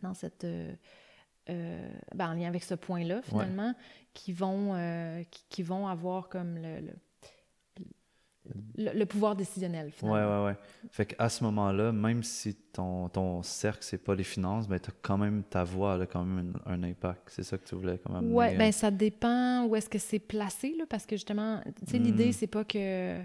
dans 0.03 0.14
cette 0.14 0.47
ben, 1.47 2.30
en 2.30 2.34
lien 2.34 2.49
avec 2.49 2.62
ce 2.62 2.74
point-là, 2.74 3.22
finalement, 3.22 3.68
Ouais. 3.68 3.74
qui, 4.14 4.32
vont, 4.32 4.74
qui, 5.30 5.45
qui, 5.49 5.62
vont 5.62 5.88
avoir 5.88 6.28
comme 6.28 6.57
le, 6.57 6.80
le 6.80 6.93
le, 8.76 8.93
le, 8.99 9.07
pouvoir 9.07 9.36
décisionnel, 9.36 9.91
finalement. 9.93 10.18
Ouais, 10.18 10.43
ouais, 10.43 10.47
ouais. 10.47 10.57
Fait 10.91 11.07
qu'à 11.07 11.28
ce 11.28 11.45
moment-là, 11.45 11.93
même 11.93 12.22
si 12.22 12.55
ton, 12.55 13.09
ton 13.09 13.43
cercle, 13.43 13.80
c'est 13.82 14.03
pas 14.03 14.14
les 14.14 14.24
finances, 14.24 14.66
ben 14.66 14.78
t'as 14.78 14.93
quand 15.03 15.18
même 15.18 15.43
ta 15.45 15.62
voix, 15.64 16.01
a 16.01 16.07
quand 16.07 16.24
même 16.24 16.55
un, 16.66 16.72
un 16.72 16.82
impact. 16.82 17.28
C'est 17.28 17.43
ça 17.43 17.59
que 17.59 17.64
tu 17.64 17.74
voulais 17.74 17.99
quand 17.99 18.12
même 18.12 18.32
Ouais, 18.32 18.57
ben 18.57 18.72
ça 18.72 18.91
dépend 18.91 19.66
où 19.66 19.76
est-ce 19.76 19.88
que 19.88 19.99
c'est 19.99 20.18
placé, 20.18 20.74
là, 20.78 20.84
parce 20.88 21.07
que 21.07 21.16
justement, 21.16 21.61
tu 21.64 21.91
sais, 21.91 21.99
mm. 21.99 22.03
l'idée, 22.03 22.32
c'est 22.32 22.47
pas 22.47 22.64
que... 22.64 23.20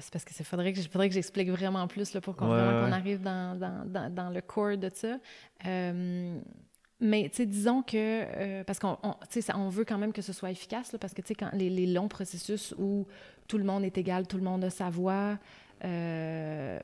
C'est 0.00 0.12
parce 0.12 0.24
qu'il 0.24 0.44
faudrait 0.44 0.72
que, 0.72 0.80
faudrait 0.82 1.08
que 1.08 1.14
j'explique 1.14 1.48
vraiment 1.48 1.86
plus 1.86 2.12
là, 2.12 2.20
pour 2.20 2.34
qu'on 2.34 2.50
ouais, 2.50 2.56
ouais. 2.56 2.88
qu 2.88 2.92
arrive 2.92 3.20
dans, 3.20 3.58
dans, 3.58 3.84
dans, 3.86 4.12
dans, 4.12 4.30
le 4.30 4.40
core 4.40 4.76
de 4.76 4.90
ça. 4.92 5.18
Euh, 5.64 6.40
mais, 6.98 7.30
disons 7.38 7.82
que, 7.82 7.94
euh, 7.96 8.64
parce 8.64 8.78
qu'on 8.78 8.98
on, 9.02 9.14
on 9.54 9.68
veut 9.68 9.84
quand 9.84 9.98
même 9.98 10.12
que 10.12 10.22
ce 10.22 10.32
soit 10.32 10.50
efficace, 10.50 10.92
là, 10.92 10.98
parce 10.98 11.14
que, 11.14 11.22
tu 11.22 11.28
sais, 11.28 11.34
quand 11.34 11.50
les, 11.52 11.70
les, 11.70 11.86
longs 11.86 12.08
processus 12.08 12.74
où 12.78 13.06
tout 13.46 13.58
le 13.58 13.64
monde 13.64 13.84
est 13.84 13.96
égal, 13.96 14.26
tout 14.26 14.36
le 14.36 14.42
monde 14.42 14.64
a 14.64 14.70
sa 14.70 14.90
voix, 14.90 15.38
euh, 15.84 16.78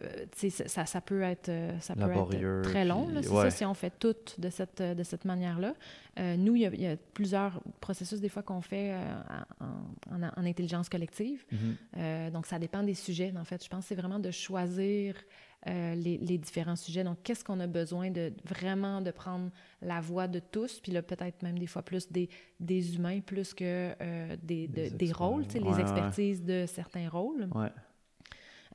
ça, 0.66 0.86
ça 0.86 1.00
peut 1.00 1.22
être, 1.22 1.50
ça 1.80 1.94
peut 1.94 2.10
être 2.10 2.62
très 2.62 2.84
long, 2.84 3.08
c'est 3.22 3.28
ouais. 3.28 3.42
ça, 3.42 3.50
si 3.50 3.64
on 3.64 3.74
fait 3.74 3.92
tout 3.98 4.14
de 4.38 4.48
cette, 4.50 4.80
de 4.82 5.02
cette 5.02 5.24
manière-là. 5.24 5.74
Euh, 6.18 6.36
nous, 6.36 6.56
il 6.56 6.62
y, 6.62 6.66
a, 6.66 6.70
il 6.72 6.80
y, 6.80 6.86
a 6.86 6.96
plusieurs 7.12 7.60
processus, 7.80 8.20
des 8.20 8.30
fois, 8.30 8.42
qu'on 8.42 8.62
fait 8.62 8.92
euh, 8.92 8.98
en, 9.60 10.16
en, 10.24 10.30
en, 10.36 10.46
intelligence 10.46 10.88
collective. 10.88 11.44
Mm 11.52 11.56
-hmm. 11.56 12.30
donc, 12.30 12.46
ça 12.46 12.58
dépend 12.58 12.82
des 12.82 12.94
sujets, 12.94 13.32
en 13.36 13.44
fait. 13.44 13.62
Je 13.62 13.68
pense 13.68 13.84
que 13.84 13.88
c'est 13.88 14.00
vraiment 14.00 14.18
de 14.18 14.30
choisir 14.30 15.14
euh, 15.68 15.96
les, 15.96 16.18
les, 16.18 16.38
différents 16.38 16.76
sujets. 16.76 17.02
Donc, 17.02 17.18
qu'est-ce 17.24 17.42
qu'on 17.42 17.58
a 17.58 17.66
besoin 17.66 18.12
de 18.12 18.32
vraiment 18.44 19.00
de 19.00 19.10
prendre 19.10 19.50
la 19.82 20.00
voix 20.00 20.28
de 20.28 20.38
tous, 20.38 20.78
puis 20.78 20.92
là, 20.92 21.02
peut-être 21.02 21.42
même 21.42 21.58
des 21.58 21.66
fois 21.66 21.82
plus 21.82 22.08
des, 22.12 22.28
des 22.60 22.94
humains 22.94 23.20
plus 23.20 23.52
que 23.52 23.64
euh, 24.00 24.36
des, 24.44 24.68
de, 24.68 24.74
des, 24.74 24.90
des 24.90 25.12
rôles, 25.12 25.42
ouais, 25.42 25.60
les 25.60 25.80
expertises 25.80 26.40
ouais. 26.40 26.62
de 26.62 26.66
certains 26.66 27.08
rôles. 27.08 27.48
Ouais. 27.52 27.72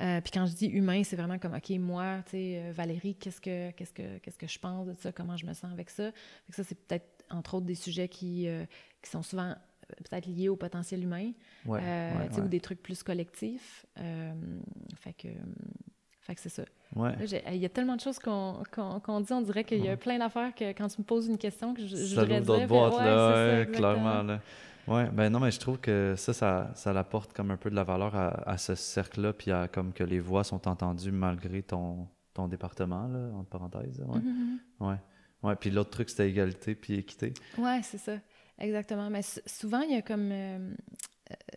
Euh, 0.02 0.22
puis 0.22 0.32
quand 0.32 0.46
je 0.46 0.54
dis 0.54 0.68
humain, 0.68 1.04
c'est 1.04 1.16
vraiment 1.16 1.38
comme, 1.38 1.54
OK, 1.54 1.70
moi, 1.80 2.20
tu 2.26 2.32
sais, 2.32 2.72
Valérie, 2.72 3.16
qu'est-ce 3.16 3.42
que, 3.42 3.72
qu'est-ce 3.72 3.94
que, 3.94 4.18
qu'est-ce 4.20 4.38
que 4.38 4.48
je 4.48 4.60
pense 4.60 4.88
de 4.88 4.94
ça, 4.94 5.12
comment 5.12 5.38
je 5.38 5.46
me 5.46 5.54
sens 5.54 5.72
avec 5.72 5.90
ça? 5.90 6.12
Fait 6.48 6.54
ça, 6.54 6.64
c'est 6.64 6.76
peut-être, 6.88 7.26
entre 7.30 7.56
autres, 7.56 7.66
des 7.66 7.76
sujets 7.76 8.08
qui, 8.08 8.48
euh, 8.48 8.66
qui 9.02 9.10
sont 9.10 9.22
souvent 9.22 9.56
peut-être 10.10 10.26
liés 10.26 10.50
au 10.50 10.56
potentiel 10.56 11.04
humain, 11.04 11.32
ouais, 11.66 11.80
euh, 11.82 12.14
ouais, 12.14 12.30
ouais. 12.30 12.40
ou 12.40 12.48
des 12.48 12.62
trucs 12.62 12.82
plus 12.82 13.04
collectifs. 13.04 13.86
fait 13.96 15.14
que, 15.14 15.28
fait 16.22 16.36
que 16.36 16.42
c'est 16.42 16.50
ça. 16.50 16.64
Ouais. 16.96 17.14
Il 17.52 17.58
y 17.58 17.66
a 17.66 17.70
tellement 17.70 17.96
de 17.96 18.02
choses 18.02 18.20
qu'on 18.20 18.64
qu 18.72 18.82
qu 18.82 19.24
dit, 19.24 19.34
on 19.34 19.42
dirait 19.42 19.64
qu'il 19.64 19.84
y 19.84 19.90
a 19.90 19.98
plein 19.98 20.18
d'affaires 20.18 20.54
que 20.56 20.72
quand 20.72 20.88
tu 20.88 21.02
me 21.02 21.06
poses 21.06 21.28
une 21.28 21.38
question 21.38 21.74
que 21.74 21.82
je, 21.82 21.96
je 21.96 22.16
ça 22.16 22.22
voudrais 22.22 22.42
d'autres 22.42 22.68
boîtes, 22.68 22.98
là, 22.98 23.60
ouais, 23.60 23.68
clairement. 23.72 24.24
Là. 24.24 24.42
Ouais, 24.88 25.10
ben 25.10 25.30
non, 25.30 25.40
mais 25.40 25.52
je 25.52 25.60
trouve 25.60 25.80
que 25.80 26.16
ça, 26.18 26.34
ça, 26.34 26.72
ça 26.76 26.92
apporte 26.92 27.34
comme 27.34 27.52
un 27.52 27.58
peu 27.58 27.70
de 27.70 27.76
la 27.76 27.84
valeur 27.84 28.16
à, 28.16 28.28
à 28.50 28.58
ce 28.58 28.76
cercle-là, 28.76 29.34
puis 29.34 29.52
à 29.52 29.68
comme 29.68 29.94
que 29.94 30.04
les 30.04 30.20
voix 30.20 30.44
sont 30.44 30.68
entendues 30.68 31.12
malgré 31.12 31.62
ton, 31.64 32.08
ton 32.34 32.48
département, 32.48 33.08
là, 33.08 33.30
entre 33.36 33.50
parenthèses. 33.50 34.00
Ouais. 34.08 34.20
Mm 34.20 34.60
-hmm. 34.80 34.88
ouais. 34.88 34.98
ouais. 35.44 35.56
Puis 35.56 35.70
l'autre 35.72 35.92
truc, 35.92 36.10
c'était 36.10 36.30
égalité 36.30 36.76
puis 36.76 36.96
équité. 36.96 37.34
Ouais, 37.58 37.82
c'est 37.84 38.00
ça. 38.00 38.14
Exactement. 38.58 39.10
Mais 39.10 39.24
souvent, 39.46 39.82
il 39.82 39.92
y 39.92 39.96
a 39.96 40.02
comme 40.02 40.30
euh, 40.32 40.74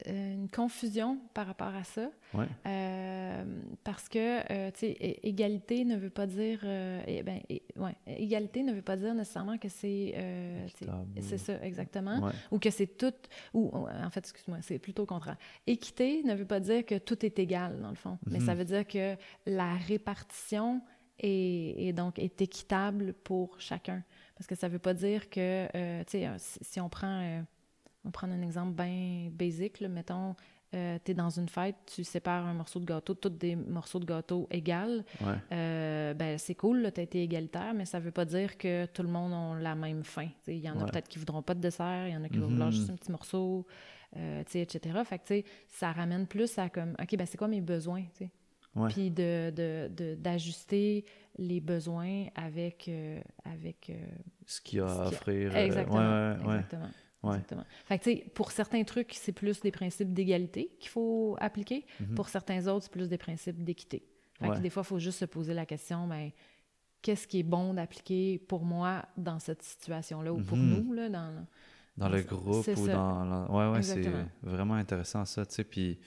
une 0.07 0.49
confusion 0.49 1.19
par 1.33 1.47
rapport 1.47 1.75
à 1.75 1.85
ça. 1.85 2.11
Ouais. 2.33 2.47
Euh, 2.67 3.45
parce 3.85 4.09
que, 4.09 4.19
euh, 4.53 4.71
tu 4.73 4.81
sais, 4.81 5.19
égalité 5.23 5.85
ne 5.85 5.97
veut 5.97 6.11
pas 6.11 6.27
dire... 6.27 6.61
Euh, 6.65 7.03
et, 7.07 7.23
ben, 7.23 7.41
et, 7.49 7.63
ouais, 7.77 7.95
égalité 8.07 8.63
ne 8.63 8.73
veut 8.73 8.83
pas 8.83 8.97
dire 8.97 9.15
nécessairement 9.15 9.59
que 9.59 9.69
c'est... 9.69 10.15
Euh, 10.17 10.67
c'est 11.21 11.39
ça, 11.39 11.63
exactement. 11.63 12.19
Ouais. 12.21 12.33
Ou 12.51 12.59
que 12.59 12.71
c'est 12.71 12.99
tout... 12.99 13.15
Ou, 13.53 13.71
en 13.75 14.11
fait, 14.11 14.21
excuse-moi, 14.21 14.59
c'est 14.63 14.79
plutôt 14.79 15.03
le 15.03 15.07
contraire. 15.07 15.37
Équité 15.67 16.23
ne 16.25 16.35
veut 16.35 16.47
pas 16.47 16.61
dire 16.61 16.85
que 16.85 16.99
tout 16.99 17.25
est 17.25 17.39
égal, 17.39 17.81
dans 17.81 17.91
le 17.91 17.97
fond. 17.97 18.11
Mm 18.13 18.29
-hmm. 18.29 18.33
Mais 18.33 18.41
ça 18.41 18.55
veut 18.55 18.65
dire 18.65 18.87
que 18.87 19.17
la 19.47 19.75
répartition 19.89 20.83
est, 21.19 21.89
est, 21.89 21.93
donc 21.93 22.19
est 22.19 22.41
équitable 22.41 23.15
pour 23.25 23.61
chacun. 23.61 24.03
Parce 24.37 24.47
que 24.47 24.57
ça 24.57 24.69
veut 24.69 24.81
pas 24.81 24.95
dire 24.95 25.31
que, 25.31 25.69
euh, 25.75 26.05
tu 26.05 26.19
sais, 26.19 26.29
si, 26.39 26.59
si, 26.63 26.81
on 26.81 26.89
prend... 26.89 27.45
Euh, 28.05 28.09
on 28.09 28.09
va 28.09 28.13
prendre 28.13 28.35
un 28.35 28.43
exemple 28.43 28.73
bien 28.73 29.31
basique, 29.33 29.81
là, 29.81 29.89
mettons, 29.89 30.35
euh, 30.75 30.99
tu 31.05 31.13
es 31.13 31.15
dans 31.15 31.31
une 31.31 31.49
fête, 31.49 31.77
tu 31.87 32.05
sépares 32.05 32.47
un 32.47 32.55
morceau 32.55 32.81
de 32.81 32.85
gâteau, 32.85 33.15
tous 33.15 33.29
des 33.29 33.55
morceaux 33.55 34.01
de 34.01 34.05
gâteau 34.05 34.49
égales, 34.51 35.05
ouais. 35.21 35.35
euh, 35.53 36.15
ben, 36.15 36.39
c'est 36.39 36.55
cool, 36.55 36.91
tu 36.93 37.01
as 37.01 37.05
été 37.05 37.23
égalitaire, 37.23 37.75
mais 37.75 37.85
ça 37.85 38.01
veut 38.01 38.11
pas 38.11 38.25
dire 38.25 38.57
que 38.59 38.87
tout 38.87 39.03
le 39.03 39.09
monde 39.09 39.33
a 39.33 39.61
la 39.61 39.75
même 39.75 40.05
faim. 40.05 40.29
Il 40.47 40.59
y 40.59 40.69
en 40.69 40.79
a 40.81 40.85
peut-être 40.87 41.09
qui 41.09 41.19
voudront 41.19 41.43
pas 41.43 41.55
de 41.55 41.61
dessert, 41.61 42.09
il 42.09 42.15
y 42.15 42.17
en 42.17 42.25
a 42.25 42.29
qui 42.29 42.39
mm 42.39 42.41
-hmm. 42.41 42.45
vont 42.45 42.49
vouloir 42.49 42.71
juste 42.71 42.91
un 42.91 42.97
petit 42.97 43.13
morceau, 43.13 43.67
euh, 44.17 44.43
etc. 44.55 44.79
Fait 45.05 45.19
que, 45.19 45.49
ça 45.69 45.93
ramène 45.93 46.27
plus 46.27 46.59
à 46.59 46.69
comme, 46.69 46.95
OK, 47.01 47.17
ben, 47.17 47.27
c'est 47.27 47.39
quoi 47.39 47.49
mes 47.49 47.61
besoins, 47.61 48.05
ouais. 48.77 48.89
Puis 48.89 49.11
d'ajuster 49.11 51.03
de, 51.03 51.07
de, 51.07 51.45
les 51.51 51.61
besoins 51.61 52.27
avec... 52.35 52.89
euh, 52.89 53.21
avec 53.45 53.93
ce 54.47 54.61
qu'il 54.61 54.79
y 54.79 54.83
a 54.83 54.87
à 54.87 55.07
offrir. 55.09 55.57
Exactement. 55.57 56.35
exactement. 56.45 56.91
Ouais. 57.25 57.35
Exactement. 57.35 57.65
Fait 57.85 57.99
que, 57.99 58.05
tu 58.05 58.11
sais, 58.11 58.31
pour 58.35 58.51
certains 58.51 58.85
trucs, 58.85 59.13
c'est 59.15 59.33
plus 59.33 59.61
des 59.61 59.71
principes 59.71 60.13
d'égalité 60.13 60.71
qu'il 60.81 60.91
faut 60.91 61.37
appliquer. 61.41 61.81
Mm 62.01 62.05
-hmm. 62.05 62.15
Pour 62.15 62.29
certains 62.29 62.67
autres, 62.67 62.85
c'est 62.85 62.93
plus 62.93 63.09
des 63.09 63.19
principes 63.19 63.63
d'équité. 63.65 64.03
Fait 64.39 64.49
ouais. 64.49 64.57
que 64.57 64.63
des 64.63 64.71
fois, 64.71 64.83
il 64.85 64.87
faut 64.93 64.99
juste 64.99 65.19
se 65.19 65.25
poser 65.27 65.55
la 65.55 65.67
question, 65.67 66.09
ben, 66.09 66.31
qu'est-ce 67.03 67.27
qui 67.29 67.39
est 67.41 67.49
bon 67.57 67.75
d'appliquer 67.75 68.39
pour 68.39 68.65
moi 68.65 69.05
dans 69.17 69.39
cette 69.39 69.63
situation-là 69.63 70.33
ou 70.33 70.43
pour 70.43 70.57
mm 70.59 70.63
-hmm. 70.63 70.85
nous, 70.85 70.93
là, 70.93 71.09
dans... 71.09 71.33
Dans, 71.97 72.09
dans 72.09 72.17
le 72.17 72.23
groupe 72.23 72.67
ou 72.67 72.87
ça. 72.87 72.93
dans... 72.93 73.25
La... 73.25 73.39
Ouais, 73.55 73.67
ouais, 73.73 73.83
c'est 73.83 74.03
vraiment 74.43 74.75
intéressant, 74.75 75.25
ça, 75.25 75.47
tu 75.47 75.55
sais. 75.55 75.65
Puis 75.65 75.99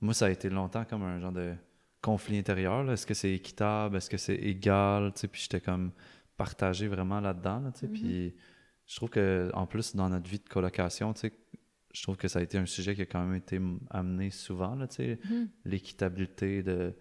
moi, 0.00 0.14
ça 0.14 0.26
a 0.26 0.30
été 0.30 0.48
longtemps 0.48 0.84
comme 0.84 1.02
un 1.02 1.18
genre 1.18 1.32
de 1.32 1.54
conflit 2.00 2.38
intérieur. 2.38 2.90
Est-ce 2.90 3.06
que 3.06 3.14
c'est 3.14 3.32
équitable? 3.40 3.96
Est-ce 3.96 4.10
que 4.10 4.18
c'est 4.18 4.36
égal? 4.36 5.12
Tu 5.12 5.20
sais, 5.20 5.28
puis 5.28 5.40
j'étais 5.42 5.60
comme 5.60 5.90
partagé 6.36 6.86
vraiment 6.86 7.20
là-dedans, 7.20 7.60
là, 7.64 7.70
tu 7.72 7.80
sais. 7.80 7.86
Mm 7.88 7.94
-hmm. 7.94 8.00
Puis 8.00 8.34
je 8.86 8.96
trouve 8.96 9.10
que 9.10 9.50
en 9.54 9.66
plus 9.66 9.94
dans 9.96 10.08
notre 10.08 10.28
vie 10.28 10.38
de 10.38 10.48
colocation, 10.48 11.12
tu 11.14 11.20
sais, 11.20 11.32
je 11.92 12.02
trouve 12.02 12.16
que 12.16 12.28
ça 12.28 12.38
a 12.38 12.42
été 12.42 12.58
un 12.58 12.66
sujet 12.66 12.94
qui 12.94 13.02
a 13.02 13.06
quand 13.06 13.22
même 13.24 13.36
été 13.36 13.60
amené 13.90 14.30
souvent 14.30 14.74
là, 14.74 14.86
tu 14.88 14.96
sais, 14.96 15.18
mm 15.24 15.28
-hmm. 15.28 15.48
l'équitabilité 15.64 16.62
de, 16.62 16.94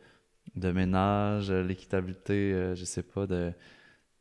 de 0.55 0.71
ménage, 0.71 1.51
l'équitabilité, 1.51 2.53
euh, 2.53 2.75
je 2.75 2.85
sais 2.85 3.03
pas, 3.03 3.25
de 3.27 3.53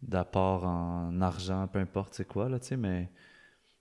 d'apport 0.03 0.65
en 0.65 1.21
argent, 1.21 1.69
peu 1.69 1.79
importe 1.79 2.15
c'est 2.15 2.27
quoi 2.27 2.49
là, 2.49 2.59
tu 2.59 2.69
sais, 2.69 2.77
mais 2.77 3.11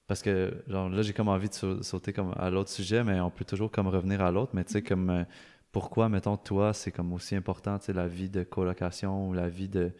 parce 0.07 0.21
que 0.21 0.63
genre 0.67 0.89
là 0.89 1.01
j'ai 1.03 1.13
comme 1.13 1.29
envie 1.29 1.49
de 1.49 1.81
sauter 1.83 2.13
comme 2.13 2.33
à 2.37 2.49
l'autre 2.49 2.69
sujet, 2.71 3.03
mais 3.03 3.19
on 3.21 3.31
peut 3.31 3.45
toujours 3.45 3.71
comme 3.71 3.87
revenir 3.87 4.21
à 4.21 4.31
l'autre, 4.31 4.53
mais 4.55 4.63
tu 4.65 4.73
sais 4.73 4.81
Mm-hmm. 4.81 4.87
comme 4.89 5.09
euh, 5.11 5.23
pourquoi 5.71 6.09
mettons 6.09 6.37
toi 6.37 6.73
c'est 6.73 6.91
comme 6.91 7.13
aussi 7.13 7.35
important, 7.35 7.77
tu 7.79 7.85
sais, 7.85 7.93
la 7.93 8.07
vie 8.07 8.29
de 8.29 8.43
colocation 8.43 9.29
ou 9.29 9.33
la 9.33 9.49
vie 9.49 9.69
de 9.69 9.91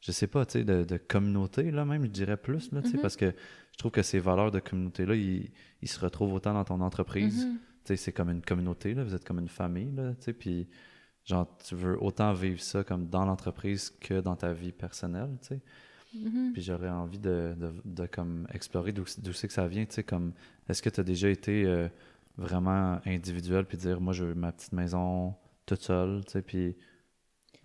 je 0.00 0.12
sais 0.12 0.26
pas, 0.26 0.46
tu 0.46 0.52
sais, 0.52 0.64
de, 0.64 0.84
de, 0.84 0.96
communauté, 0.96 1.70
là, 1.70 1.84
même, 1.84 2.04
je 2.04 2.10
dirais 2.10 2.36
plus, 2.36 2.72
là, 2.72 2.82
tu 2.82 2.88
sais, 2.88 2.96
mm 2.96 2.98
-hmm. 2.98 3.02
parce 3.02 3.16
que 3.16 3.34
je 3.72 3.78
trouve 3.78 3.92
que 3.92 4.02
ces 4.02 4.18
valeurs 4.18 4.50
de 4.50 4.60
communauté-là, 4.60 5.14
ils, 5.14 5.50
ils, 5.82 5.88
se 5.88 6.00
retrouvent 6.00 6.32
autant 6.34 6.54
dans 6.54 6.64
ton 6.64 6.80
entreprise. 6.80 7.44
Mm 7.44 7.50
-hmm. 7.50 7.58
Tu 7.84 7.86
sais, 7.88 7.96
c'est 7.96 8.12
comme 8.12 8.30
une 8.30 8.42
communauté, 8.42 8.94
là, 8.94 9.04
vous 9.04 9.14
êtes 9.14 9.24
comme 9.24 9.40
une 9.40 9.48
famille, 9.48 9.92
là, 9.94 10.14
tu 10.14 10.24
sais, 10.24 10.32
puis, 10.32 10.68
genre, 11.24 11.46
tu 11.66 11.74
veux 11.74 11.96
autant 12.02 12.32
vivre 12.32 12.60
ça 12.60 12.82
comme 12.84 13.08
dans 13.08 13.24
l'entreprise 13.24 13.90
que 14.00 14.20
dans 14.20 14.36
ta 14.36 14.52
vie 14.52 14.72
personnelle, 14.72 15.32
tu 15.42 15.48
sais. 15.48 15.60
Mm 16.14 16.28
-hmm. 16.28 16.52
Puis 16.52 16.62
j'aurais 16.62 16.90
envie 17.02 17.18
de, 17.18 17.54
de, 17.62 17.68
de, 17.84 18.06
comme, 18.16 18.46
explorer 18.52 18.92
d'où 18.92 19.32
c'est 19.38 19.48
que 19.48 19.54
ça 19.60 19.66
vient, 19.68 19.86
tu 19.86 19.94
sais, 19.96 20.04
comme, 20.12 20.32
est-ce 20.68 20.82
que 20.82 20.90
tu 20.94 21.00
as 21.00 21.04
déjà 21.14 21.28
été 21.28 21.54
euh, 21.66 21.88
vraiment 22.36 23.00
individuel, 23.06 23.64
puis 23.68 23.78
dire, 23.78 24.00
moi, 24.00 24.12
je 24.18 24.24
veux 24.24 24.34
ma 24.34 24.50
petite 24.52 24.72
maison 24.72 25.34
toute 25.66 25.82
seule, 25.82 26.24
tu 26.24 26.32
sais, 26.32 26.42
puis 26.42 26.76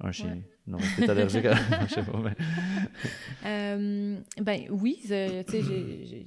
Un 0.02 0.12
chien. 0.12 0.42
Non, 0.68 0.78
t'es 0.98 1.10
allergique 1.10 1.46
à... 1.46 1.56
je 1.88 1.94
sais 1.94 2.04
pas, 2.04 2.20
mais... 2.20 2.36
Euh, 3.46 4.20
ben 4.42 4.62
oui, 4.70 5.00
il 5.04 5.10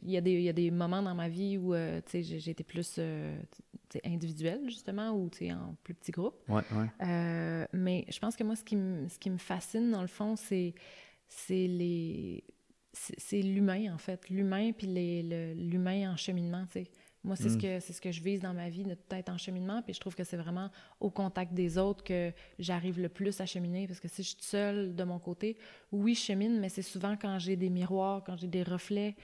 y, 0.06 0.16
a 0.16 0.20
des- 0.20 0.32
il 0.32 0.42
y 0.42 0.48
a 0.48 0.52
des 0.52 0.70
moments 0.70 1.02
dans 1.02 1.14
ma 1.14 1.28
vie 1.28 1.58
où, 1.58 1.74
euh, 1.74 2.00
été 2.14 2.64
plus 2.64 2.96
euh, 2.98 3.38
individuelle, 4.04 4.60
justement, 4.66 5.10
ou, 5.12 5.28
tu 5.28 5.38
sais, 5.38 5.52
en 5.52 5.76
plus 5.82 5.94
petit 5.94 6.12
groupe. 6.12 6.36
Ouais, 6.48 6.62
ouais. 6.72 7.06
Euh, 7.06 7.66
mais 7.72 8.06
je 8.08 8.18
pense 8.20 8.36
que 8.36 8.44
moi, 8.44 8.56
ce 8.56 8.64
qui 8.64 8.76
me, 8.76 9.06
ce 9.08 9.18
qui 9.18 9.28
me 9.28 9.38
fascine, 9.38 9.90
dans 9.90 10.02
le 10.02 10.08
fond, 10.08 10.36
c'est 10.36 10.74
c'est 11.26 11.66
les... 11.66 12.44
C'est 12.92 13.20
c'est 13.20 13.42
l'humain, 13.42 13.92
en 13.92 13.98
fait. 13.98 14.30
L'humain, 14.30 14.72
puis 14.72 14.86
le- 14.88 15.52
l'humain 15.54 16.12
en 16.12 16.16
cheminement, 16.16 16.64
tu 16.72 16.84
sais. 16.84 16.90
Moi, 17.24 17.34
c'est 17.36 17.48
ce, 17.48 17.56
Mm. 17.56 17.60
que, 17.60 17.80
ce 17.80 18.00
que 18.00 18.12
je 18.12 18.22
vise 18.22 18.40
dans 18.40 18.54
ma 18.54 18.68
vie, 18.68 18.84
de 18.84 18.94
tout 18.94 19.14
être 19.14 19.28
en 19.28 19.36
cheminement. 19.38 19.82
Puis 19.82 19.92
je 19.94 20.00
trouve 20.00 20.14
que 20.14 20.24
c'est 20.24 20.36
vraiment 20.36 20.70
au 21.00 21.10
contact 21.10 21.52
des 21.52 21.76
autres 21.76 22.04
que 22.04 22.32
j'arrive 22.58 23.00
le 23.00 23.08
plus 23.08 23.40
à 23.40 23.46
cheminer. 23.46 23.86
Parce 23.88 24.00
que 24.00 24.08
si 24.08 24.22
je 24.22 24.28
suis 24.28 24.36
seule 24.40 24.94
de 24.94 25.04
mon 25.04 25.18
côté, 25.18 25.56
oui, 25.92 26.14
je 26.14 26.20
chemine, 26.20 26.60
mais 26.60 26.68
c'est 26.68 26.82
souvent 26.82 27.16
quand 27.20 27.38
j'ai 27.38 27.56
des 27.56 27.70
miroirs, 27.70 28.22
quand 28.24 28.36
j'ai 28.36 28.46
des 28.46 28.62
reflets, 28.62 29.16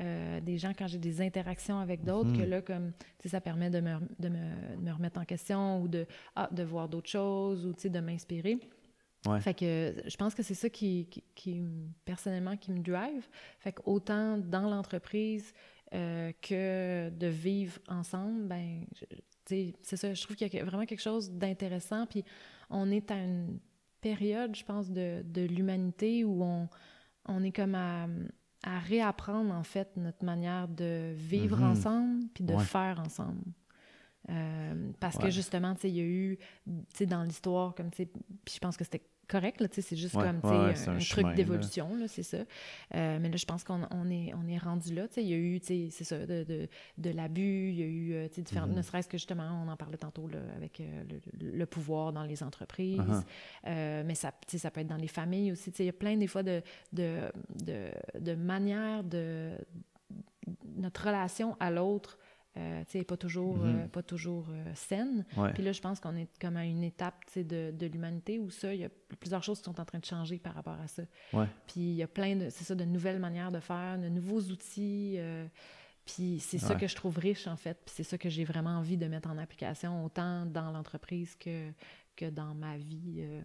euh, 0.00 0.40
des 0.40 0.56
gens, 0.56 0.72
quand 0.76 0.86
j'ai 0.86 0.98
des 0.98 1.20
interactions 1.20 1.78
avec 1.78 2.02
d'autres, 2.02 2.32
que 2.32 2.42
là, 2.42 2.62
comme, 2.62 2.92
ça 3.26 3.40
permet 3.42 3.68
de 3.70 3.80
me, 3.80 3.96
de, 4.18 4.28
me, 4.30 4.76
de 4.76 4.80
me 4.82 4.90
remettre 4.92 5.20
en 5.20 5.24
question 5.26 5.80
ou 5.82 5.88
de, 5.88 6.06
ah, 6.34 6.48
de 6.50 6.62
voir 6.62 6.88
d'autres 6.88 7.10
choses 7.10 7.66
ou, 7.66 7.74
de 7.88 8.00
m'inspirer. 8.00 8.58
Ouais. 9.26 9.38
Fait 9.40 9.54
que 9.54 9.94
je 10.04 10.16
pense 10.16 10.34
que 10.34 10.42
c'est 10.42 10.54
ça 10.54 10.68
qui, 10.70 11.06
qui, 11.10 11.22
qui 11.34 11.60
me- 11.60 11.86
personnellement, 12.04 12.56
qui 12.56 12.72
me 12.72 12.80
drive. 12.80 13.28
Fait 13.60 13.70
que 13.72 13.82
autant 13.84 14.38
dans 14.38 14.68
l'entreprise 14.68 15.52
euh, 15.94 16.32
que 16.40 17.10
de 17.10 17.26
vivre 17.26 17.78
ensemble, 17.88 18.46
ben, 18.48 18.84
c'est 19.46 19.96
ça, 19.96 20.14
je 20.14 20.22
trouve 20.22 20.36
qu'il 20.36 20.52
y 20.52 20.58
a 20.58 20.64
vraiment 20.64 20.86
quelque 20.86 21.02
chose 21.02 21.30
d'intéressant. 21.30 22.06
Puis 22.06 22.24
on 22.70 22.90
est 22.90 23.10
à 23.10 23.16
une 23.18 23.58
période, 24.00 24.54
je 24.56 24.64
pense, 24.64 24.90
de, 24.90 25.22
de 25.24 25.42
l'humanité 25.42 26.24
où 26.24 26.42
on, 26.42 26.68
on 27.26 27.42
est 27.44 27.52
comme 27.52 27.74
à, 27.74 28.06
à 28.64 28.78
réapprendre, 28.78 29.52
en 29.52 29.62
fait, 29.64 29.96
notre 29.96 30.24
manière 30.24 30.68
de 30.68 31.12
vivre 31.14 31.58
Mhm. 31.58 31.64
ensemble 31.70 32.24
puis 32.34 32.44
de 32.44 32.54
Ouais. 32.54 32.64
faire 32.64 33.00
ensemble. 33.04 33.42
Euh, 34.30 34.92
parce 35.00 35.18
que 35.18 35.30
justement, 35.30 35.74
tu 35.74 35.82
sais, 35.82 35.90
il 35.90 35.96
y 35.96 36.00
a 36.00 36.04
eu, 36.04 36.38
tu 36.66 36.72
sais, 36.94 37.06
dans 37.06 37.24
l'histoire, 37.24 37.74
comme, 37.74 37.90
tu 37.90 38.04
sais, 38.04 38.06
puis 38.44 38.54
je 38.54 38.58
pense 38.60 38.76
que 38.76 38.84
c'était 38.84 39.02
correct, 39.32 39.66
c'est 39.72 39.96
juste 39.96 40.14
Ouais, 40.14 40.24
comme, 40.24 40.40
ouais, 40.50 40.70
un, 40.72 40.74
c'est 40.74 40.88
un 40.90 40.94
un 40.96 40.98
chemin, 40.98 41.22
là. 41.28 41.34
truc 41.34 41.36
d'évolution, 41.36 41.88
c'est 42.06 42.22
ça. 42.22 42.36
Euh, 42.94 43.18
mais 43.20 43.28
là, 43.30 43.36
je 43.36 43.44
pense 43.46 43.64
qu'on 43.64 43.80
on 43.90 44.10
est, 44.10 44.32
on 44.34 44.46
est 44.46 44.58
rendu 44.58 44.94
là, 44.94 45.06
il 45.16 45.22
y 45.22 45.32
a 45.32 45.36
eu, 45.36 45.58
c'est 45.62 45.90
ça, 45.90 46.18
de, 46.26 46.44
de, 46.44 46.68
de 46.98 47.10
l'abus, 47.10 47.70
il 47.70 47.74
y 47.74 47.82
a 47.82 47.86
eu, 47.86 48.12
euh, 48.14 48.28
tu 48.28 48.34
sais, 48.36 48.42
différentes, 48.42 48.70
Mhm. 48.70 48.76
ne 48.76 48.82
serait-ce 48.82 49.08
que 49.08 49.16
justement, 49.16 49.64
on 49.64 49.68
en 49.70 49.76
parlait 49.76 49.96
tantôt, 49.96 50.28
là, 50.28 50.38
avec 50.56 50.80
euh, 50.80 51.02
le, 51.40 51.50
le 51.58 51.66
pouvoir 51.66 52.12
dans 52.12 52.24
les 52.24 52.42
entreprises, 52.42 52.98
Uh-huh. 53.00 53.22
Euh, 53.68 54.02
mais 54.06 54.14
ça, 54.14 54.32
peut 54.70 54.80
être 54.80 54.86
dans 54.86 54.96
les 54.96 55.08
familles 55.08 55.52
aussi, 55.52 55.70
il 55.78 55.86
y 55.86 55.88
a 55.88 55.92
plein, 55.92 56.16
des 56.16 56.26
fois, 56.26 56.42
de, 56.42 56.62
de, 56.92 57.18
de, 57.64 57.88
de 58.20 58.34
manières 58.34 59.02
de... 59.04 59.52
Notre 60.76 61.06
relation 61.06 61.56
à 61.60 61.70
l'autre, 61.70 62.18
euh, 62.56 62.84
tu 62.84 62.90
sais, 62.92 62.98
est 62.98 63.04
pas 63.04 63.16
toujours, 63.16 63.56
Mhm. 63.56 63.80
euh, 63.84 63.88
pas 63.88 64.02
toujours 64.02 64.46
euh, 64.50 64.64
saine. 64.74 65.24
Ouais. 65.36 65.52
Puis 65.54 65.62
là, 65.62 65.72
je 65.72 65.80
pense 65.80 66.00
qu'on 66.00 66.14
est 66.16 66.28
comme 66.38 66.56
à 66.56 66.64
une 66.66 66.82
étape 66.84 67.24
de, 67.36 67.70
de 67.70 67.86
l'humanité 67.86 68.38
où 68.38 68.50
ça, 68.50 68.74
il 68.74 68.80
y 68.80 68.84
a 68.84 68.90
plusieurs 69.20 69.42
choses 69.42 69.58
qui 69.58 69.64
sont 69.64 69.80
en 69.80 69.84
train 69.84 69.98
de 69.98 70.04
changer 70.04 70.38
par 70.38 70.54
rapport 70.54 70.78
à 70.80 70.86
ça. 70.86 71.02
Ouais. 71.32 71.46
Puis 71.66 71.80
il 71.80 71.94
y 71.94 72.02
a 72.02 72.08
plein 72.08 72.36
de, 72.36 72.50
c'est 72.50 72.64
ça, 72.64 72.74
de 72.74 72.84
nouvelles 72.84 73.18
manières 73.20 73.52
de 73.52 73.60
faire, 73.60 73.98
de 73.98 74.08
nouveaux 74.08 74.40
outils. 74.42 75.14
euh, 75.18 75.46
puis 76.04 76.40
c'est 76.40 76.58
ça 76.58 76.74
que 76.74 76.88
je 76.88 76.96
trouve 76.96 77.16
riche, 77.18 77.46
en 77.46 77.56
fait. 77.56 77.78
Puis 77.84 77.94
c'est 77.96 78.02
ça 78.02 78.18
que 78.18 78.28
j'ai 78.28 78.44
vraiment 78.44 78.76
envie 78.78 78.96
de 78.96 79.06
mettre 79.06 79.30
en 79.30 79.38
application, 79.38 80.04
autant 80.04 80.44
dans 80.46 80.72
l'entreprise 80.72 81.36
que, 81.36 81.70
que 82.16 82.28
dans 82.28 82.54
ma 82.54 82.76
vie 82.76 83.18
euh, 83.20 83.40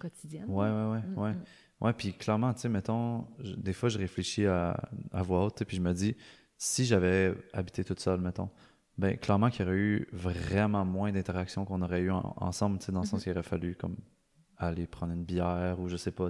quotidienne. 0.00 0.46
Ouais, 0.48 0.68
ouais, 0.70 0.90
ouais, 0.92 1.00
Mm, 1.02 1.18
ouais. 1.18 1.32
mm. 1.32 1.44
Ouais, 1.80 1.92
puis 1.92 2.12
clairement, 2.12 2.52
tu 2.54 2.60
sais, 2.60 2.68
mettons, 2.68 3.26
je- 3.40 3.54
des 3.54 3.72
fois, 3.72 3.88
je 3.88 3.98
réfléchis 3.98 4.46
à, 4.46 4.80
à 5.12 5.22
voix 5.22 5.44
haute, 5.44 5.62
puis 5.64 5.76
je 5.76 5.82
me 5.82 5.92
dis, 5.92 6.16
si 6.58 6.84
j'avais 6.84 7.34
habité 7.52 7.84
toute 7.84 8.00
seule, 8.00 8.20
mettons, 8.20 8.50
ben 8.98 9.16
clairement 9.16 9.48
qu'il 9.48 9.64
y 9.64 9.68
aurait 9.68 9.78
eu 9.78 10.08
vraiment 10.12 10.84
moins 10.84 11.12
d'interactions 11.12 11.64
qu'on 11.64 11.82
aurait 11.82 12.00
eu 12.00 12.10
en- 12.10 12.34
ensemble, 12.36 12.78
dans 12.90 13.00
le 13.00 13.06
sens 13.06 13.20
Mhm. 13.20 13.22
qu'il 13.22 13.32
aurait 13.32 13.42
fallu 13.44 13.74
comme 13.76 13.96
aller 14.56 14.86
prendre 14.88 15.12
une 15.12 15.24
bière 15.24 15.78
ou 15.78 15.88
je 15.88 15.96
sais 15.96 16.10
pas, 16.10 16.28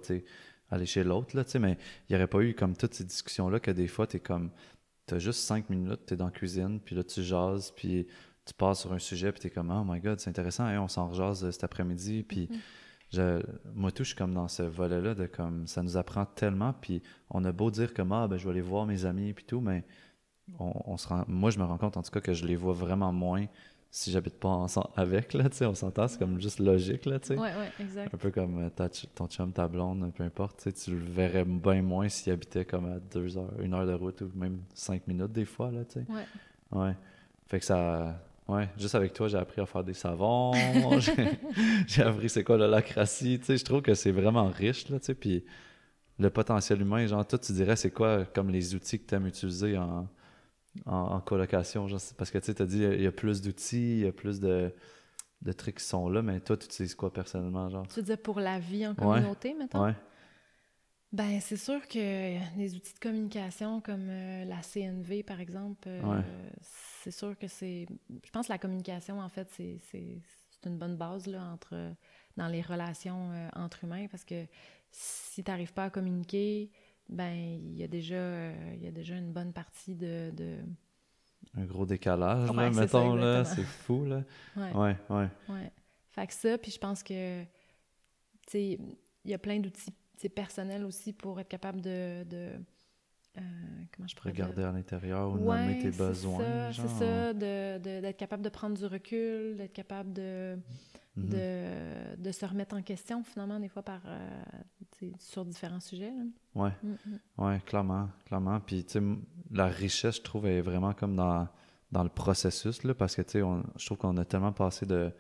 aller 0.71 0.85
chez 0.87 1.03
l'autre, 1.03 1.35
là, 1.35 1.45
mais 1.59 1.79
il 2.09 2.13
n'y 2.13 2.17
aurait 2.17 2.27
pas 2.27 2.43
eu 2.43 2.55
comme 2.55 2.77
toutes 2.77 2.93
ces 2.93 3.05
discussions-là 3.05 3.59
que 3.59 3.71
des 3.71 3.89
fois, 3.89 4.07
tu 4.07 4.19
es 4.19 4.21
comme, 4.21 4.51
tu 5.07 5.15
as 5.15 5.19
juste 5.19 5.41
cinq 5.41 5.71
minutes, 5.71 6.01
tu 6.07 6.13
es 6.13 6.17
dans 6.19 6.27
la 6.27 6.31
cuisine, 6.31 6.79
puis 6.81 6.95
là, 6.95 7.03
tu 7.03 7.23
jases, 7.23 7.71
puis 7.75 8.07
tu 8.45 8.53
passes 8.53 8.81
sur 8.81 8.93
un 8.93 8.99
sujet, 8.99 9.33
puis 9.33 9.41
tu 9.41 9.47
es 9.47 9.51
comme, 9.51 9.71
oh 9.71 9.83
my 9.91 9.99
god, 10.01 10.21
c'est 10.21 10.29
intéressant, 10.29 10.65
hein, 10.65 10.79
on 10.83 10.89
s'en 10.89 11.09
rejase 11.09 11.43
euh, 11.43 11.51
cet 11.53 11.65
après-midi, 11.65 12.23
puis 12.23 12.49
Mhm. 12.51 12.59
je, 13.13 13.43
moi 13.75 13.91
tout, 13.93 14.05
je 14.05 14.09
suis 14.09 14.17
comme 14.19 14.35
dans 14.35 14.49
ce 14.49 14.63
volet-là 14.63 15.15
de 15.15 15.25
comme 15.27 15.67
ça 15.67 15.83
nous 15.83 15.97
apprend 15.97 16.27
tellement, 16.27 16.75
puis 16.75 17.03
on 17.31 17.43
a 17.47 17.53
beau 17.53 17.71
dire 17.71 17.95
comme 17.95 18.13
ah 18.13 18.29
ben 18.29 18.37
je 18.37 18.45
vais 18.45 18.51
aller 18.51 18.61
voir 18.61 18.85
mes 18.85 19.07
amis 19.07 19.33
puis 19.33 19.45
tout, 19.47 19.63
mais 19.63 19.85
on, 20.59 20.73
on 20.87 20.97
se 20.97 21.09
rend, 21.09 21.25
moi 21.29 21.51
je 21.51 21.59
me 21.59 21.65
rends 21.65 21.79
compte 21.79 21.97
en 21.97 22.03
tout 22.03 22.11
cas 22.11 22.21
que 22.21 22.33
je 22.33 22.47
les 22.47 22.57
vois 22.57 22.73
vraiment 22.73 23.13
moins 23.13 23.47
si 23.91 24.11
j'habite 24.11 24.35
pas 24.39 24.49
ensemble 24.49 24.89
avec 24.97 25.33
là, 25.33 25.49
tu 25.49 25.57
sais, 25.57 25.67
on 25.67 25.75
s'entend, 25.75 26.09
c'est 26.09 26.19
comme 26.19 26.41
juste 26.41 26.59
logique 26.61 27.07
là, 27.07 27.19
tu 27.19 27.29
sais. 27.29 27.35
Ouais, 27.37 27.55
ouais, 27.55 27.71
exact. 27.81 28.15
Un 28.15 28.19
peu 28.19 28.31
comme 28.31 28.65
euh, 28.65 28.69
ta 28.71 28.89
ton 28.89 29.27
chum, 29.29 29.53
ta 29.53 29.67
blonde, 29.67 30.13
peu 30.15 30.25
importe, 30.25 30.59
tu 30.59 30.65
sais, 30.65 30.73
tu 30.73 30.91
le 30.91 30.99
verrais 30.99 31.45
bien 31.45 31.81
moins 31.83 32.09
s'il 32.09 32.33
habitait 32.33 32.65
comme 32.65 32.85
à 32.87 32.99
deux 32.99 33.39
heures, 33.39 33.53
une 33.61 33.73
heure 33.75 33.87
de 33.87 33.95
route 33.95 34.21
ou 34.21 34.31
même 34.35 34.61
cinq 34.75 35.07
minutes 35.07 35.33
des 35.33 35.45
fois 35.47 35.71
là, 35.71 35.85
tu 35.85 36.01
sais. 36.01 36.07
Ouais. 36.13 36.25
Ouais. 36.73 36.95
Fait 37.47 37.59
que 37.61 37.65
ça. 37.65 38.21
Ouais, 38.47 38.67
juste 38.79 38.95
avec 38.95 39.13
toi, 39.13 39.29
j'ai 39.29 39.37
appris 39.37 39.61
à 39.61 39.67
faire 39.67 39.85
des 39.85 39.93
savons. 39.95 40.53
j'ai- 41.87 42.03
appris 42.03 42.31
c'est 42.31 42.45
quoi 42.45 42.57
la 42.57 42.67
lacratie. 42.67 43.39
Tu 43.39 43.45
sais, 43.45 43.57
je 43.59 43.65
trouve 43.65 43.83
que 43.83 43.93
c'est 43.95 44.11
vraiment 44.11 44.49
riche, 44.49 44.89
là, 44.89 44.99
tu 44.99 45.07
sais. 45.07 45.15
Puis 45.15 45.45
le 46.19 46.31
potentiel 46.31 46.81
humain, 46.81 47.07
genre, 47.07 47.27
toi, 47.27 47.39
tu 47.39 47.53
dirais, 47.53 47.77
c'est 47.77 47.91
quoi 47.91 48.25
comme 48.25 48.51
les 48.51 48.75
outils 48.75 48.99
que 48.99 49.07
tu 49.07 49.15
aimes 49.15 49.27
utiliser 49.27 49.77
en, 49.77 50.09
en, 50.87 50.97
en 51.17 51.21
colocation? 51.21 51.87
Genre, 51.89 52.01
parce 52.17 52.31
que 52.31 52.39
tu 52.39 52.51
as 52.51 52.67
dit, 52.67 52.83
il 52.83 53.03
y 53.03 53.07
a 53.07 53.13
plus 53.13 53.41
d'outils, 53.41 53.99
il 53.99 54.05
y 54.05 54.07
a 54.07 54.13
plus 54.13 54.41
de, 54.41 54.75
de 55.43 55.53
trucs 55.53 55.77
qui 55.77 55.85
sont 55.85 56.09
là, 56.09 56.23
mais 56.23 56.41
toi, 56.41 56.57
tu 56.57 56.67
utilises 56.67 56.95
quoi 56.95 57.13
personnellement, 57.13 57.69
genre? 57.69 57.87
Tu 57.89 57.97
veux 58.01 58.07
dire 58.07 58.19
pour 58.19 58.41
la 58.41 58.59
vie 58.59 58.87
en 58.87 58.91
Ouais. 58.91 58.97
communauté, 58.97 59.55
mettons? 59.55 59.85
Ouais. 59.85 59.95
Ben, 61.11 61.41
c'est 61.41 61.57
sûr 61.57 61.87
que 61.89 62.57
des 62.57 62.75
outils 62.75 62.93
de 62.93 62.99
communication 62.99 63.81
comme 63.81 64.09
euh, 64.11 64.45
la 64.45 64.61
CNV, 64.63 65.23
par 65.23 65.41
exemple, 65.41 65.89
euh, 65.89 66.07
Ouais. 66.07 66.25
c'est 66.61 67.11
sûr 67.11 67.39
que 67.39 67.49
c'est... 67.49 67.87
Je 68.25 68.31
pense 68.31 68.49
que 68.49 68.53
la 68.53 68.59
communication, 68.59 69.19
en 69.19 69.29
fait, 69.31 69.49
c'est 69.51 69.81
une 70.67 70.77
bonne 70.77 70.97
base 70.97 71.27
là, 71.27 71.43
entre, 71.45 71.95
dans 72.37 72.49
les 72.49 72.61
relations 72.61 73.31
euh, 73.33 73.49
entre 73.55 73.85
humains 73.85 74.07
parce 74.11 74.25
que 74.25 74.45
si 74.91 75.43
tu 75.43 75.51
n'arrives 75.51 75.73
pas 75.73 75.85
à 75.85 75.91
communiquer, 75.91 76.71
ben, 77.09 77.35
il 77.35 77.77
y, 77.77 77.83
a 77.83 77.89
déjà, 77.89 78.17
euh, 78.17 78.73
il 78.77 78.83
y 78.85 78.87
a 78.87 78.91
déjà 78.91 79.17
une 79.17 79.33
bonne 79.33 79.53
partie 79.53 79.95
de... 79.95 80.31
de... 80.31 80.59
Un 81.57 81.65
gros 81.65 81.87
décalage, 81.87 82.51
là, 82.53 82.73
ça, 82.73 82.81
mettons, 82.81 83.15
là. 83.15 83.45
C'est 83.45 83.63
fou, 83.63 84.05
là. 84.05 84.23
Ouais. 84.57 84.73
Ouais, 84.75 84.97
ouais. 85.11 85.29
Ouais. 85.49 85.73
Fait 86.11 86.27
que 86.27 86.35
ça, 86.35 86.59
puis 86.59 86.71
je 86.71 86.79
pense 86.79 87.03
que, 87.03 87.43
tu 87.43 87.49
sais, 88.51 88.79
il 89.25 89.31
y 89.31 89.35
a 89.35 89.39
plein 89.39 89.59
d'outils 89.61 89.93
personnels 90.35 90.85
aussi 90.85 91.13
pour 91.13 91.39
être 91.41 91.49
capable 91.49 91.81
de. 91.81 92.25
de 92.25 92.51
euh, 93.39 93.41
comment 93.95 94.09
je 94.09 94.17
pourrais? 94.17 94.31
Regarder 94.31 94.65
à 94.65 94.73
l'intérieur 94.73 95.31
ou 95.31 95.37
Ouais, 95.37 95.61
nommer 95.63 95.79
tes 95.79 95.93
c'est 95.93 95.99
besoins. 95.99 96.39
ça, 96.41 96.71
genre. 96.73 96.87
C'est 96.89 97.05
ça, 97.05 97.33
de- 97.33 97.79
de- 97.79 98.01
d'être 98.01 98.17
capable 98.17 98.43
de 98.43 98.49
prendre 98.49 98.77
du 98.77 98.85
recul, 98.85 99.57
d'être 99.57 99.73
capable 99.73 100.13
de, 100.13 100.59
Mhm. 101.19 101.29
de, 101.31 102.17
de 102.23 102.33
se 102.33 102.45
remettre 102.47 102.77
en 102.77 102.83
question, 102.83 103.23
finalement, 103.25 103.59
des 103.61 103.69
fois, 103.69 103.83
par, 103.83 104.01
euh, 104.07 105.11
sur 105.19 105.45
différents 105.45 105.81
sujets. 105.81 106.11
là. 106.11 106.25
Ouais. 106.63 106.73
Mm, 106.83 106.89
mm. 106.93 107.19
Oui, 107.39 107.61
clairement, 107.67 108.09
clairement. 108.25 108.61
Puis, 108.61 108.85
tu 108.85 108.93
sais, 108.99 109.03
la 109.51 109.67
richesse, 109.67 110.17
je 110.17 110.23
trouve, 110.23 110.47
est 110.47 110.61
vraiment 110.61 110.93
comme 110.93 111.17
dans, 111.17 111.49
dans 111.93 112.03
le 112.03 112.09
processus, 112.11 112.83
là, 112.85 112.95
parce 112.95 113.17
que, 113.17 113.23
tu 113.23 113.33
sais, 113.33 113.43
je 113.77 113.87
trouve 113.87 113.99
qu'on 113.99 114.17
a 114.17 114.25
tellement 114.25 114.53
passé 114.53 114.87
de, 114.87 115.11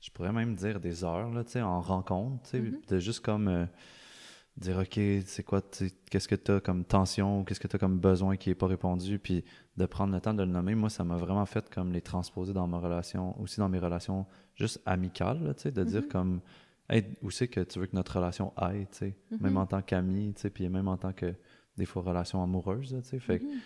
je 0.00 0.10
pourrais 0.10 0.32
même 0.32 0.54
dire 0.54 0.80
des 0.80 1.04
heures, 1.04 1.30
là, 1.32 1.44
tu 1.44 1.52
sais, 1.52 1.62
en 1.62 1.80
rencontre, 1.80 2.42
tu 2.44 2.50
sais, 2.50 2.60
Mhm. 2.60 2.80
de 2.88 2.98
juste 2.98 3.20
comme 3.20 3.48
euh, 3.48 3.66
dire, 4.56 4.78
OK, 4.78 4.98
c'est 5.26 5.42
quoi, 5.44 5.60
qu'est-ce 6.10 6.28
que 6.28 6.34
tu 6.34 6.50
as 6.52 6.60
comme 6.60 6.84
tension, 6.84 7.44
qu'est-ce 7.44 7.60
que 7.60 7.68
tu 7.68 7.76
as 7.76 7.78
comme 7.78 7.98
besoin 7.98 8.36
qui 8.36 8.48
n'est 8.48 8.54
pas 8.54 8.66
répondu, 8.66 9.18
puis 9.18 9.44
de 9.76 9.84
prendre 9.86 10.14
le 10.14 10.20
temps 10.20 10.32
de 10.34 10.42
le 10.42 10.50
nommer, 10.50 10.74
moi, 10.74 10.88
ça 10.88 11.04
m'a 11.04 11.16
vraiment 11.16 11.44
fait 11.46 11.68
comme 11.68 11.92
les 11.92 12.00
transposer 12.00 12.52
dans 12.54 12.66
ma 12.66 12.78
relation, 12.78 13.38
aussi 13.40 13.60
dans 13.60 13.68
mes 13.68 13.78
relations 13.78 14.26
juste 14.56 14.80
amicales, 14.86 15.42
là, 15.42 15.52
de 15.70 15.84
dire 15.84 16.02
Mhm. 16.02 16.08
comme, 16.08 16.40
hey, 16.90 17.04
où 17.22 17.30
c'est 17.30 17.48
que 17.48 17.60
tu 17.60 17.78
veux 17.78 17.86
que 17.86 17.94
notre 17.96 18.16
relation 18.16 18.52
aille, 18.56 18.86
tu 18.90 18.98
sais, 18.98 19.16
même 19.40 19.52
Mhm. 19.52 19.58
en 19.58 19.66
tant 19.66 19.82
qu'ami, 19.82 20.32
tu 20.34 20.40
sais, 20.42 20.50
puis 20.50 20.68
même 20.68 20.88
en 20.88 20.96
tant 20.96 21.12
que, 21.12 21.34
des 21.76 21.84
fois, 21.86 22.02
relation 22.02 22.42
amoureuse, 22.42 22.92
là, 22.94 23.02
tu 23.02 23.08
sais, 23.08 23.18
fait 23.20 23.38
que 23.40 23.44
Mhm. 23.44 23.60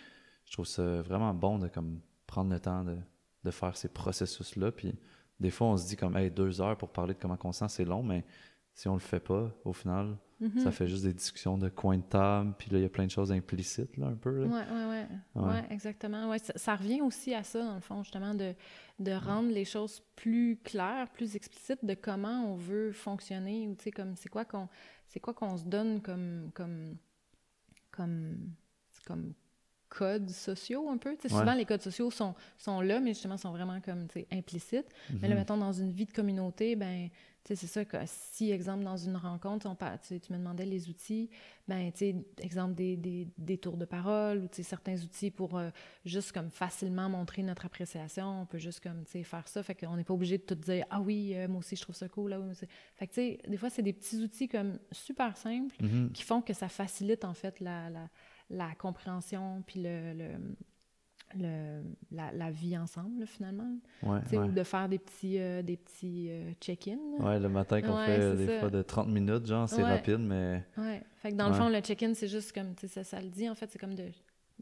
je 0.45 0.51
trouve 0.53 0.65
ça 0.67 1.01
vraiment 1.01 1.33
bon 1.33 1.57
de 1.59 1.67
comme 1.67 1.99
prendre 2.27 2.51
le 2.51 2.59
temps 2.59 2.83
de, 2.83 2.97
de 3.43 3.51
faire 3.51 3.75
ces 3.75 3.89
processus-là, 3.89 4.71
puis 4.71 4.93
des 5.39 5.49
fois, 5.49 5.67
on 5.67 5.77
se 5.77 5.87
dit 5.87 5.95
comme, 5.95 6.15
hey, 6.17 6.29
deux 6.29 6.61
heures 6.61 6.77
pour 6.77 6.89
parler 6.89 7.13
de 7.15 7.19
comment 7.19 7.37
on 7.43 7.51
sent, 7.51 7.69
c'est 7.69 7.85
long, 7.85 8.03
mais 8.03 8.23
si 8.73 8.87
on 8.87 8.93
le 8.93 8.99
fait 8.99 9.19
pas, 9.19 9.51
au 9.65 9.73
final, 9.73 10.15
Mhm. 10.41 10.59
Ça 10.59 10.71
fait 10.71 10.87
juste 10.87 11.03
des 11.03 11.13
discussions 11.13 11.57
de 11.57 11.69
coin 11.69 11.97
de 11.97 12.03
table, 12.03 12.53
puis 12.57 12.69
là, 12.71 12.79
il 12.79 12.81
y 12.81 12.85
a 12.85 12.89
plein 12.89 13.05
de 13.05 13.11
choses 13.11 13.31
implicites, 13.31 13.95
là, 13.97 14.07
un 14.07 14.15
peu. 14.15 14.43
là. 14.43 14.47
Ouais, 14.47 14.75
ouais, 14.75 15.05
ouais. 15.35 15.41
Ouais. 15.49 15.63
Exactement. 15.69 16.29
Ouais, 16.29 16.39
ça, 16.39 16.53
ça 16.55 16.75
revient 16.75 17.01
aussi 17.01 17.33
à 17.33 17.43
ça, 17.43 17.63
dans 17.63 17.75
le 17.75 17.81
fond, 17.81 18.01
justement, 18.03 18.33
de, 18.33 18.53
de 18.99 19.11
rendre 19.11 19.49
les 19.51 19.65
choses 19.65 20.01
plus 20.15 20.57
claires, 20.63 21.07
plus 21.11 21.35
explicites 21.35 21.85
de 21.85 21.93
comment 21.93 22.51
on 22.51 22.55
veut 22.55 22.91
fonctionner, 22.91 23.67
ou 23.67 23.75
tu 23.75 23.83
sais, 23.85 23.91
comme, 23.91 24.15
c'est 24.15 24.29
quoi 24.29 24.43
qu'on 24.43 24.67
c'est 25.07 25.19
quoi 25.19 25.33
qu'on 25.33 25.57
se 25.57 25.65
donne 25.65 26.01
comme, 26.01 26.49
comme, 26.55 26.95
comme, 27.91 28.37
comme 29.05 29.33
codes 29.89 30.29
sociaux, 30.29 30.89
un 30.89 30.97
peu. 30.97 31.09
Ouais. 31.11 31.29
Souvent, 31.29 31.53
les 31.53 31.65
codes 31.65 31.81
sociaux 31.81 32.09
sont, 32.11 32.33
sont 32.57 32.79
là, 32.79 32.99
mais 33.01 33.09
justement, 33.13 33.35
sont 33.37 33.51
vraiment 33.51 33.81
comme, 33.81 34.07
tu 34.07 34.21
sais, 34.21 34.27
implicites. 34.31 34.87
Mais 35.21 35.27
là, 35.27 35.35
Mhm. 35.35 35.39
mettons, 35.41 35.57
dans 35.57 35.73
une 35.73 35.91
vie 35.91 36.05
de 36.05 36.13
communauté, 36.13 36.77
ben, 36.77 37.09
tu 37.43 37.55
sais, 37.55 37.55
c'est 37.55 37.67
ça 37.67 37.85
que 37.85 37.97
si, 38.05 38.51
exemple, 38.51 38.83
dans 38.83 38.97
une 38.97 39.15
rencontre, 39.17 39.67
on 39.67 39.75
tu, 39.75 40.31
me 40.31 40.37
demandais 40.37 40.65
les 40.65 40.89
outils, 40.89 41.29
ben, 41.67 41.91
tu 41.91 41.97
sais, 41.97 42.15
exemple, 42.39 42.75
des, 42.75 42.95
des, 42.97 43.27
des 43.37 43.57
tours 43.57 43.77
de 43.77 43.85
parole 43.85 44.43
ou, 44.43 44.47
tu 44.47 44.57
sais, 44.57 44.63
certains 44.63 45.01
outils 45.01 45.31
pour 45.31 45.57
euh, 45.57 45.71
juste 46.05 46.33
comme 46.33 46.51
facilement 46.51 47.09
montrer 47.09 47.41
notre 47.41 47.65
appréciation. 47.65 48.41
On 48.41 48.45
peut 48.45 48.59
juste 48.59 48.81
comme, 48.81 49.03
tu 49.05 49.11
sais, 49.11 49.23
faire 49.23 49.47
ça. 49.47 49.63
Fait 49.63 49.73
qu'on 49.73 49.95
n'est 49.95 50.03
pas 50.03 50.13
obligé 50.13 50.37
de 50.37 50.43
tout 50.43 50.55
dire, 50.55 50.85
ah 50.91 51.01
oui, 51.01 51.33
euh, 51.35 51.47
moi 51.47 51.59
aussi, 51.59 51.75
je 51.75 51.81
trouve 51.81 51.95
ça 51.95 52.07
cool. 52.07 52.29
Là, 52.29 52.37
oui, 52.37 52.43
moi 52.45 52.51
aussi. 52.51 52.67
Fait 52.95 53.07
que, 53.07 53.13
tu 53.13 53.21
sais, 53.21 53.39
des 53.47 53.57
fois, 53.57 53.69
c'est 53.71 53.81
des 53.81 53.93
petits 53.93 54.17
outils 54.17 54.47
comme 54.47 54.77
super 54.91 55.35
simples 55.35 55.75
Mhm. 55.81 56.11
qui 56.11 56.21
font 56.23 56.41
que 56.41 56.53
ça 56.53 56.69
facilite, 56.69 57.25
en 57.25 57.33
fait, 57.33 57.59
la, 57.59 57.89
la, 57.89 58.07
la 58.51 58.75
compréhension 58.75 59.63
puis 59.65 59.81
le... 59.81 60.13
le 60.13 60.55
le- 61.37 61.81
la, 62.11 62.31
la 62.31 62.51
vie 62.51 62.77
ensemble, 62.77 63.19
là, 63.21 63.25
finalement. 63.25 63.75
Ouais. 64.03 64.19
Ou 64.37 64.51
de 64.51 64.63
faire 64.63 64.87
des 64.89 64.99
petits, 64.99 65.39
euh, 65.39 65.61
des 65.61 65.77
petits 65.77 66.27
euh, 66.29 66.51
check-in. 66.59 66.97
Ouais, 67.19 67.39
le 67.39 67.49
matin 67.49 67.81
qu'on 67.81 67.95
Ouais, 67.97 68.05
fait 68.05 68.35
des 68.35 68.47
ça. 68.47 68.59
fois 68.59 68.69
de 68.69 68.81
30 68.81 69.07
minutes, 69.09 69.45
genre, 69.45 69.67
c'est 69.69 69.83
rapide, 69.83 70.19
mais. 70.19 70.63
Ouais. 70.77 71.01
Fait 71.17 71.31
que 71.31 71.35
dans 71.35 71.47
le 71.49 71.53
fond, 71.53 71.69
le 71.69 71.79
check-in, 71.79 72.13
c'est 72.13 72.27
juste 72.27 72.51
comme, 72.53 72.73
tu 72.75 72.81
sais, 72.81 72.87
ça, 72.87 73.03
ça 73.03 73.21
le 73.21 73.29
dit, 73.29 73.49
en 73.49 73.55
fait, 73.55 73.69
c'est 73.71 73.79
comme 73.79 73.95
de 73.95 74.05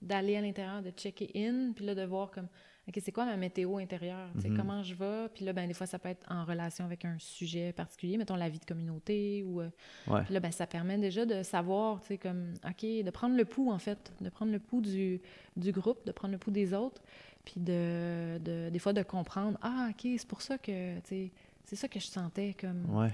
d'aller 0.02 0.38
à 0.38 0.42
l'intérieur, 0.42 0.82
de 0.82 0.92
checker 0.92 1.30
in, 1.36 1.74
puis 1.76 1.86
là, 1.86 1.94
de 1.94 2.04
voir 2.06 2.32
comme, 2.32 2.48
OK, 2.90 3.00
c'est 3.04 3.12
quoi 3.12 3.26
ma 3.26 3.38
météo 3.38 3.78
intérieure? 3.78 4.30
Mhm. 4.36 4.58
Comment 4.58 4.82
je 4.84 4.96
vais? 4.96 5.30
Puis 5.34 5.46
là, 5.46 5.54
ben, 5.54 5.68
des 5.68 5.74
fois, 5.76 5.86
ça 5.86 6.00
peut 6.00 6.10
être 6.10 6.26
en 6.32 6.44
relation 6.44 6.86
avec 6.86 7.06
un 7.06 7.18
sujet 7.20 7.72
particulier, 7.72 8.18
mettons 8.18 8.36
la 8.36 8.50
vie 8.50 8.60
de 8.60 8.66
communauté, 8.66 9.44
ou... 9.44 9.62
euh, 9.62 9.70
Ouais. 10.08 10.24
Puis 10.24 10.34
là, 10.34 10.40
ben, 10.40 10.52
ça 10.52 10.66
permet 10.66 10.98
déjà 10.98 11.26
de 11.26 11.44
savoir, 11.44 12.02
comme, 12.18 12.54
OK, 12.68 12.82
de 12.84 13.10
prendre 13.12 13.36
le 13.38 13.46
pouls, 13.46 13.72
en 13.72 13.78
fait, 13.80 14.12
de 14.22 14.30
prendre 14.30 14.52
le 14.52 14.60
pouls 14.60 14.82
du, 14.82 15.22
du 15.56 15.72
groupe, 15.72 16.06
de 16.06 16.12
prendre 16.12 16.32
le 16.32 16.40
pouls 16.40 16.52
des 16.52 16.74
autres, 16.74 17.02
puis 17.46 17.60
de, 17.62 18.40
de, 18.40 18.70
des 18.70 18.80
fois, 18.80 18.94
de 18.94 19.04
comprendre, 19.04 19.58
ah, 19.62 19.90
OK, 19.92 20.02
c'est 20.18 20.28
pour 20.28 20.42
ça 20.42 20.58
que, 20.58 20.96
c'est 21.06 21.32
ça 21.76 21.88
que 21.88 22.00
je 22.00 22.08
sentais, 22.08 22.56
comme, 22.60 22.86
Ouais. 22.90 23.12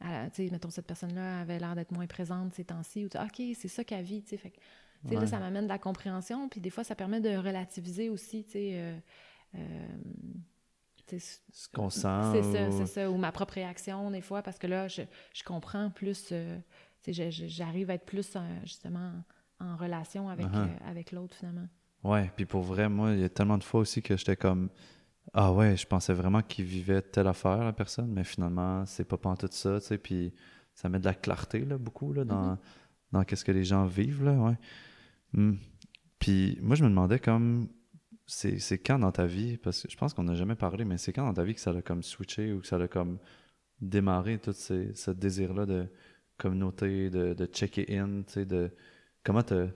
à 0.00 0.28
la- 0.38 0.50
mettons, 0.52 0.70
cette 0.70 0.86
personne-là 0.86 1.40
avait 1.40 1.58
l'air 1.58 1.74
d'être 1.74 1.90
moins 1.90 2.06
présente 2.06 2.54
ces 2.54 2.64
temps-ci, 2.64 3.04
ou 3.04 3.08
sais, 3.10 3.18
OK, 3.18 3.56
c'est 3.56 3.68
ça 3.68 3.82
qu'elle 3.82 4.04
vit, 4.04 4.22
tu 4.22 4.36
sais, 4.36 4.52
Ouais. 5.04 5.20
là, 5.20 5.26
ça 5.26 5.38
m'amène 5.38 5.64
de 5.64 5.68
la 5.68 5.78
compréhension, 5.78 6.48
puis 6.48 6.60
des 6.60 6.70
fois, 6.70 6.84
ça 6.84 6.94
permet 6.94 7.20
de 7.20 7.36
relativiser 7.36 8.08
aussi, 8.10 8.44
tu 8.44 8.50
sais, 8.52 8.70
euh, 8.74 8.98
euh, 9.56 9.88
Ce 11.52 11.68
qu'on 11.72 11.88
sent. 11.88 12.08
c'est 12.32 12.42
ça, 12.42 12.68
ou- 12.68 12.72
c'est 12.72 12.86
ça. 12.86 13.10
Ou 13.10 13.16
ma 13.16 13.32
propre 13.32 13.54
réaction, 13.54 14.10
des 14.10 14.20
fois, 14.20 14.42
parce 14.42 14.58
que 14.58 14.66
là, 14.66 14.88
je, 14.88 15.02
je 15.34 15.42
comprends 15.42 15.90
plus. 15.90 16.28
euh, 16.32 16.58
j'arrive 17.06 17.88
à 17.90 17.94
être 17.94 18.04
plus, 18.04 18.36
justement, 18.64 19.12
en 19.60 19.76
relation 19.76 20.28
avec, 20.28 20.46
Uh-huh. 20.48 20.68
avec 20.86 21.12
l'autre, 21.12 21.34
finalement. 21.36 21.68
Ouais, 22.04 22.30
puis 22.36 22.44
pour 22.44 22.62
vrai, 22.62 22.88
moi, 22.88 23.12
il 23.12 23.20
y 23.20 23.24
a 23.24 23.28
tellement 23.28 23.56
de 23.58 23.64
fois 23.64 23.80
aussi 23.80 24.02
que 24.02 24.16
j'étais 24.16 24.36
comme 24.36 24.68
Ah 25.34 25.52
ouais, 25.52 25.76
je 25.76 25.86
pensais 25.86 26.14
vraiment 26.14 26.40
qu'il 26.42 26.64
vivait 26.64 27.02
telle 27.02 27.26
affaire, 27.26 27.62
la 27.64 27.72
personne, 27.74 28.10
mais 28.10 28.24
finalement, 28.24 28.86
c'est 28.86 29.04
pas 29.04 29.18
tout 29.36 29.48
ça, 29.50 29.78
tu 29.80 29.86
sais, 29.86 29.98
puis 29.98 30.32
ça 30.74 30.88
met 30.88 30.98
de 30.98 31.04
la 31.04 31.12
clarté, 31.14 31.60
là, 31.66 31.76
beaucoup, 31.76 32.12
là, 32.14 32.24
dans, 32.24 32.52
Mhm. 32.52 32.58
dans 33.12 33.24
qu'est-ce 33.24 33.44
que 33.44 33.52
les 33.52 33.64
gens 33.64 33.84
vivent, 33.84 34.24
là, 34.24 34.32
ouais. 34.32 34.56
Hmm. 35.32 35.54
Puis 36.18 36.58
moi, 36.62 36.74
je 36.76 36.84
me 36.84 36.88
demandais 36.88 37.18
comme, 37.18 37.68
c'est 38.26 38.78
quand 38.78 38.98
dans 38.98 39.12
ta 39.12 39.26
vie, 39.26 39.56
parce 39.56 39.82
que 39.82 39.90
je 39.90 39.96
pense 39.96 40.14
qu'on 40.14 40.24
n'a 40.24 40.34
jamais 40.34 40.54
parlé, 40.56 40.84
mais 40.84 40.98
c'est 40.98 41.12
quand 41.12 41.24
dans 41.24 41.34
ta 41.34 41.44
vie 41.44 41.54
que 41.54 41.60
ça 41.60 41.70
a 41.70 41.82
comme 41.82 42.02
switché 42.02 42.52
ou 42.52 42.60
que 42.60 42.66
ça 42.66 42.76
a 42.76 42.88
comme 42.88 43.18
démarré 43.80 44.38
tout 44.38 44.52
ces, 44.52 44.94
ce 44.94 45.10
désir-là 45.10 45.66
de 45.66 45.86
communauté, 46.36 47.10
de, 47.10 47.34
de 47.34 47.46
checker 47.46 47.96
in, 47.98 48.22
tu 48.26 48.32
sais, 48.32 48.44
de 48.44 48.70
comment 49.24 49.42
te... 49.42 49.68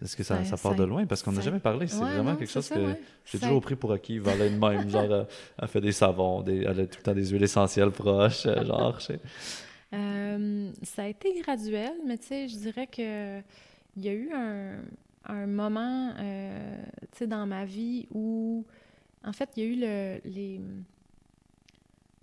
Est-ce 0.00 0.16
que 0.16 0.22
ça, 0.22 0.38
Ça- 0.44 0.56
ça 0.56 0.62
part 0.62 0.72
ça- 0.72 0.78
de 0.78 0.84
loin? 0.84 1.04
Parce 1.04 1.22
qu'on 1.22 1.32
n'a 1.32 1.42
jamais 1.42 1.60
parlé. 1.60 1.86
C'est 1.86 1.98
Ouais, 2.02 2.14
vraiment 2.14 2.30
non, 2.32 2.36
quelque 2.36 2.50
chose 2.50 2.66
que 2.68 2.78
ouais. 2.78 3.00
j'ai 3.26 3.38
toujours 3.38 3.60
pris 3.60 3.76
pour 3.76 3.92
acquis. 3.92 4.18
Valait 4.18 4.48
de 4.48 4.56
même. 4.58 4.88
Genre, 4.88 5.26
elle, 5.58 5.68
fait 5.68 5.82
des 5.82 5.92
savons, 5.92 6.40
des, 6.40 6.60
elle 6.62 6.80
a 6.80 6.86
tout 6.86 6.96
le 6.98 7.02
temps 7.02 7.12
des 7.14 7.26
huiles 7.26 7.42
essentielles 7.42 7.90
proches. 7.90 8.44
Genre, 8.44 8.98
je 9.00 9.04
sais. 9.04 9.20
Euh, 9.92 10.70
ça 10.82 11.02
a 11.02 11.08
été 11.08 11.38
graduel, 11.42 11.92
mais 12.06 12.16
tu 12.16 12.26
sais, 12.28 12.48
je 12.48 12.56
dirais 12.56 12.86
que 12.86 13.40
il 13.96 14.04
y 14.04 14.08
a 14.08 14.12
eu 14.14 14.30
un, 14.32 14.82
un 15.24 15.46
moment, 15.46 16.14
euh, 16.18 16.82
tu 17.12 17.18
sais, 17.18 17.26
dans 17.26 17.46
ma 17.46 17.64
vie 17.64 18.06
où, 18.10 18.66
en 19.24 19.32
fait, 19.32 19.50
il 19.56 19.62
y 19.62 19.66
a 19.66 19.68
eu 19.68 19.76
le, 19.80 20.20
les... 20.30 20.60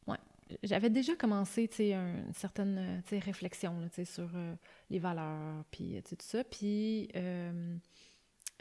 Ouais, 0.07 0.17
j'avais 0.63 0.89
déjà 0.89 1.15
commencé, 1.15 1.67
tu 1.67 1.75
sais, 1.77 1.93
un- 1.93 2.25
une 2.27 2.33
certaine, 2.33 2.77
euh, 2.77 2.97
tu 3.05 3.09
sais, 3.09 3.19
réflexion, 3.19 3.79
là, 3.79 3.87
tu 3.89 3.95
sais, 3.95 4.05
sur 4.05 4.29
euh, 4.35 4.53
les 4.89 4.99
valeurs, 4.99 5.63
puis 5.71 6.01
tout 6.07 6.15
ça, 6.19 6.43
puis... 6.43 7.09
euh, 7.15 7.75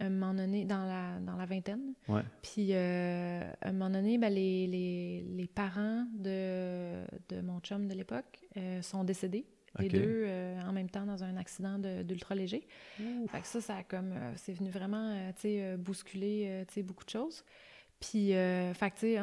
à 0.00 0.04
un 0.04 0.10
moment 0.10 0.32
donné, 0.32 0.64
dans 0.64 0.84
la, 0.86 1.18
dans 1.18 1.36
la 1.36 1.44
vingtaine, 1.44 1.92
Ouais. 2.06 2.22
puis, 2.40 2.72
à 2.72 3.48
un 3.62 3.72
moment 3.72 3.90
donné, 3.90 4.16
ben, 4.16 4.32
les, 4.32 4.68
les, 4.68 5.22
les 5.28 5.46
parents 5.48 6.06
de, 6.14 7.02
de 7.28 7.40
mon 7.40 7.58
chum 7.58 7.88
de 7.88 7.94
l'époque 7.94 8.38
sont 8.80 9.02
décédés, 9.02 9.44
les 9.78 9.88
deux 9.88 10.22
euh, 10.26 10.60
en 10.62 10.72
même 10.72 10.88
temps 10.90 11.04
dans 11.06 11.22
un 11.24 11.36
accident 11.36 11.78
de- 11.78 12.02
d'ultra 12.02 12.34
léger. 12.34 12.66
Fait 13.28 13.40
que 13.40 13.46
ça, 13.46 13.60
ça 13.60 13.76
a 13.76 13.82
comme, 13.82 14.12
euh, 14.12 14.32
c'est 14.36 14.52
venu 14.52 14.70
vraiment, 14.70 15.10
euh, 15.12 15.30
tu 15.34 15.40
sais, 15.42 15.62
euh, 15.62 15.76
bousculer, 15.76 16.64
tu 16.68 16.74
sais, 16.74 16.82
beaucoup 16.82 17.04
de 17.04 17.10
choses. 17.10 17.44
Puis, 18.00 18.28
fait 18.28 18.90
que, 18.90 18.94
tu 18.94 19.00
sais, 19.00 19.20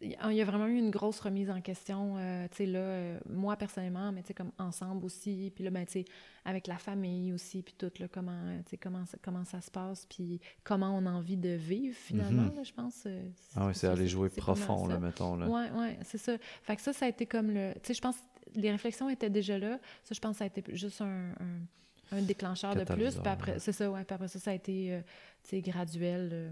il 0.00 0.10
y 0.36 0.42
a 0.42 0.44
vraiment 0.44 0.66
eu 0.66 0.76
une 0.76 0.90
grosse 0.90 1.20
remise 1.20 1.48
en 1.48 1.62
question, 1.62 2.16
tu 2.50 2.56
sais, 2.56 2.66
là, 2.66 3.18
moi 3.30 3.56
personnellement, 3.56 4.12
mais 4.12 4.20
tu 4.22 4.28
sais, 4.28 4.34
comme 4.34 4.52
ensemble 4.58 5.04
aussi, 5.06 5.50
puis 5.54 5.64
là, 5.64 5.70
ben, 5.70 5.86
tu 5.86 5.92
sais, 5.92 6.04
avec 6.44 6.66
la 6.66 6.76
famille 6.76 7.32
aussi, 7.32 7.62
puis 7.62 7.74
tout, 7.78 7.90
là, 7.98 8.06
comment, 8.08 8.38
tu 8.64 8.70
sais, 8.70 8.76
comment, 8.76 9.06
ça- 9.06 9.16
comment 9.22 9.44
ça 9.46 9.62
se 9.62 9.70
passe, 9.70 10.04
puis 10.04 10.40
comment 10.62 10.94
on 10.94 11.06
a 11.06 11.10
envie 11.10 11.38
de 11.38 11.50
vivre, 11.54 11.96
finalement, 11.96 12.42
Mhm. 12.42 12.56
là, 12.56 12.62
je 12.64 12.72
pense. 12.74 13.06
Ah 13.56 13.66
ouais, 13.66 13.72
c'est 13.74 13.86
aller 13.86 14.06
jouer 14.06 14.28
profond, 14.28 14.86
là, 14.86 14.98
mettons. 14.98 15.36
Là. 15.36 15.48
Ouais, 15.48 15.70
ouais, 15.70 15.98
c'est 16.02 16.18
ça. 16.18 16.36
Fait 16.62 16.76
que 16.76 16.82
ça, 16.82 16.92
ça 16.92 17.06
a 17.06 17.08
été 17.08 17.24
comme 17.24 17.50
le. 17.50 17.72
Tu 17.76 17.80
sais, 17.84 17.94
je 17.94 18.02
pense 18.02 18.16
les 18.54 18.70
réflexions 18.70 19.08
étaient 19.10 19.30
déjà 19.30 19.58
là. 19.58 19.78
Ça, 20.04 20.14
je 20.14 20.20
pense 20.20 20.32
que 20.32 20.38
ça 20.38 20.44
a 20.44 20.46
été 20.46 20.62
juste 20.76 21.00
un, 21.00 21.30
un, 21.40 22.16
un 22.18 22.22
déclencheur 22.22 22.74
de 22.74 22.84
plus. 22.84 23.14
Puis 23.16 23.28
après, 23.28 23.58
c'est 23.58 23.72
ça, 23.72 23.90
ouais. 23.90 24.04
Puis 24.04 24.14
après 24.14 24.28
ça, 24.28 24.38
ça 24.38 24.50
a 24.50 24.54
été, 24.54 24.94
euh, 24.94 25.60
graduel 25.60 26.30
euh, 26.32 26.50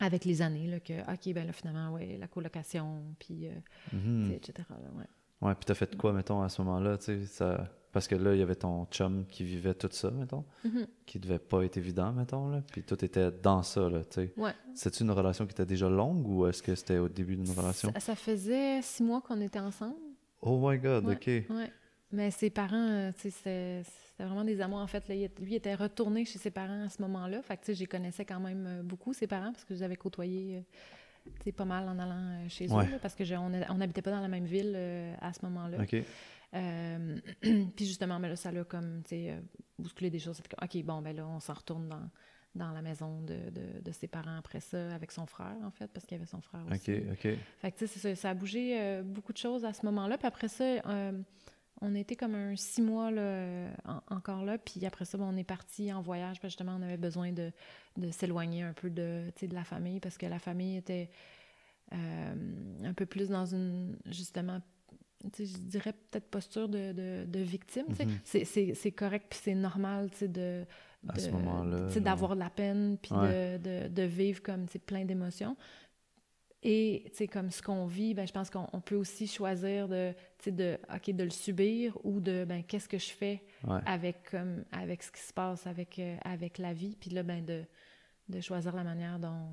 avec 0.00 0.24
les 0.24 0.42
années, 0.42 0.66
là, 0.68 0.80
que, 0.80 0.92
OK, 1.12 1.32
ben 1.34 1.46
là, 1.46 1.52
finalement, 1.52 1.92
ouais, 1.94 2.16
la 2.18 2.28
colocation, 2.28 3.02
puis, 3.18 3.46
euh, 3.48 3.52
Mhm. 3.92 4.32
etc. 4.32 4.52
Là, 4.70 4.76
ouais. 4.96 5.04
Ouais, 5.40 5.54
puis 5.54 5.64
t'as 5.66 5.74
fait 5.74 5.96
quoi, 5.96 6.12
mettons, 6.12 6.42
à 6.42 6.48
ce 6.48 6.60
moment-là, 6.62 6.98
tu 6.98 7.04
sais, 7.04 7.26
ça... 7.26 7.68
Parce 7.90 8.06
que 8.06 8.14
là, 8.16 8.34
il 8.34 8.38
y 8.38 8.42
avait 8.42 8.54
ton 8.54 8.84
chum 8.86 9.24
qui 9.26 9.44
vivait 9.44 9.72
tout 9.74 9.88
ça, 9.90 10.10
mettons, 10.10 10.44
Mhm. 10.64 10.86
qui 11.06 11.18
devait 11.18 11.38
pas 11.38 11.64
être 11.64 11.78
évident, 11.78 12.12
mettons, 12.12 12.48
là, 12.48 12.62
puis 12.70 12.82
tout 12.82 13.02
était 13.04 13.30
dans 13.32 13.62
ça, 13.62 13.88
là, 13.88 14.00
tu 14.04 14.14
sais. 14.26 14.32
Ouais. 14.36 14.52
C'est-tu 14.74 15.04
une 15.04 15.10
relation 15.10 15.46
qui 15.46 15.52
était 15.52 15.64
déjà 15.66 15.88
longue 15.88 16.28
ou 16.28 16.46
est-ce 16.46 16.62
que 16.62 16.74
c'était 16.74 16.98
au 16.98 17.08
début 17.08 17.34
d'une 17.36 17.50
relation? 17.50 17.90
Ça, 17.94 18.00
ça 18.00 18.14
faisait 18.14 18.82
six 18.82 19.02
mois 19.02 19.20
qu'on 19.22 19.40
était 19.40 19.58
ensemble. 19.58 19.96
Oh 20.42 20.58
my 20.70 20.78
God, 20.78 21.04
Ouais. 21.06 21.14
OK. 21.14 21.26
Ouais. 21.56 21.72
Mais 22.12 22.30
ses 22.30 22.48
parents, 22.50 22.76
euh, 22.88 23.10
c'était 23.16 23.82
vraiment 24.18 24.44
des 24.44 24.60
amours. 24.60 24.78
En 24.78 24.86
fait, 24.86 25.06
là, 25.08 25.14
lui 25.40 25.54
était 25.54 25.74
retourné 25.74 26.24
chez 26.24 26.38
ses 26.38 26.50
parents 26.50 26.84
à 26.84 26.88
ce 26.88 27.02
moment-là. 27.02 27.42
Fait 27.42 27.56
que, 27.56 27.72
j'y 27.72 27.86
connaissais 27.86 28.24
quand 28.24 28.40
même 28.40 28.66
euh, 28.66 28.82
beaucoup, 28.82 29.12
ses 29.12 29.26
parents, 29.26 29.52
parce 29.52 29.64
que 29.64 29.74
je 29.74 29.80
les 29.80 29.84
avais 29.84 29.96
côtoyés, 29.96 30.64
euh, 31.46 31.52
pas 31.52 31.64
mal 31.66 31.86
en 31.88 31.98
allant 31.98 32.48
chez 32.48 32.70
Ouais. 32.72 32.86
eux, 32.86 32.90
là, 32.92 32.98
parce 33.00 33.14
que 33.14 33.24
je- 33.24 33.34
on 33.34 33.50
n'habitait 33.50 34.00
pas 34.02 34.10
dans 34.12 34.20
la 34.20 34.28
même 34.28 34.46
ville 34.46 34.72
euh, 34.74 35.14
à 35.20 35.32
ce 35.34 35.40
moment-là. 35.44 35.82
OK. 35.82 35.96
Euh, 36.54 37.18
puis 37.76 37.84
justement, 37.84 38.18
mais 38.18 38.28
là, 38.30 38.36
ça 38.36 38.50
l'a 38.50 38.64
comme, 38.64 39.02
tu 39.02 39.10
sais, 39.10 39.38
bousculé 39.78 40.08
des 40.08 40.18
choses. 40.18 40.40
OK, 40.62 40.82
bon, 40.84 41.02
ben 41.02 41.14
là, 41.14 41.26
on 41.28 41.40
s'en 41.40 41.52
retourne 41.54 41.88
dans, 41.88 42.08
dans 42.54 42.72
la 42.72 42.82
maison 42.82 43.20
de, 43.22 43.34
de- 43.50 43.80
de 43.82 43.92
ses 43.92 44.08
parents 44.08 44.36
après 44.38 44.60
ça, 44.60 44.92
avec 44.94 45.12
son 45.12 45.26
frère, 45.26 45.56
en 45.64 45.70
fait, 45.70 45.86
parce 45.92 46.04
qu'il 46.06 46.16
y 46.16 46.20
avait 46.20 46.26
son 46.28 46.40
frère 46.40 46.62
aussi. 46.70 46.92
OK, 46.92 47.02
OK. 47.12 47.38
Fait 47.58 47.72
que, 47.72 47.78
tu 47.78 47.86
sais, 47.86 47.98
ça, 47.98 48.14
ça 48.16 48.30
a 48.30 48.34
bougé 48.34 48.78
euh, 48.80 49.02
beaucoup 49.02 49.32
de 49.32 49.38
choses 49.38 49.64
à 49.64 49.72
ce 49.72 49.84
moment-là. 49.86 50.18
Puis 50.18 50.26
après 50.26 50.48
ça, 50.48 50.64
euh, 50.64 51.12
on 51.80 51.94
été 51.94 52.16
comme 52.16 52.34
un 52.34 52.56
six 52.56 52.82
mois 52.82 53.10
là, 53.12 53.20
euh, 53.20 53.70
en- 53.84 54.00
encore 54.16 54.44
là. 54.44 54.58
Puis 54.58 54.84
après 54.86 55.04
ça, 55.04 55.16
ben, 55.18 55.24
on 55.24 55.36
est 55.36 55.44
parti 55.44 55.92
en 55.92 56.00
voyage. 56.00 56.40
Parce 56.40 56.54
que 56.54 56.58
justement, 56.62 56.76
on 56.78 56.82
avait 56.82 56.96
besoin 56.96 57.32
de, 57.32 57.52
de 57.96 58.10
s'éloigner 58.10 58.62
un 58.62 58.72
peu 58.72 58.90
de, 58.90 59.30
de 59.40 59.54
la 59.54 59.64
famille 59.64 60.00
parce 60.00 60.18
que 60.18 60.26
la 60.26 60.38
famille 60.40 60.76
était 60.76 61.10
euh, 61.92 62.34
un 62.84 62.92
peu 62.94 63.06
plus 63.06 63.28
dans 63.28 63.46
une, 63.46 63.96
justement, 64.06 64.60
je 65.24 65.44
dirais 65.58 65.92
peut-être 66.10 66.28
posture 66.28 66.68
de, 66.68 66.92
de, 66.92 67.24
de 67.26 67.40
victime. 67.40 67.86
Mhm. 67.88 68.18
C'est- 68.24 68.92
correct 68.92 69.26
puis 69.30 69.38
c'est 69.42 69.54
normal 69.54 70.10
tu 70.10 70.18
sais, 70.18 70.28
de, 70.28 70.64
À 71.06 71.12
de- 71.12 71.20
ce 71.20 71.30
moment-là, 71.30 71.88
tu 71.92 72.00
d'avoir 72.00 72.34
de 72.34 72.40
la 72.40 72.50
peine 72.50 72.98
puis 73.00 73.14
Ouais. 73.14 73.58
de, 73.58 73.86
de, 73.86 73.88
de 73.88 74.02
vivre 74.02 74.42
comme 74.42 74.66
tu 74.66 74.78
plein 74.78 75.04
d'émotions. 75.04 75.56
et, 76.62 77.12
tu 77.16 77.28
comme 77.28 77.50
ce 77.52 77.62
qu'on 77.62 77.86
vit, 77.86 78.14
ben, 78.14 78.26
je 78.26 78.32
pense 78.32 78.50
qu'on 78.50 78.80
peut 78.80 78.96
aussi 78.96 79.28
choisir 79.28 79.86
de, 79.88 80.12
tu 80.38 80.50
de, 80.50 80.76
OK, 80.92 81.10
de 81.14 81.22
le 81.22 81.30
subir 81.30 81.96
ou 82.02 82.20
de, 82.20 82.44
ben, 82.44 82.64
qu'est-ce 82.64 82.88
que 82.88 82.98
je 82.98 83.10
fais 83.10 83.44
avec, 83.86 84.28
comme, 84.30 84.64
avec 84.72 85.04
ce 85.04 85.12
qui 85.12 85.20
se 85.20 85.32
passe, 85.32 85.66
avec, 85.68 86.00
euh, 86.00 86.16
avec 86.24 86.58
la 86.58 86.72
vie. 86.72 86.96
Puis 86.98 87.10
là, 87.10 87.22
ben, 87.22 87.44
de, 87.44 87.62
de 88.28 88.40
choisir 88.40 88.74
la 88.74 88.82
manière 88.82 89.20
dont... 89.20 89.50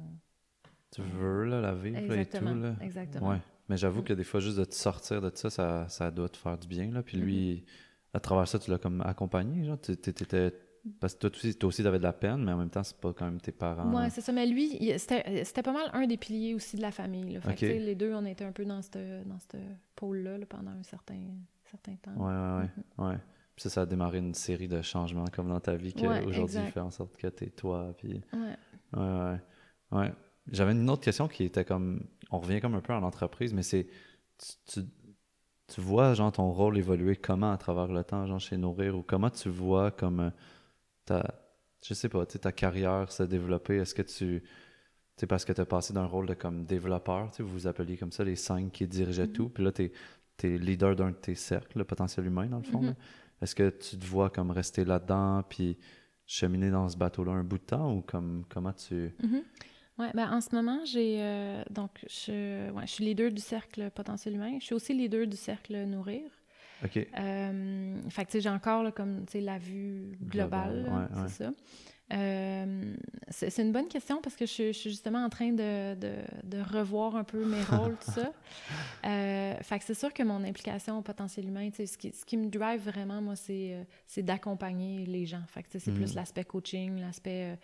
Tu 0.92 1.02
veux, 1.02 1.44
là, 1.46 1.62
la 1.62 1.76
vivre 1.76 1.98
exactement, 2.00 2.52
et 2.52 2.54
tout, 2.56 2.62
là. 2.62 2.76
Exactement. 2.82 3.30
Ouais. 3.30 3.42
Mais 3.70 3.78
j'avoue 3.78 4.02
que 4.02 4.14
des 4.14 4.24
fois, 4.24 4.40
juste 4.40 4.58
de 4.58 4.66
te 4.66 4.74
sortir 4.76 5.22
de 5.22 5.32
ça, 5.36 5.50
ça, 5.52 5.88
ça 5.90 6.10
doit 6.10 6.30
te 6.30 6.38
faire 6.38 6.58
du 6.58 6.68
bien, 6.68 6.90
là. 6.92 7.04
Puis 7.04 7.18
lui, 7.18 7.56
mm-hmm. 7.58 7.64
à 8.16 8.20
travers 8.20 8.48
ça, 8.48 8.58
tu 8.58 8.72
l'as 8.72 8.78
comme 8.78 9.02
accompagné, 9.02 9.64
genre? 9.64 9.80
T'étais 9.80 10.52
parce 11.00 11.16
que 11.16 11.20
toi 11.20 11.30
aussi, 11.34 11.56
toi 11.56 11.68
aussi, 11.70 11.82
tu 11.82 11.88
avais 11.88 11.98
de 11.98 12.04
la 12.04 12.14
peine, 12.14 12.44
mais 12.44 12.52
en 12.52 12.58
même 12.58 12.70
temps, 12.70 12.84
c'est 12.84 12.98
pas 12.98 13.14
quand 13.14 13.26
même 13.26 13.42
tes 13.42 13.52
parents. 13.52 13.92
Oui, 13.94 14.10
c'est 14.12 14.22
ça. 14.22 14.32
Mais 14.32 14.46
lui, 14.46 14.78
c'était 15.00 15.64
pas 15.64 15.74
mal 15.74 15.90
un 15.94 16.06
des 16.06 16.18
piliers 16.18 16.54
aussi 16.54 16.78
de 16.78 16.82
la 16.82 16.92
famille. 16.92 17.40
Fait 17.42 17.56
que, 17.56 17.66
les 17.66 17.96
deux, 17.96 18.14
on 18.14 18.26
était 18.26 18.46
un 18.46 18.52
peu 18.52 18.66
dans 18.66 18.82
ce 18.82 19.24
dans 19.24 19.38
pôle-là 19.96 20.38
pendant 20.48 20.72
un 20.72 20.84
certain, 20.84 21.20
certain 21.64 21.96
temps. 21.96 22.14
Oui, 22.18 22.34
oui, 22.34 22.70
oui. 22.98 23.06
Ouais. 23.06 23.18
Puis 23.56 23.64
ça, 23.64 23.70
ça 23.70 23.82
a 23.82 23.86
démarré 23.86 24.18
une 24.18 24.34
série 24.34 24.68
de 24.68 24.82
changements 24.82 25.28
comme 25.32 25.48
dans 25.48 25.60
ta 25.60 25.76
vie 25.76 25.94
qui 25.94 26.06
aujourd'hui 26.06 26.60
fait 26.74 26.80
en 26.80 26.92
sorte 26.92 27.16
que 27.18 27.28
tu 27.28 27.46
es 27.46 27.50
toi. 27.50 27.94
Puis... 27.98 28.22
Ouais. 28.34 29.00
Ouais, 29.00 29.02
ouais. 29.02 29.40
ouais. 29.92 30.14
J'avais 30.52 30.74
une 30.74 30.90
autre 30.90 31.04
question 31.04 31.28
qui 31.28 31.44
était 31.44 31.66
comme. 31.66 32.04
On 32.32 32.40
revient 32.40 32.62
comme 32.62 32.76
un 32.76 32.82
peu 32.82 32.94
en 32.94 33.04
entreprise, 33.04 33.54
mais 33.54 33.64
c'est. 33.64 33.88
Tu, 34.68 34.82
tu, 35.68 35.82
vois, 35.82 36.14
genre, 36.14 36.32
ton 36.32 36.52
rôle 36.52 36.78
évoluer 36.78 37.16
comment 37.16 37.52
à 37.52 37.58
travers 37.58 37.88
le 37.88 38.04
temps, 38.04 38.28
genre, 38.28 38.40
chez 38.40 38.58
Nourrir, 38.58 38.96
ou 38.98 39.02
comment 39.02 39.30
tu 39.30 39.50
vois 39.50 39.90
comme 39.90 40.32
ta, 41.06 41.42
je 41.86 41.94
sais 41.94 42.10
pas, 42.10 42.26
ta 42.26 42.52
carrière 42.52 43.12
se 43.12 43.24
développer? 43.24 43.78
Est-ce 43.78 43.96
que 43.96 44.02
tu. 44.02 44.44
sais 45.18 45.28
parce 45.28 45.46
que 45.46 45.54
tu 45.54 45.62
as 45.62 45.66
passé 45.66 45.94
d'un 45.94 46.06
rôle 46.06 46.26
de 46.28 46.34
comme 46.34 46.66
développeur, 46.66 47.32
vous 47.40 47.48
vous 47.48 47.68
appeliez 47.68 47.98
comme 47.98 48.12
ça 48.12 48.24
les 48.24 48.36
cinq 48.36 48.72
qui 48.72 48.88
dirigeaient 48.88 49.28
tout, 49.28 49.46
mm-hmm. 49.46 49.54
puis 49.54 49.64
là, 49.64 49.72
tu 49.72 49.92
es, 50.44 50.58
leader 50.58 50.96
d'un 50.96 51.12
de 51.12 51.16
tes 51.16 51.36
cercles, 51.36 51.78
le 51.78 51.86
potentiel 51.86 52.26
humain, 52.26 52.48
dans 52.48 52.58
le 52.58 52.64
fond. 52.64 52.82
Mm-hmm. 52.82 52.96
Est-ce 53.42 53.56
que 53.56 53.70
tu 53.70 53.98
te 53.98 54.06
vois 54.06 54.30
comme 54.30 54.52
rester 54.52 54.86
là-dedans, 54.86 55.44
puis 55.48 55.78
cheminer 56.26 56.72
dans 56.72 56.90
ce 56.90 56.98
bateau-là 56.98 57.34
un 57.34 57.44
bout 57.44 57.60
de 57.60 57.64
temps, 57.64 57.94
ou 57.94 58.02
comme 58.02 58.46
comment 58.50 58.74
tu. 58.74 59.14
Mm-hmm. 59.22 59.44
Oui, 59.98 60.08
ben 60.14 60.30
en 60.30 60.42
ce 60.42 60.54
moment, 60.54 60.84
j'ai. 60.84 61.22
Euh, 61.22 61.64
donc, 61.70 62.06
je, 62.10 62.70
ouais, 62.72 62.86
je 62.86 62.92
suis 62.92 63.06
leader 63.06 63.32
du 63.32 63.42
cercle 63.42 63.90
potentiel 63.92 64.36
humain. 64.36 64.58
Je 64.60 64.66
suis 64.66 64.76
aussi 64.76 64.94
leader 64.94 65.26
du 65.26 65.38
cercle 65.38 65.86
nourrir. 65.86 66.30
OK. 66.84 66.98
Euh, 66.98 68.02
fait 68.10 68.26
que, 68.26 68.40
j'ai 68.40 68.50
encore, 68.50 68.94
comme, 68.94 69.26
la 69.34 69.58
vue 69.58 70.18
globale, 70.22 71.10
c'est 71.28 71.44
ça. 71.44 71.52
Euh, 72.14 72.96
c'est 73.30 73.58
une 73.64 73.72
bonne 73.72 73.88
question 73.88 74.22
parce 74.22 74.36
que 74.36 74.46
je, 74.46 74.72
suis 74.72 74.92
justement 74.92 75.26
en 75.26 75.30
train 75.30 75.52
de, 75.52 75.96
de, 75.96 76.14
de 76.44 76.62
revoir 76.62 77.16
un 77.16 77.24
peu 77.24 77.44
mes 77.46 77.64
rôles, 77.70 77.98
tout 77.98 78.12
ça. 78.12 78.32
Euh, 79.06 79.56
fait 79.62 79.80
que 79.80 79.86
c'est 79.86 79.96
sûr 79.96 80.14
que 80.14 80.22
mon 80.22 80.44
implication 80.44 81.00
au 81.00 81.02
potentiel 81.02 81.48
humain, 81.48 81.70
ce 81.74 81.98
qui, 81.98 82.12
ce 82.12 82.24
qui 82.24 82.38
me 82.38 82.48
drive 82.48 82.82
vraiment, 82.82 83.22
moi, 83.22 83.36
c'est 83.36 84.22
d'accompagner 84.22 85.06
les 85.06 85.26
gens. 85.26 85.42
Fait 85.48 85.64
que 85.64 85.80
c'est 85.80 85.92
plus 85.92 86.14
mm. 86.14 86.16
l'aspect 86.16 86.44
coaching, 86.44 87.02
l'aspect 87.02 87.58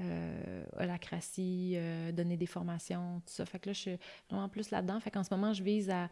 euh, 0.00 0.64
holacratie, 0.76 1.76
donner 2.12 2.36
des 2.36 2.46
formations, 2.46 3.20
tout 3.26 3.32
ça. 3.32 3.44
Fait 3.46 3.58
que 3.58 3.70
là, 3.70 3.72
je 3.72 3.80
suis 3.80 3.98
vraiment 4.30 4.48
plus 4.48 4.70
là-dedans. 4.70 5.00
Fait 5.00 5.10
qu'en 5.10 5.24
ce 5.24 5.34
moment, 5.34 5.52
je 5.52 5.64
vise 5.64 5.90
à, 5.90 6.08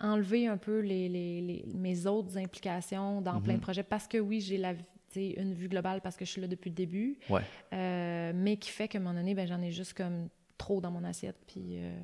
enlever 0.00 0.46
un 0.46 0.56
peu 0.56 0.80
les, 0.80 1.08
les, 1.08 1.64
mes 1.74 2.06
autres 2.06 2.38
implications 2.38 3.20
dans 3.20 3.40
plein 3.40 3.54
de 3.54 3.58
mhm. 3.58 3.62
projets 3.62 3.82
parce 3.82 4.06
que 4.08 4.18
oui, 4.18 4.40
j'ai 4.40 4.58
la 4.58 4.74
une 5.16 5.54
vue 5.54 5.68
globale 5.68 6.00
parce 6.00 6.16
que 6.16 6.24
je 6.24 6.30
suis 6.30 6.40
là 6.40 6.46
depuis 6.46 6.70
le 6.70 6.76
début, 6.76 7.18
euh, 7.72 8.32
mais 8.34 8.56
qui 8.56 8.70
fait 8.70 8.88
qu'à 8.88 8.98
un 8.98 9.02
moment 9.02 9.14
donné, 9.14 9.34
ben, 9.34 9.46
j'en 9.46 9.60
ai 9.60 9.70
juste 9.70 9.94
comme 9.94 10.28
trop 10.58 10.80
dans 10.80 10.90
mon 10.90 11.04
assiette. 11.04 11.36
Puis, 11.46 11.78
euh, 11.78 11.98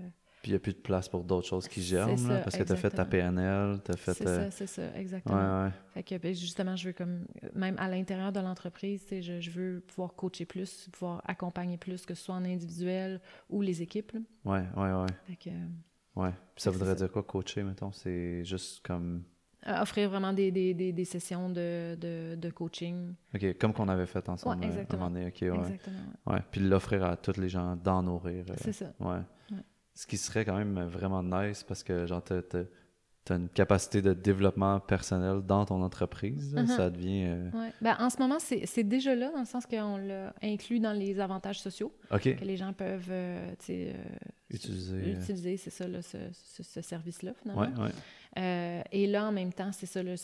il 0.45 0.51
n'y 0.51 0.57
a 0.57 0.59
plus 0.61 0.73
de 0.75 0.79
place 0.79 1.09
pour 1.09 1.25
d'autres 1.25 1.49
choses 1.49 1.67
qui 1.67 1.83
germent, 1.83 2.41
parce 2.45 2.57
que 2.57 2.63
tu 2.63 2.73
as 2.73 2.77
fait 2.77 2.91
ta 2.91 3.05
PNL, 3.05 3.81
tu 3.85 3.91
as 3.91 3.97
fait... 3.97 4.15
C'est 4.15 4.27
euh, 4.27 4.45
ça, 4.45 4.51
c'est 4.51 4.67
ça, 4.67 4.97
exactement. 4.97 5.71
Fait 5.93 6.03
que 6.03 6.17
ben, 6.19 6.35
justement, 6.35 6.77
je 6.77 6.89
veux 6.89 6.93
comme, 6.93 7.27
même 7.55 7.77
à 7.79 7.89
l'intérieur 7.89 8.33
de 8.33 8.41
l'entreprise, 8.41 9.05
je, 9.11 9.41
je 9.41 9.51
veux 9.51 9.81
pouvoir 9.81 10.15
coacher 10.15 10.45
plus, 10.45 10.89
pouvoir 10.93 11.23
accompagner 11.27 11.77
plus, 11.79 12.07
que 12.07 12.15
ce 12.15 12.25
soit 12.25 12.35
en 12.35 12.45
individuel 12.45 13.21
ou 13.51 13.61
les 13.61 13.83
équipes. 13.83 14.13
Oui, 14.45 14.59
oui, 14.77 14.89
oui. 14.89 15.07
Fait 15.27 15.37
que... 15.37 15.55
Ouais. 16.17 16.33
Puis 16.55 16.63
ça 16.63 16.71
voudrait 16.71 16.95
dire 16.95 17.11
quoi, 17.11 17.23
coacher, 17.23 17.63
mettons? 17.63 17.93
C'est 17.93 18.45
juste 18.45 18.85
comme. 18.85 19.23
Euh, 19.67 19.83
offrir 19.83 20.09
vraiment 20.09 20.33
des, 20.33 20.51
des, 20.51 20.75
des, 20.75 20.93
des 20.93 21.05
sessions 21.05 21.51
de, 21.51 21.97
de, 21.97 22.37
de, 22.37 22.51
coaching. 22.51 23.15
OK, 23.35 23.59
comme 23.59 23.73
qu'on 23.73 23.89
avait 23.89 24.07
fait 24.07 24.29
ensemble 24.29 24.61
ouais, 24.61 24.67
exactement. 24.67 25.11
ouais. 25.11 25.27
Exactement. 25.27 25.65
Ouais. 26.27 26.39
Puis 26.51 26.61
l'offrir 26.61 27.05
à 27.05 27.17
tous 27.17 27.37
les 27.37 27.49
gens, 27.49 27.77
d'en 27.77 28.03
nourrir. 28.03 28.45
Euh, 28.49 28.55
c'est 28.59 28.73
ça. 28.73 28.93
Ouais. 29.01 29.21
Ce 29.95 30.07
qui 30.07 30.19
serait 30.19 30.45
quand 30.45 30.57
même 30.57 30.79
vraiment 30.85 31.23
nice 31.23 31.65
parce 31.65 31.83
que, 31.83 32.07
genre, 32.07 32.23
tu 33.27 33.33
as 33.33 33.37
une 33.37 33.49
capacité 33.49 34.03
de 34.03 34.15
développement 34.15 34.79
personnel 34.79 35.43
dans 35.43 35.65
ton 35.65 35.83
entreprise, 35.83 36.55
uh-huh. 36.55 36.67
ça 36.69 36.91
devient... 36.91 37.25
Euh, 37.27 37.51
ouais. 37.51 37.73
ben, 37.81 37.97
en 37.99 38.09
ce 38.09 38.19
moment, 38.19 38.39
c'est 38.39 38.85
déjà 38.85 39.17
là, 39.17 39.33
dans 39.33 39.41
le 39.41 39.47
sens 39.47 39.67
qu'on 39.67 39.97
l'a 39.97 40.33
inclus 40.43 40.79
dans 40.79 40.93
les 40.93 41.19
avantages 41.19 41.61
sociaux, 41.61 41.93
que 42.11 42.45
les 42.45 42.57
gens 42.57 42.73
peuvent 42.73 43.11
euh, 43.11 43.51
euh, 43.69 43.93
utiliser, 44.49 45.11
utiliser 45.11 45.57
c'est 45.57 45.71
ça, 45.71 45.89
là, 45.89 46.03
ce, 46.03 46.19
ce, 46.33 46.81
service-là, 46.81 47.33
finalement. 47.43 47.83
Ouais, 47.83 48.83
et 48.93 49.07
là, 49.09 49.27
en 49.27 49.33
même 49.33 49.53
temps, 49.53 49.73
c'est 49.73 49.87
ça, 49.87 50.05
là, 50.05 50.15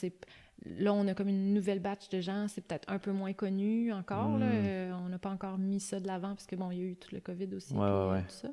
là, 0.64 0.94
on 0.94 1.08
a 1.08 1.14
comme 1.14 1.28
une 1.28 1.52
nouvelle 1.54 1.80
batch 1.80 2.08
de 2.08 2.20
gens, 2.20 2.46
c'est 2.46 2.60
peut-être 2.60 2.88
un 2.88 3.00
peu 3.00 3.10
moins 3.10 3.32
connu 3.32 3.92
encore, 3.92 4.38
là, 4.38 4.46
hmm. 4.46 5.04
on 5.04 5.08
n'a 5.08 5.18
pas 5.18 5.30
encore 5.30 5.58
mis 5.58 5.80
ça 5.80 5.98
de 5.98 6.06
l'avant, 6.06 6.36
parce 6.36 6.46
que, 6.46 6.54
bon, 6.54 6.70
il 6.70 6.78
y 6.78 6.82
a 6.82 6.84
eu 6.84 6.94
tout 6.94 7.12
le 7.12 7.20
COVID 7.20 7.52
aussi, 7.56 7.74
tout 7.74 7.80
ça. 8.28 8.48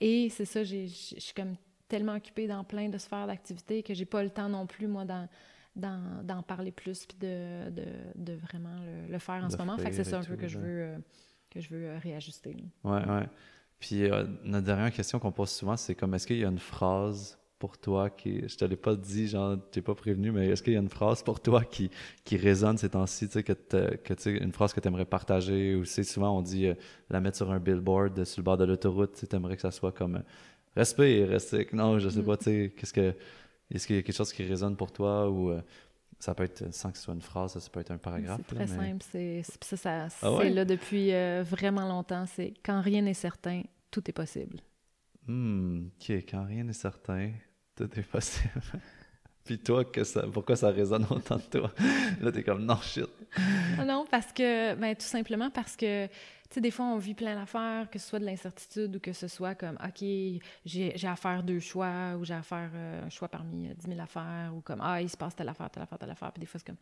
et 0.00 0.28
c'est 0.30 0.44
ça, 0.44 0.64
je 0.64 0.86
suis 0.86 1.34
comme 1.36 1.54
tellement 1.88 2.14
occupée 2.14 2.46
dans 2.46 2.64
plein 2.64 2.88
de 2.88 2.98
sphères 2.98 3.26
d'activité 3.26 3.82
que 3.82 3.94
j'ai 3.94 4.04
pas 4.04 4.22
le 4.22 4.30
temps 4.30 4.48
non 4.48 4.66
plus, 4.66 4.86
moi, 4.86 5.04
d'en 5.04 6.42
parler 6.42 6.72
plus 6.72 7.06
puis 7.06 7.18
de, 7.18 7.70
de, 7.70 7.84
de 8.16 8.32
vraiment 8.34 8.76
le, 9.08 9.18
faire 9.18 9.44
en 9.44 9.50
ce 9.50 9.56
moment. 9.56 9.76
Fait 9.78 9.90
que 9.90 9.96
c'est 9.96 10.04
ça 10.04 10.18
un 10.18 10.24
peu 10.24 10.36
que 10.36 10.48
je 10.48 10.58
veux, 10.58 10.82
euh, 10.82 10.98
que 11.50 11.60
je 11.60 11.68
veux 11.74 11.86
euh, 11.86 11.98
réajuster. 11.98 12.56
Ouais, 12.84 13.04
ouais. 13.06 13.28
Puis 13.78 14.04
euh, 14.04 14.24
notre 14.44 14.66
dernière 14.66 14.92
question 14.92 15.18
qu'on 15.18 15.32
pose 15.32 15.50
souvent, 15.50 15.76
c'est 15.76 15.94
comme 15.94 16.14
est-ce 16.14 16.26
qu'il 16.26 16.38
y 16.38 16.44
a 16.44 16.48
une 16.48 16.58
phrase 16.58 17.38
pour 17.58 17.78
toi 17.78 18.10
qui. 18.10 18.46
Je 18.48 18.56
te 18.56 18.64
l'ai 18.64 18.76
pas 18.76 18.96
dit, 18.96 19.28
genre, 19.28 19.56
t'es 19.70 19.82
pas 19.82 19.94
prévenu, 19.94 20.30
mais 20.30 20.48
est-ce 20.48 20.62
qu'il 20.62 20.72
y 20.72 20.76
a 20.76 20.80
une 20.80 20.88
phrase 20.88 21.22
pour 21.22 21.40
toi 21.40 21.64
qui, 21.64 21.90
qui 22.24 22.36
résonne 22.36 22.76
ces 22.78 22.90
temps-ci, 22.90 23.28
tu 23.28 23.34
sais, 23.34 23.42
que, 23.42 23.52
que 23.52 24.14
tu 24.14 24.38
une 24.38 24.52
phrase 24.52 24.72
que 24.72 24.80
tu 24.80 24.88
aimerais 24.88 25.06
partager, 25.06 25.74
ou 25.74 25.84
c'est 25.84 26.04
souvent 26.04 26.36
on 26.36 26.42
dit 26.42 26.68
la 27.08 27.20
mettre 27.20 27.38
sur 27.38 27.50
un 27.50 27.58
billboard 27.58 28.24
sur 28.24 28.40
le 28.40 28.44
bord 28.44 28.58
de 28.58 28.64
l'autoroute, 28.64 29.24
tu 29.28 29.36
aimerais 29.36 29.56
que 29.56 29.62
ça 29.62 29.70
soit 29.70 29.92
comme 29.92 30.22
respire, 30.76 31.28
respire. 31.28 31.66
Non, 31.72 31.98
je 31.98 32.08
sais 32.08 32.22
pas, 32.22 32.36
tu 32.36 32.44
sais, 32.44 32.74
qu'est-ce 32.76 32.92
que. 32.92 33.14
Est-ce 33.72 33.86
qu'il 33.86 33.96
y 33.96 33.98
a 33.98 34.02
quelque 34.02 34.14
chose 34.14 34.32
qui 34.32 34.44
résonne 34.44 34.76
pour 34.76 34.92
toi 34.92 35.28
ou 35.28 35.50
euh, 35.50 35.60
ça 36.20 36.34
peut 36.34 36.44
être, 36.44 36.72
sans 36.72 36.92
que 36.92 36.98
ce 36.98 37.04
soit 37.04 37.14
une 37.14 37.22
phrase, 37.22 37.58
ça 37.58 37.70
peut 37.70 37.80
être 37.80 37.90
un 37.90 37.98
paragraphe? 37.98 38.40
C'est 38.48 38.54
très 38.54 38.66
simple. 38.68 39.04
C'est, 39.10 39.42
ça, 39.42 39.76
ça 39.76 40.08
ah 40.22 40.38
c'est 40.40 40.50
là 40.50 40.64
depuis 40.64 41.12
euh, 41.12 41.42
vraiment 41.42 41.88
longtemps. 41.88 42.26
C'est 42.26 42.54
quand 42.64 42.80
rien 42.80 43.02
n'est 43.02 43.14
certain, 43.14 43.62
tout 43.90 44.08
est 44.08 44.12
possible. 44.12 44.60
Hmm, 45.26 45.86
OK. 45.86 46.10
Quand 46.28 46.44
rien 46.44 46.62
n'est 46.62 46.72
certain, 46.72 47.32
tout 47.74 47.90
est 47.98 48.08
possible. 48.08 48.62
Puis 49.44 49.58
toi, 49.58 49.84
que 49.84 50.02
ça, 50.04 50.24
pourquoi 50.32 50.56
ça 50.56 50.70
résonne 50.70 51.06
autant 51.10 51.36
de 51.36 51.58
toi? 51.58 51.72
Là, 52.20 52.32
t'es 52.32 52.42
comme, 52.42 52.64
non, 52.64 52.80
shit. 52.80 53.08
Non, 53.84 54.04
parce 54.10 54.32
que, 54.32 54.74
ben, 54.74 54.94
tout 54.94 55.06
simplement 55.06 55.50
parce 55.50 55.76
que 55.76 56.08
sais, 56.54 56.60
des 56.60 56.70
fois, 56.70 56.86
on 56.86 56.98
vit 56.98 57.14
plein 57.14 57.34
d'affaires, 57.34 57.88
que 57.90 57.98
ce 57.98 58.08
soit 58.08 58.18
de 58.18 58.24
l'incertitude 58.24 58.96
ou 58.96 59.00
que 59.00 59.12
ce 59.12 59.28
soit 59.28 59.54
comme, 59.54 59.78
OK, 59.84 60.04
j'ai 60.64 61.08
à 61.08 61.16
faire 61.16 61.42
deux 61.42 61.60
choix 61.60 62.16
ou 62.18 62.24
j'ai 62.24 62.34
à 62.34 62.42
faire 62.42 62.70
euh, 62.74 63.06
un 63.06 63.10
choix 63.10 63.28
parmi 63.28 63.68
10 63.68 63.68
euh, 63.68 63.88
000 63.88 64.00
affaires 64.00 64.52
ou 64.54 64.60
comme, 64.60 64.80
ah, 64.82 65.00
il 65.00 65.08
se 65.08 65.16
passe 65.16 65.34
telle 65.34 65.48
affaire, 65.48 65.70
telle 65.70 65.82
affaire, 65.82 65.98
telle 65.98 66.10
affaire. 66.10 66.32
Puis 66.32 66.40
des 66.40 66.46
fois, 66.46 66.58
c'est 66.58 66.66
comme, 66.66 66.76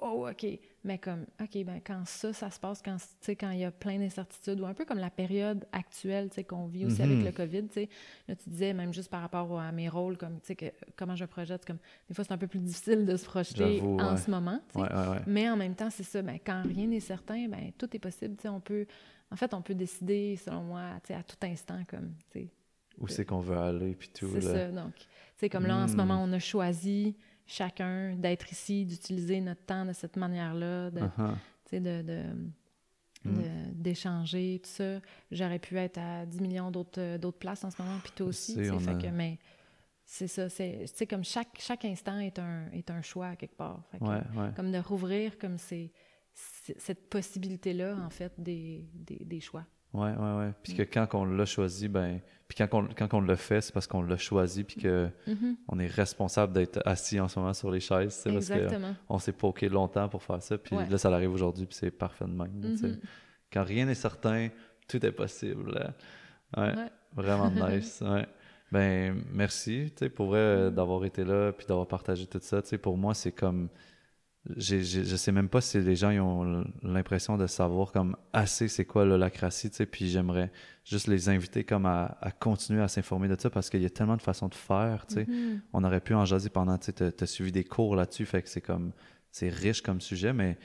oh, 0.00 0.28
OK. 0.28 0.46
Mais 0.84 0.98
comme, 0.98 1.26
OK, 1.40 1.64
ben 1.64 1.80
quand 1.84 2.06
ça, 2.06 2.32
ça 2.32 2.50
se 2.50 2.58
passe, 2.58 2.80
quand, 2.82 2.96
quand 3.28 3.50
il 3.50 3.58
y 3.58 3.64
a 3.64 3.70
plein 3.70 3.98
d'incertitudes 3.98 4.60
ou 4.60 4.66
un 4.66 4.74
peu 4.74 4.84
comme 4.84 4.98
la 4.98 5.10
période 5.10 5.66
actuelle, 5.72 6.28
tu 6.30 6.36
sais, 6.36 6.44
qu'on 6.44 6.66
vit 6.66 6.86
aussi 6.86 7.02
avec 7.02 7.18
mm-hmm. 7.18 7.24
le 7.24 7.32
COVID, 7.32 7.62
tu 7.68 7.74
sais. 7.74 7.88
Là, 8.28 8.36
tu 8.36 8.48
disais, 8.48 8.72
même 8.72 8.94
juste 8.94 9.10
par 9.10 9.20
rapport 9.20 9.60
à 9.60 9.72
mes 9.72 9.88
rôles, 9.88 10.16
comme, 10.16 10.40
tu 10.40 10.46
sais, 10.46 10.56
que, 10.56 10.66
comment 10.96 11.16
je 11.16 11.26
projette, 11.26 11.66
comme, 11.66 11.78
des 12.08 12.14
fois, 12.14 12.24
c'est 12.24 12.32
un 12.32 12.38
peu 12.38 12.46
plus 12.46 12.60
difficile 12.60 13.04
de 13.04 13.16
se 13.16 13.24
projeter 13.24 13.82
en 13.82 14.16
ce 14.16 14.30
moment, 14.30 14.60
tu 14.72 14.80
sais. 14.80 14.88
Mais 15.26 15.50
en 15.50 15.56
même 15.56 15.74
temps, 15.74 15.90
c'est 15.90 16.02
ça, 16.02 16.22
ben, 16.22 16.38
quand 16.44 16.62
rien 16.62 16.86
n'est 16.86 17.00
certain, 17.00 17.48
ben, 17.48 17.72
tout 17.76 17.94
est 17.94 18.00
possible, 18.00 18.36
tu 18.36 18.42
sais, 18.42 18.48
on 18.48 18.60
peut 18.60 18.86
en 19.30 19.36
fait, 19.36 19.54
on 19.54 19.62
peut 19.62 19.74
décider, 19.74 20.36
selon 20.36 20.62
moi, 20.62 20.82
à 21.10 21.22
tout 21.22 21.36
instant, 21.42 21.82
comme, 21.88 22.14
Où 22.98 23.08
c'est 23.08 23.24
qu'on 23.24 23.40
veut 23.40 23.56
aller, 23.56 23.94
puis 23.94 24.10
tout. 24.12 24.28
C'est 24.32 24.40
ça, 24.40 24.68
donc. 24.68 24.94
C'est 25.36 25.48
comme 25.48 25.66
là, 25.66 25.76
en 25.76 25.88
ce 25.88 25.94
hmm. 25.94 25.96
moment, 25.96 26.22
on 26.22 26.32
a 26.32 26.38
choisi 26.38 27.16
chacun 27.50 28.14
d'être 28.14 28.52
ici, 28.52 28.86
d'utiliser 28.86 29.40
notre 29.40 29.64
temps 29.64 29.84
de 29.84 29.92
cette 29.92 30.16
manière-là, 30.16 30.90
de, 30.90 31.00
uh-huh. 31.00 32.32
hmm. 33.24 33.72
d'échanger, 33.74 34.60
tout 34.62 34.70
ça. 34.70 35.00
J'aurais 35.32 35.58
pu 35.58 35.76
être 35.76 35.98
à 35.98 36.26
10 36.26 36.40
millions 36.40 36.70
d'autres, 36.70 37.16
d'autres 37.16 37.38
places 37.38 37.64
en 37.64 37.70
ce 37.70 37.82
moment, 37.82 37.98
puis 38.02 38.12
toi 38.14 38.26
aussi. 38.26 38.54
Fait 38.54 38.98
que, 38.98 39.08
mais 39.08 39.38
c'est 40.04 40.28
ça, 40.28 40.48
c'est 40.48 41.06
comme 41.08 41.24
chaque, 41.24 41.58
chaque 41.58 41.84
instant 41.84 42.18
est 42.18 42.38
un, 42.38 42.70
est 42.72 42.88
un 42.90 43.02
choix 43.02 43.34
quelque 43.34 43.56
part. 43.56 43.82
Comme 44.54 44.70
de 44.70 44.78
rouvrir 44.78 45.36
comme 45.36 45.58
c'est 45.58 45.90
cette 46.32 47.10
possibilité-là, 47.10 47.96
en 47.96 48.10
fait, 48.10 48.32
des, 48.38 48.88
des, 48.94 49.24
des 49.24 49.40
choix. 49.40 49.66
Ouais, 49.92 50.10
ouais, 50.12 50.36
ouais. 50.38 50.52
Puis 50.62 50.74
que 50.74 50.82
quand 50.82 51.08
on 51.14 51.24
l'a 51.24 51.44
choisi, 51.44 51.88
ben, 51.88 52.20
puis 52.46 52.56
quand 52.56 52.68
on, 52.78 52.88
quand 52.96 53.12
on 53.14 53.20
le 53.20 53.34
fait, 53.36 53.60
c'est 53.60 53.72
parce 53.72 53.86
qu'on 53.86 54.02
l'a 54.02 54.16
choisi, 54.16 54.62
puis 54.64 54.80
que 54.80 55.08
Mhm. 55.26 55.56
on 55.68 55.78
est 55.78 55.86
responsable 55.88 56.52
d'être 56.52 56.80
assis 56.84 57.18
en 57.20 57.26
ce 57.28 57.38
moment 57.38 57.52
sur 57.54 57.70
les 57.70 57.80
chaises, 57.80 58.12
sais, 58.14 58.32
parce 58.32 58.48
que 58.48 58.68
on 59.08 59.18
s'est 59.18 59.32
poké 59.32 59.68
longtemps 59.68 60.08
pour 60.08 60.22
faire 60.22 60.42
ça, 60.42 60.58
puis 60.58 60.76
Ouais. 60.76 60.88
là, 60.88 60.96
ça 60.98 61.12
arrive 61.12 61.32
aujourd'hui, 61.32 61.66
puis 61.66 61.74
c'est 61.76 61.90
parfait 61.90 62.24
de 62.24 62.30
même. 62.30 62.50
Mhm. 62.62 62.98
Quand 63.52 63.64
rien 63.64 63.84
n'est 63.86 63.94
certain, 63.94 64.48
tout 64.88 65.04
est 65.04 65.12
possible. 65.12 65.72
là. 65.72 65.92
Ouais, 66.56 66.76
Ouais. 66.76 66.90
vraiment 67.16 67.50
nice. 67.68 68.00
Ouais. 68.04 68.26
Ben, 68.72 69.20
merci, 69.32 69.90
tu 69.96 70.04
sais, 70.04 70.08
pour 70.10 70.26
vrai, 70.28 70.38
euh, 70.38 70.70
d'avoir 70.70 71.04
été 71.04 71.24
là, 71.24 71.52
puis 71.52 71.66
d'avoir 71.66 71.88
partagé 71.88 72.26
tout 72.26 72.38
ça. 72.40 72.62
Tu 72.62 72.68
sais, 72.68 72.78
pour 72.78 72.96
moi, 72.96 73.14
c'est 73.14 73.32
comme... 73.32 73.68
je 74.56 75.16
sais 75.16 75.32
même 75.32 75.48
pas 75.50 75.60
si 75.60 75.78
les 75.80 75.96
gens 75.96 76.10
ils 76.10 76.20
ont 76.20 76.64
l'impression 76.82 77.36
de 77.36 77.46
savoir 77.46 77.92
comme 77.92 78.16
assez 78.32 78.68
c'est 78.68 78.86
quoi 78.86 79.04
l'holacratie, 79.04 79.68
tu 79.70 79.76
sais, 79.76 79.86
puis 79.86 80.08
j'aimerais 80.08 80.50
juste 80.84 81.08
les 81.08 81.28
inviter 81.28 81.62
comme 81.64 81.84
à, 81.86 82.16
à 82.22 82.30
continuer 82.30 82.80
à 82.82 82.88
s'informer 82.88 83.28
de 83.28 83.36
ça 83.38 83.50
parce 83.50 83.68
qu'il 83.68 83.82
y 83.82 83.86
a 83.86 83.90
tellement 83.90 84.16
de 84.16 84.22
façons 84.22 84.48
de 84.48 84.54
faire, 84.54 85.06
tu 85.06 85.14
sais. 85.14 85.26
Mhm. 85.26 85.60
On 85.74 85.84
aurait 85.84 86.00
pu 86.00 86.14
en 86.14 86.24
jaser 86.24 86.48
pendant, 86.48 86.78
tu 86.78 86.86
sais, 86.86 87.12
t'as- 87.12 87.26
suivi 87.26 87.52
des 87.52 87.64
cours 87.64 87.94
là-dessus, 87.96 88.24
fait 88.24 88.42
que 88.42 88.48
c'est 88.48 88.62
comme, 88.62 88.92
c'est 89.30 89.50
riche 89.50 89.82
comme 89.82 90.00
sujet, 90.00 90.32
mais 90.32 90.58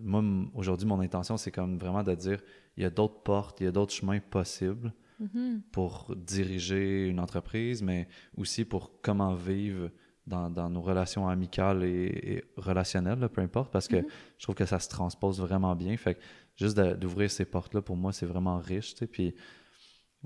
moi, 0.00 0.22
aujourd'hui, 0.54 0.86
mon 0.86 1.00
intention, 1.00 1.36
c'est 1.36 1.50
comme 1.50 1.78
vraiment 1.78 2.02
de 2.02 2.14
dire, 2.14 2.40
il 2.76 2.82
y 2.82 2.86
a 2.86 2.90
d'autres 2.90 3.22
portes, 3.22 3.60
il 3.60 3.64
y 3.64 3.66
a 3.66 3.72
d'autres 3.72 3.92
chemins 3.92 4.18
possibles 4.20 4.92
Mhm. 5.20 5.60
pour 5.72 6.14
diriger 6.16 7.06
une 7.06 7.20
entreprise, 7.20 7.82
mais 7.82 8.08
aussi 8.36 8.64
pour 8.64 9.00
comment 9.02 9.34
vivre 9.34 9.90
dans, 10.26 10.48
dans 10.50 10.70
nos 10.70 10.80
relations 10.82 11.28
amicales 11.28 11.82
et, 11.84 12.34
et 12.34 12.44
relationnelles, 12.56 13.18
là, 13.18 13.28
peu 13.28 13.40
importe, 13.40 13.72
parce 13.72 13.88
que 13.88 13.96
Mhm. 13.96 14.06
je 14.38 14.42
trouve 14.44 14.54
que 14.54 14.64
ça 14.66 14.78
se 14.78 14.88
transpose 14.88 15.40
vraiment 15.40 15.74
bien. 15.74 15.96
Fait 15.96 16.14
que 16.14 16.20
juste 16.56 16.78
d'ouvrir 16.78 17.30
ces 17.30 17.44
portes-là, 17.44 17.82
pour 17.82 17.96
moi, 17.96 18.12
c'est 18.12 18.26
vraiment 18.26 18.58
riche, 18.58 18.94
tu 18.94 18.98
sais, 19.00 19.06
puis 19.06 19.34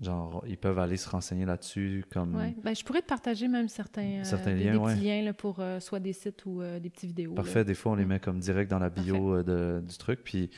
genre, 0.02 0.44
ils 0.46 0.58
peuvent 0.58 0.78
aller 0.78 0.98
se 0.98 1.08
renseigner 1.08 1.46
là-dessus, 1.46 2.04
comme... 2.10 2.34
Ouais. 2.36 2.54
Ben, 2.62 2.74
je 2.76 2.84
pourrais 2.84 3.00
te 3.00 3.06
partager 3.06 3.48
même 3.48 3.68
certains, 3.68 4.20
euh, 4.20 4.24
Certains 4.24 4.54
des, 4.54 4.64
liens, 4.64 4.72
des 4.72 4.78
ouais. 4.78 4.94
petits 4.94 5.04
liens 5.06 5.22
là, 5.22 5.32
pour 5.32 5.60
euh, 5.60 5.80
soit 5.80 6.00
des 6.00 6.12
sites 6.12 6.44
ou 6.44 6.60
euh, 6.60 6.78
des 6.78 6.90
petites 6.90 7.08
vidéos. 7.08 7.30
là. 7.30 7.36
Parfait, 7.36 7.64
des 7.64 7.72
fois 7.74 7.92
on 7.92 7.94
les 7.94 8.04
Mm. 8.04 8.08
met 8.08 8.20
comme 8.20 8.38
direct 8.38 8.70
dans 8.70 8.78
la 8.78 8.90
bio 8.90 9.42
de- 9.42 9.82
du 9.82 9.96
truc. 9.96 10.20
Puis 10.22 10.50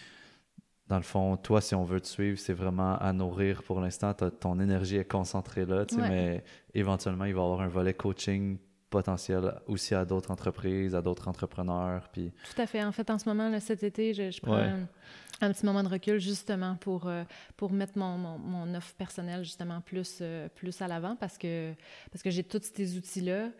dans 0.89 0.97
le 0.97 1.03
fond, 1.05 1.37
toi, 1.37 1.61
si 1.61 1.77
on 1.77 1.85
veut 1.85 2.01
te 2.01 2.09
suivre, 2.09 2.37
c'est 2.39 2.53
vraiment 2.55 2.97
à 2.99 3.13
nourrir 3.13 3.63
pour 3.63 3.81
l'instant. 3.81 4.13
Ton 4.15 4.59
énergie 4.59 4.97
est 4.97 5.05
concentrée 5.09 5.67
là, 5.67 5.87
tu 5.87 5.95
sais, 5.95 6.01
Ouais. 6.01 6.09
mais 6.09 6.45
éventuellement, 6.75 7.27
il 7.27 7.35
va 7.35 7.41
y 7.41 7.45
avoir 7.45 7.61
un 7.61 7.69
volet 7.69 7.95
coaching 7.95 8.59
potentiel 8.91 9.55
aussi 9.67 9.95
à 9.95 10.05
d'autres 10.05 10.31
entreprises, 10.31 10.95
à 10.95 11.03
d'autres 11.03 11.29
entrepreneurs. 11.29 12.09
Puis 12.13 12.33
Tout 12.55 12.61
à 12.63 12.67
fait. 12.67 12.83
En 12.85 12.93
fait, 12.93 13.11
en 13.11 13.19
ce 13.19 13.29
moment, 13.29 13.49
là, 13.49 13.61
cet 13.61 13.83
été, 13.83 14.15
je, 14.15 14.31
je 14.31 14.41
prends 14.41 14.57
Ouais. 14.57 14.63
un, 14.63 14.89
un 15.41 15.53
petit 15.53 15.65
moment 15.67 15.83
de 15.83 15.89
recul 15.89 16.19
justement 16.19 16.77
pour, 16.77 17.07
euh, 17.07 17.25
pour 17.57 17.71
mettre 17.73 17.97
mon, 17.99 18.17
mon, 18.19 18.39
mon 18.39 18.75
offre 18.75 18.95
personnelle 18.95 19.45
justement 19.45 19.81
plus, 19.81 20.19
euh, 20.21 20.49
plus 20.55 20.81
à 20.83 20.89
l'avant 20.89 21.17
parce 21.17 21.39
que, 21.39 21.73
parce 22.11 22.23
que 22.23 22.31
j'ai 22.31 22.43
tous 22.45 22.63
ces 22.75 22.97
outils-là. 22.97 23.51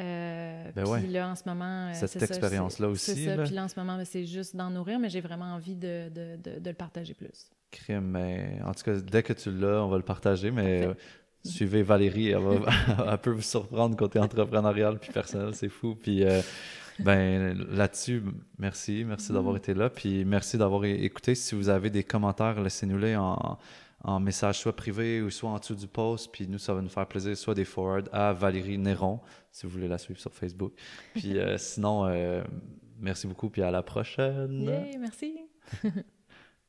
Euh, 0.00 0.70
Ben 0.76 0.82
puis 0.84 0.92
ouais. 0.92 1.06
là, 1.08 1.28
en 1.30 1.34
ce 1.34 1.42
moment... 1.46 1.88
euh, 1.88 1.92
Cette 1.94 2.22
expérience-là 2.22 2.88
aussi, 2.88 3.14
C'est 3.16 3.24
ça. 3.24 3.36
là. 3.36 3.42
Puis 3.44 3.54
là, 3.54 3.64
en 3.64 3.68
ce 3.68 3.78
moment, 3.78 3.96
ben, 3.96 4.04
c'est 4.04 4.24
juste 4.26 4.54
d'en 4.54 4.70
nourrir, 4.70 4.98
mais 5.00 5.08
j'ai 5.10 5.20
vraiment 5.20 5.52
envie 5.54 5.74
de, 5.74 6.08
de, 6.08 6.36
de, 6.36 6.60
de 6.60 6.70
le 6.70 6.76
partager 6.76 7.14
plus. 7.14 7.50
crime, 7.72 8.04
mais 8.06 8.60
en 8.64 8.72
tout 8.74 8.84
cas, 8.84 8.94
dès 9.00 9.22
que 9.24 9.32
tu 9.32 9.50
l'as, 9.50 9.82
on 9.84 9.88
va 9.88 9.96
le 9.96 10.04
partager. 10.04 10.50
Mais 10.52 10.88
suivez 11.44 11.82
Valérie, 11.82 12.28
elle, 12.28 12.42
va, 12.42 12.70
elle 13.12 13.18
peut 13.18 13.30
vous 13.30 13.42
surprendre 13.42 13.96
côté 13.96 14.18
entrepreneurial 14.18 14.98
puis 14.98 15.12
personnel, 15.12 15.54
c'est 15.54 15.68
fou. 15.68 15.94
Puis 15.94 16.24
euh, 16.24 16.40
ben 16.98 17.56
là-dessus, 17.70 18.22
merci, 18.58 19.04
merci 19.06 19.32
d'avoir 19.32 19.56
été 19.56 19.74
là, 19.74 19.88
puis 19.90 20.24
merci 20.24 20.58
d'avoir 20.58 20.84
écouté. 20.84 21.34
Si 21.34 21.54
vous 21.54 21.68
avez 21.68 21.90
des 21.90 22.02
commentaires, 22.02 22.60
laissez-nous-les 22.60 23.16
en, 23.16 23.58
en 24.04 24.20
message 24.20 24.58
soit 24.58 24.74
privé 24.74 25.20
ou 25.22 25.30
soit 25.30 25.50
en 25.50 25.58
dessous 25.58 25.74
du 25.74 25.86
post, 25.86 26.30
puis 26.32 26.46
nous, 26.48 26.58
ça 26.58 26.74
va 26.74 26.80
nous 26.80 26.88
faire 26.88 27.06
plaisir, 27.06 27.36
soit 27.36 27.54
des 27.54 27.64
forwards 27.64 28.08
à 28.12 28.32
Valérie 28.32 28.78
Néron, 28.78 29.20
si 29.50 29.66
vous 29.66 29.72
voulez 29.72 29.88
la 29.88 29.98
suivre 29.98 30.20
sur 30.20 30.32
Facebook. 30.32 30.72
Puis 31.14 31.38
euh, 31.38 31.58
sinon, 31.58 32.06
euh, 32.06 32.42
merci 32.98 33.26
beaucoup, 33.26 33.50
puis 33.50 33.62
à 33.62 33.70
la 33.70 33.82
prochaine. 33.82 34.62
Yay, 34.62 34.98
merci! 34.98 35.38